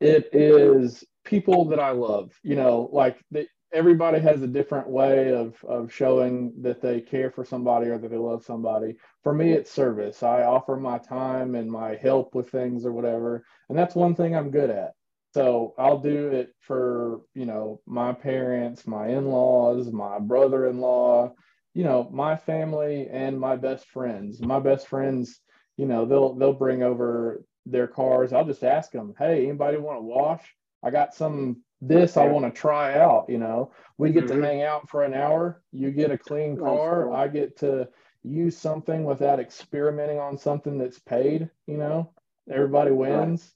[0.00, 2.38] it is people that I love.
[2.42, 7.30] You know, like the, everybody has a different way of of showing that they care
[7.30, 8.96] for somebody or that they love somebody.
[9.22, 10.22] For me, it's service.
[10.22, 14.36] I offer my time and my help with things or whatever, and that's one thing
[14.36, 14.92] I'm good at.
[15.34, 21.32] So I'll do it for, you know, my parents, my in-laws, my brother-in-law,
[21.74, 24.40] you know, my family and my best friends.
[24.40, 25.38] My best friends,
[25.76, 28.32] you know, they'll they'll bring over their cars.
[28.32, 30.42] I'll just ask them, "Hey, anybody want to wash?
[30.82, 33.72] I got some this I want to try out, you know.
[33.98, 34.40] We get mm-hmm.
[34.40, 35.62] to hang out for an hour.
[35.72, 37.12] You get a clean car.
[37.12, 37.88] I get to
[38.22, 42.12] use something without experimenting on something that's paid, you know.
[42.50, 43.54] Everybody wins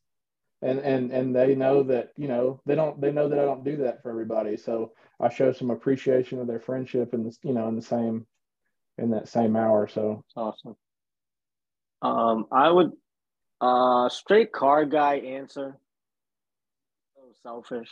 [0.62, 3.64] and and and they know that you know they don't they know that I don't
[3.64, 4.56] do that for everybody.
[4.56, 8.26] So I show some appreciation of their friendship and you know in the same
[8.98, 9.88] in that same hour.
[9.88, 10.76] So it's awesome.
[12.02, 12.92] Um, I would
[13.60, 15.76] uh straight car guy answer.
[17.14, 17.90] So selfish.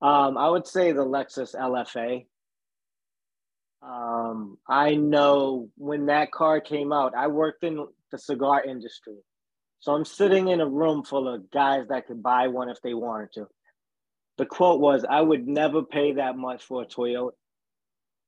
[0.00, 2.26] Um, I would say the Lexus LFA.
[3.82, 9.16] Um, I know when that car came out, I worked in the cigar industry.
[9.84, 12.94] So I'm sitting in a room full of guys that could buy one if they
[12.94, 13.48] wanted to.
[14.38, 17.32] The quote was, I would never pay that much for a Toyota.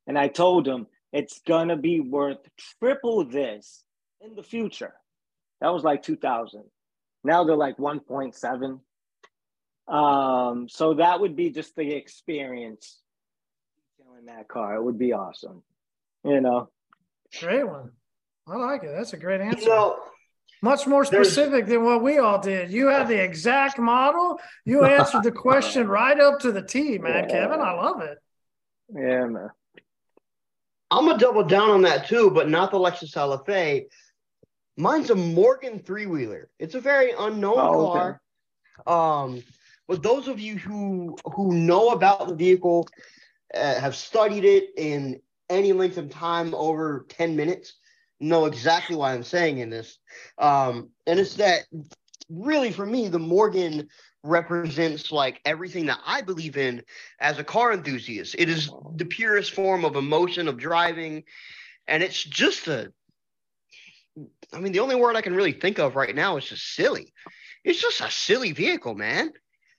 [0.07, 2.47] And I told him, it's gonna be worth
[2.79, 3.83] triple this
[4.21, 4.93] in the future.
[5.63, 6.63] That was like 2000.
[7.25, 8.81] Now they're like 1.7.
[9.89, 13.01] Um, so that would be just the experience
[14.19, 14.75] in that car.
[14.75, 15.63] It would be awesome.
[16.23, 16.69] You know.
[17.41, 17.93] Great one.
[18.47, 18.93] I like it.
[18.95, 19.63] That's a great answer.
[19.63, 19.99] You know,
[20.67, 22.71] much more specific than what we all did.
[22.71, 24.41] You had the exact model.
[24.65, 27.35] You answered the question right up to the T, man, yeah.
[27.35, 27.61] Kevin.
[27.61, 28.19] I love it.
[28.93, 29.51] Yeah, man.
[30.91, 33.87] I'm gonna double down on that too, but not the Lexus LFA.
[34.77, 36.49] Mine's a Morgan three wheeler.
[36.59, 38.21] It's a very unknown oh, car.
[38.87, 38.95] Okay.
[38.95, 39.43] Um,
[39.89, 42.89] but those of you who who know about the vehicle,
[43.55, 47.75] uh, have studied it in any length of time over ten minutes,
[48.21, 49.99] know exactly why I'm saying in this.
[50.39, 51.63] Um, and it's that
[52.29, 53.89] really for me, the Morgan
[54.23, 56.83] represents like everything that I believe in
[57.21, 58.35] as a car enthusiast.
[58.39, 61.25] It is the purest form of emotion of driving.
[61.87, 62.93] And it's just a,
[64.53, 67.13] I mean, the only word I can really think of right now is just silly.
[67.65, 69.33] It's just a silly vehicle, man.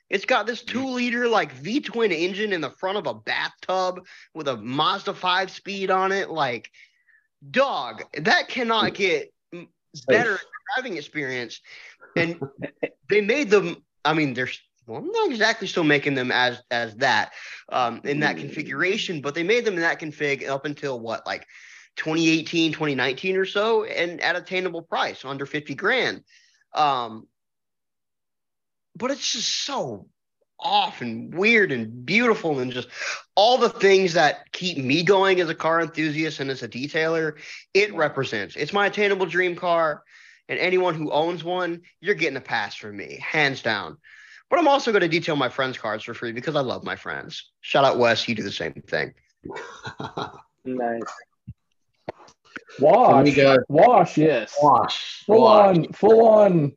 [0.10, 4.06] It's got this two liter like V twin engine in the front of a bathtub
[4.34, 6.30] with a Mazda 5 speed on it.
[6.30, 6.72] Like,
[7.50, 9.34] dog, that cannot get
[10.08, 10.40] better
[10.76, 11.62] driving experience.
[12.16, 12.40] And
[13.10, 14.50] they made them, I mean, they're
[14.88, 17.34] well, I'm not exactly still making them as as that
[17.70, 21.46] um, in that configuration, but they made them in that config up until what, like
[21.98, 26.24] 2018, 2019 or so, and at attainable price, under 50 grand.
[26.74, 27.28] Um,
[28.96, 30.08] but it's just so
[30.60, 32.88] off and weird and beautiful and just
[33.36, 37.34] all the things that keep me going as a car enthusiast and as a detailer
[37.74, 38.56] it represents.
[38.56, 40.04] It's my attainable dream car
[40.50, 43.98] and anyone who owns one you're getting a pass from me hands down.
[44.50, 46.96] But i'm also going to detail my friends cars for free because i love my
[46.96, 47.52] friends.
[47.62, 49.14] Shout out wes you do the same thing.
[50.66, 51.02] Nice.
[52.80, 53.38] Wash.
[53.70, 54.54] wash yes.
[54.62, 55.24] Wash.
[55.26, 55.78] Full wash.
[55.78, 56.74] on full on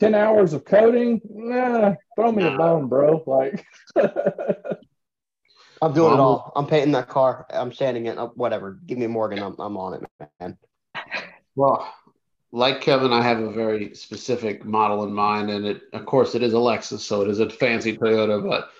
[0.00, 2.54] 10 hours of coating, nah, throw me nah.
[2.54, 3.22] a bone, bro.
[3.26, 3.66] Like,
[5.82, 6.52] I'm doing it all.
[6.56, 7.46] I'm painting that car.
[7.50, 8.18] I'm sanding it.
[8.18, 8.78] Uh, whatever.
[8.86, 9.42] Give me Morgan.
[9.42, 10.58] I'm, I'm on it, man.
[11.54, 11.92] Well,
[12.52, 16.42] like Kevin, I have a very specific model in mind, and it, of course, it
[16.42, 18.46] is a Lexus, so it is a fancy Toyota.
[18.46, 18.70] But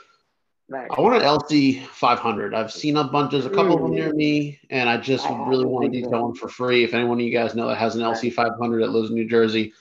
[0.73, 2.55] I want an LC 500.
[2.55, 5.65] I've seen a bunch, there's a couple of them near me, and I just really
[5.65, 6.85] want to detail one for free.
[6.85, 9.29] If anyone of you guys know that has an LC 500 that lives in New
[9.29, 9.73] Jersey,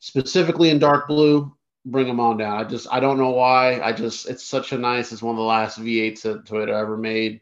[0.00, 1.54] specifically in dark blue,
[1.84, 2.58] bring them on down.
[2.58, 3.80] I just I don't know why.
[3.80, 5.12] I just it's such a nice.
[5.12, 7.40] It's one of the last V8s that Toyota ever made,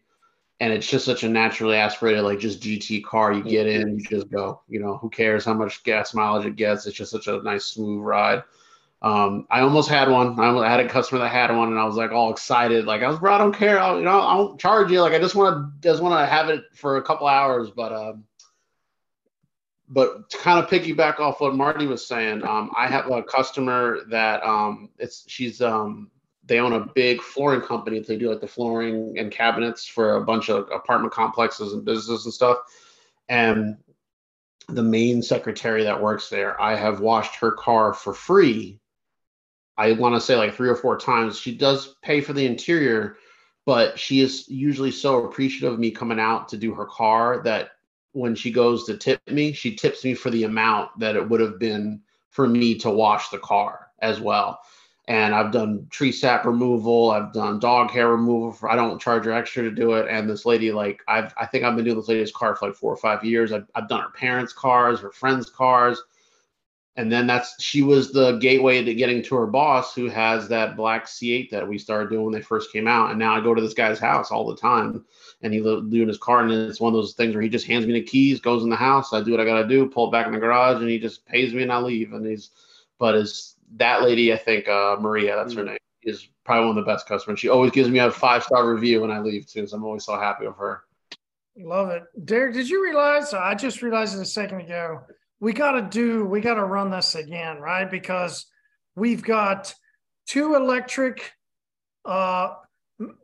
[0.60, 3.32] and it's just such a naturally aspirated like just GT car.
[3.32, 4.62] You get in, you just go.
[4.68, 6.86] You know who cares how much gas mileage it gets?
[6.86, 8.42] It's just such a nice smooth ride.
[9.02, 10.38] Um, I almost had one.
[10.40, 12.86] I had a customer that had one, and I was like all excited.
[12.86, 13.78] Like I was, bro, I don't care.
[13.78, 15.02] I'll, you know, I won't charge you.
[15.02, 17.92] Like I just want to just want to have it for a couple hours, but
[17.92, 18.24] um,
[19.88, 24.00] but to kind of piggyback off what Marty was saying, um, I have a customer
[24.10, 26.10] that um, it's she's um,
[26.44, 28.00] they own a big flooring company.
[28.00, 32.24] They do like the flooring and cabinets for a bunch of apartment complexes and businesses
[32.24, 32.58] and stuff.
[33.28, 33.76] And
[34.68, 38.80] the main secretary that works there, I have washed her car for free.
[39.76, 41.38] I want to say like three or four times.
[41.38, 43.16] She does pay for the interior,
[43.66, 47.70] but she is usually so appreciative of me coming out to do her car that
[48.16, 51.40] when she goes to tip me, she tips me for the amount that it would
[51.40, 54.59] have been for me to wash the car as well.
[55.06, 58.52] And I've done tree sap removal, I've done dog hair removal.
[58.52, 60.09] For, I don't charge her extra to do it.
[60.09, 62.76] And this lady, like I've, I think I've been doing this lady's car for like
[62.76, 63.52] four or five years.
[63.52, 66.02] I've, I've done her parents' cars, her friends' cars
[66.97, 70.77] and then that's she was the gateway to getting to her boss who has that
[70.77, 73.10] black c8 that we started doing when they first came out.
[73.10, 75.05] And now i go to this guy's house all the time
[75.43, 76.43] and he doing his car.
[76.43, 78.70] And it's one of those things where he just hands me the keys goes in
[78.70, 79.12] the house.
[79.12, 81.27] I do what i gotta do pull it back in the garage and he just
[81.27, 82.12] pays me and i leave.
[82.12, 82.51] And he's
[82.98, 85.66] but is that lady i think uh, maria that's her mm.
[85.66, 87.40] name is probably one of the best customers.
[87.40, 90.05] She always gives me a five star review when i leave too so i'm always
[90.05, 90.82] so happy with her.
[91.59, 92.05] Love it.
[92.24, 95.02] Derek did you realize i just realized it a second ago
[95.40, 97.90] we got to do, we got to run this again, right?
[97.90, 98.46] Because
[98.94, 99.74] we've got
[100.26, 101.32] two electric,
[102.04, 102.54] uh,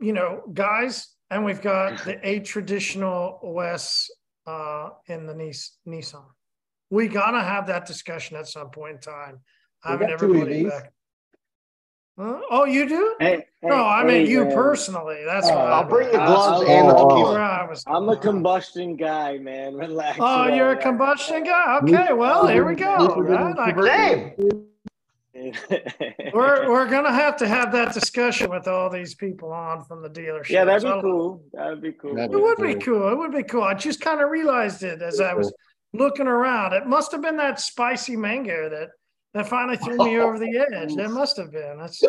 [0.01, 4.11] you know, guys, and we've got the a traditional OS
[4.47, 6.25] uh, in the Nissan.
[6.91, 9.41] We got to have that discussion at some point in time.
[9.83, 10.93] Having everybody back.
[12.19, 12.41] Huh?
[12.51, 13.17] Oh, you do?
[13.21, 15.23] Hey, no, I mean you personally.
[15.25, 17.75] That's uh, I'll bring the gloves and the tequila.
[17.87, 19.75] I'm a combustion guy, man.
[19.77, 20.19] Relax.
[20.21, 21.79] Oh, you're a combustion guy.
[21.83, 23.07] Okay, well, here we go.
[23.17, 23.57] Right?
[23.57, 23.77] Like,
[26.35, 30.11] we're we're gonna have to have that discussion with all these people on from the
[30.11, 30.51] dealership.
[30.51, 31.43] Yeah, that'd be cool.
[31.55, 32.15] That'd be cool.
[32.15, 32.67] That'd it would cool.
[32.67, 33.09] be cool.
[33.11, 33.63] It would be cool.
[33.63, 35.51] I just kind of realized it as I was
[35.95, 36.75] looking around.
[36.75, 38.91] It must have been that spicy mango that
[39.35, 40.95] that finally threw me over the edge.
[40.95, 41.79] That must have been.
[41.79, 42.03] That's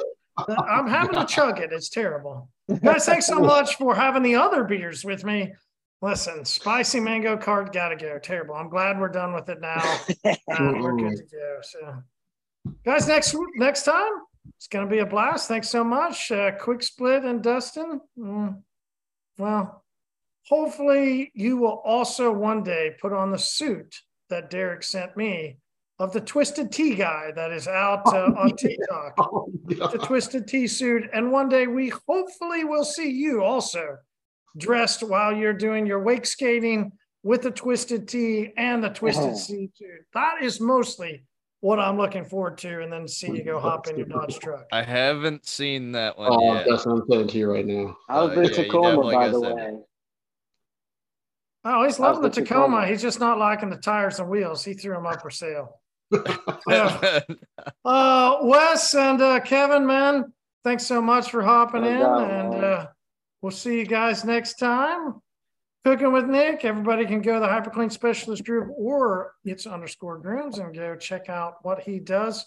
[0.48, 1.72] I'm having to chug it.
[1.72, 2.50] It's terrible.
[2.84, 5.54] Guys, thanks so much for having the other beers with me.
[6.02, 8.20] Listen, spicy mango cart gotta go.
[8.20, 8.56] Terrible.
[8.56, 9.80] I'm glad we're done with it now.
[10.26, 11.60] uh, we're good to go.
[11.62, 12.04] So,
[12.86, 14.12] guys, next next time
[14.58, 15.48] it's gonna be a blast.
[15.48, 16.32] Thanks so much.
[16.32, 18.02] Uh, quick split and Dustin.
[18.18, 18.62] Mm,
[19.38, 19.86] well,
[20.48, 23.96] hopefully you will also one day put on the suit
[24.30, 25.58] that Derek sent me
[26.00, 29.14] of the Twisted Tea guy that is out uh, oh, on TikTok.
[29.18, 31.10] Oh, the Twisted Tea suit.
[31.14, 33.98] And one day we hopefully will see you also
[34.58, 36.92] dressed while you're doing your wake skating
[37.22, 39.34] with the Twisted Tea and the Twisted oh.
[39.34, 40.06] Tea suit.
[40.14, 41.24] That is mostly
[41.62, 44.66] what I'm looking forward to, and then see you go hop in your Dodge truck.
[44.74, 46.66] I haven't seen that one oh, yet.
[46.68, 47.96] That's what I'm saying to you right now.
[48.10, 49.78] I was uh, in yeah, Tacoma, by the way.
[51.64, 52.66] Oh, he's loving the Tacoma.
[52.66, 52.88] Tacoma.
[52.88, 54.66] He's just not liking the tires and wheels.
[54.66, 55.80] He threw them up for sale.
[56.68, 57.20] Yeah.
[57.86, 60.34] uh, Wes and uh, Kevin, man,
[60.64, 62.88] thanks so much for hopping in, and uh,
[63.42, 65.22] we'll see you guys next time.
[65.86, 66.64] Cooking with Nick.
[66.64, 71.28] Everybody can go to the HyperClean Specialist Group or it's underscore grooms and go check
[71.28, 72.46] out what he does.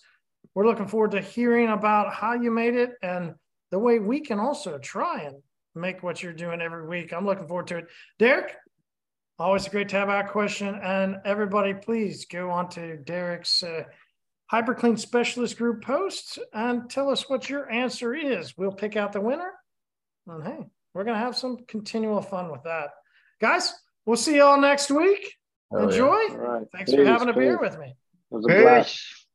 [0.54, 3.34] We're looking forward to hearing about how you made it and
[3.70, 5.36] the way we can also try and
[5.74, 7.12] make what you're doing every week.
[7.12, 7.88] I'm looking forward to it.
[8.18, 8.56] Derek,
[9.38, 10.80] Always a great to have our question.
[10.82, 13.82] And everybody, please go on to Derek's uh,
[14.50, 18.56] HyperClean Specialist Group post and tell us what your answer is.
[18.56, 19.52] We'll pick out the winner.
[20.26, 22.90] And hey, we're going to have some continual fun with that.
[23.38, 23.74] Guys,
[24.06, 25.34] we'll see y'all next week.
[25.70, 26.16] Oh, Enjoy.
[26.30, 26.34] Yeah.
[26.36, 26.66] Right.
[26.72, 27.88] Thanks Peace, for having a beer with me.
[27.88, 27.94] It
[28.34, 29.26] was a blast.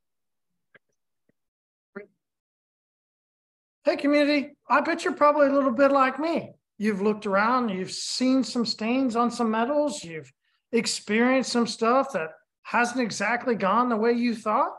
[3.83, 7.91] Hey, community, I bet you're probably a little bit like me you've looked around, you've
[7.91, 10.33] seen some stains on some metals, you've
[10.71, 12.31] experienced some stuff that
[12.63, 14.71] hasn't exactly gone the way you thought,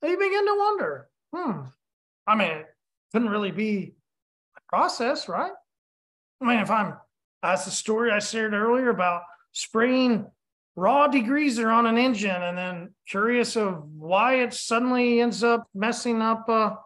[0.00, 1.62] you begin to wonder, hmm,
[2.24, 2.66] I mean, it
[3.10, 3.94] couldn't really be
[4.56, 5.50] a process, right?
[6.40, 6.94] I mean, if I'm,
[7.42, 10.24] as the story I shared earlier about spraying
[10.76, 16.22] raw degreaser on an engine and then curious of why it suddenly ends up messing
[16.22, 16.76] up, uh,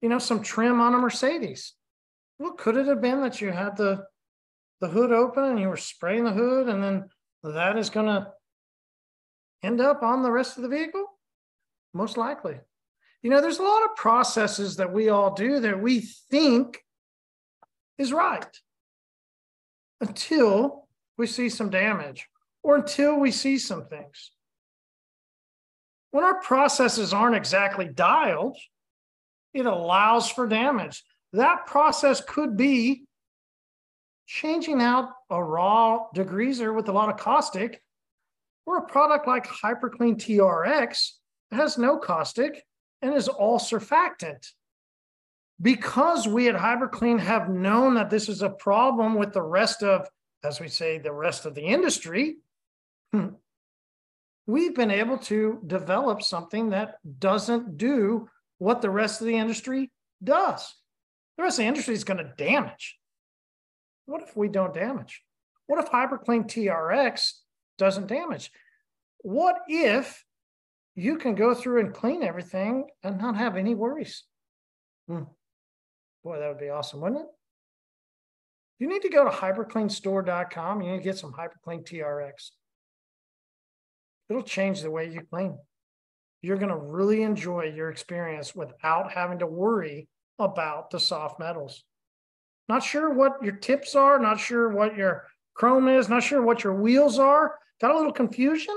[0.00, 1.74] you know, some trim on a Mercedes.
[2.40, 4.06] Well, could it have been that you had the
[4.80, 7.10] the hood open and you were spraying the hood, and then
[7.42, 8.28] that is going to
[9.62, 11.04] end up on the rest of the vehicle?
[11.92, 12.58] Most likely.
[13.22, 16.00] You know, there's a lot of processes that we all do that we
[16.30, 16.82] think
[17.98, 18.56] is right
[20.00, 20.88] until
[21.18, 22.26] we see some damage
[22.62, 24.30] or until we see some things.
[26.10, 28.56] When our processes aren't exactly dialed,
[29.52, 31.04] it allows for damage.
[31.32, 33.04] That process could be
[34.26, 37.82] changing out a raw degreaser with a lot of caustic
[38.66, 41.10] or a product like HyperClean TRX
[41.50, 42.64] that has no caustic
[43.02, 44.46] and is all surfactant.
[45.60, 50.08] Because we at HyperClean have known that this is a problem with the rest of,
[50.42, 52.36] as we say, the rest of the industry,
[53.12, 53.28] hmm,
[54.46, 58.28] we've been able to develop something that doesn't do
[58.58, 59.90] what the rest of the industry
[60.22, 60.74] does.
[61.40, 62.98] The rest of the industry is going to damage.
[64.04, 65.22] What if we don't damage?
[65.68, 67.32] What if HyperClean TRX
[67.78, 68.50] doesn't damage?
[69.22, 70.22] What if
[70.94, 74.24] you can go through and clean everything and not have any worries?
[75.08, 75.22] Hmm.
[76.22, 77.28] Boy, that would be awesome, wouldn't it?
[78.78, 80.82] You need to go to hypercleanstore.com.
[80.82, 82.50] You need to get some HyperClean TRX.
[84.28, 85.56] It'll change the way you clean.
[86.42, 90.06] You're going to really enjoy your experience without having to worry
[90.40, 91.84] about the soft metals.
[92.68, 96.64] Not sure what your tips are, not sure what your chrome is, not sure what
[96.64, 97.58] your wheels are.
[97.80, 98.74] Got a little confusion?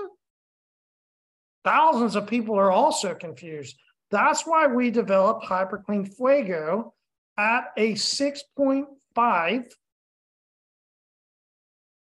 [1.64, 3.77] Thousands of people are also confused.
[4.11, 6.94] That's why we developed HyperClean Fuego
[7.38, 9.65] at a 6.5.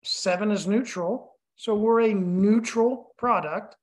[0.03, 1.35] Seven is neutral.
[1.55, 3.75] So we're a neutral product.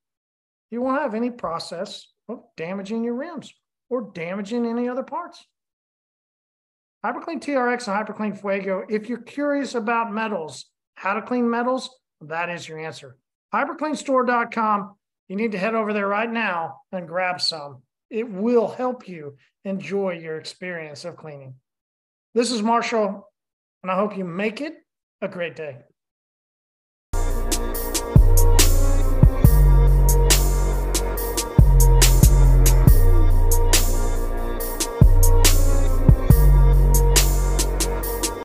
[0.71, 3.55] You won't have any process of damaging your rims
[3.89, 5.47] or damaging any other parts.
[7.05, 8.85] HyperClean TRX and HyperClean Fuego.
[8.89, 11.91] If you're curious about metals, how to clean metals,
[12.23, 13.16] that is your answer.
[13.55, 14.95] HyperCleanStore.com.
[15.29, 17.83] You need to head over there right now and grab some.
[18.11, 21.55] It will help you enjoy your experience of cleaning.
[22.35, 23.29] This is Marshall,
[23.83, 24.75] and I hope you make it
[25.20, 25.79] a great day.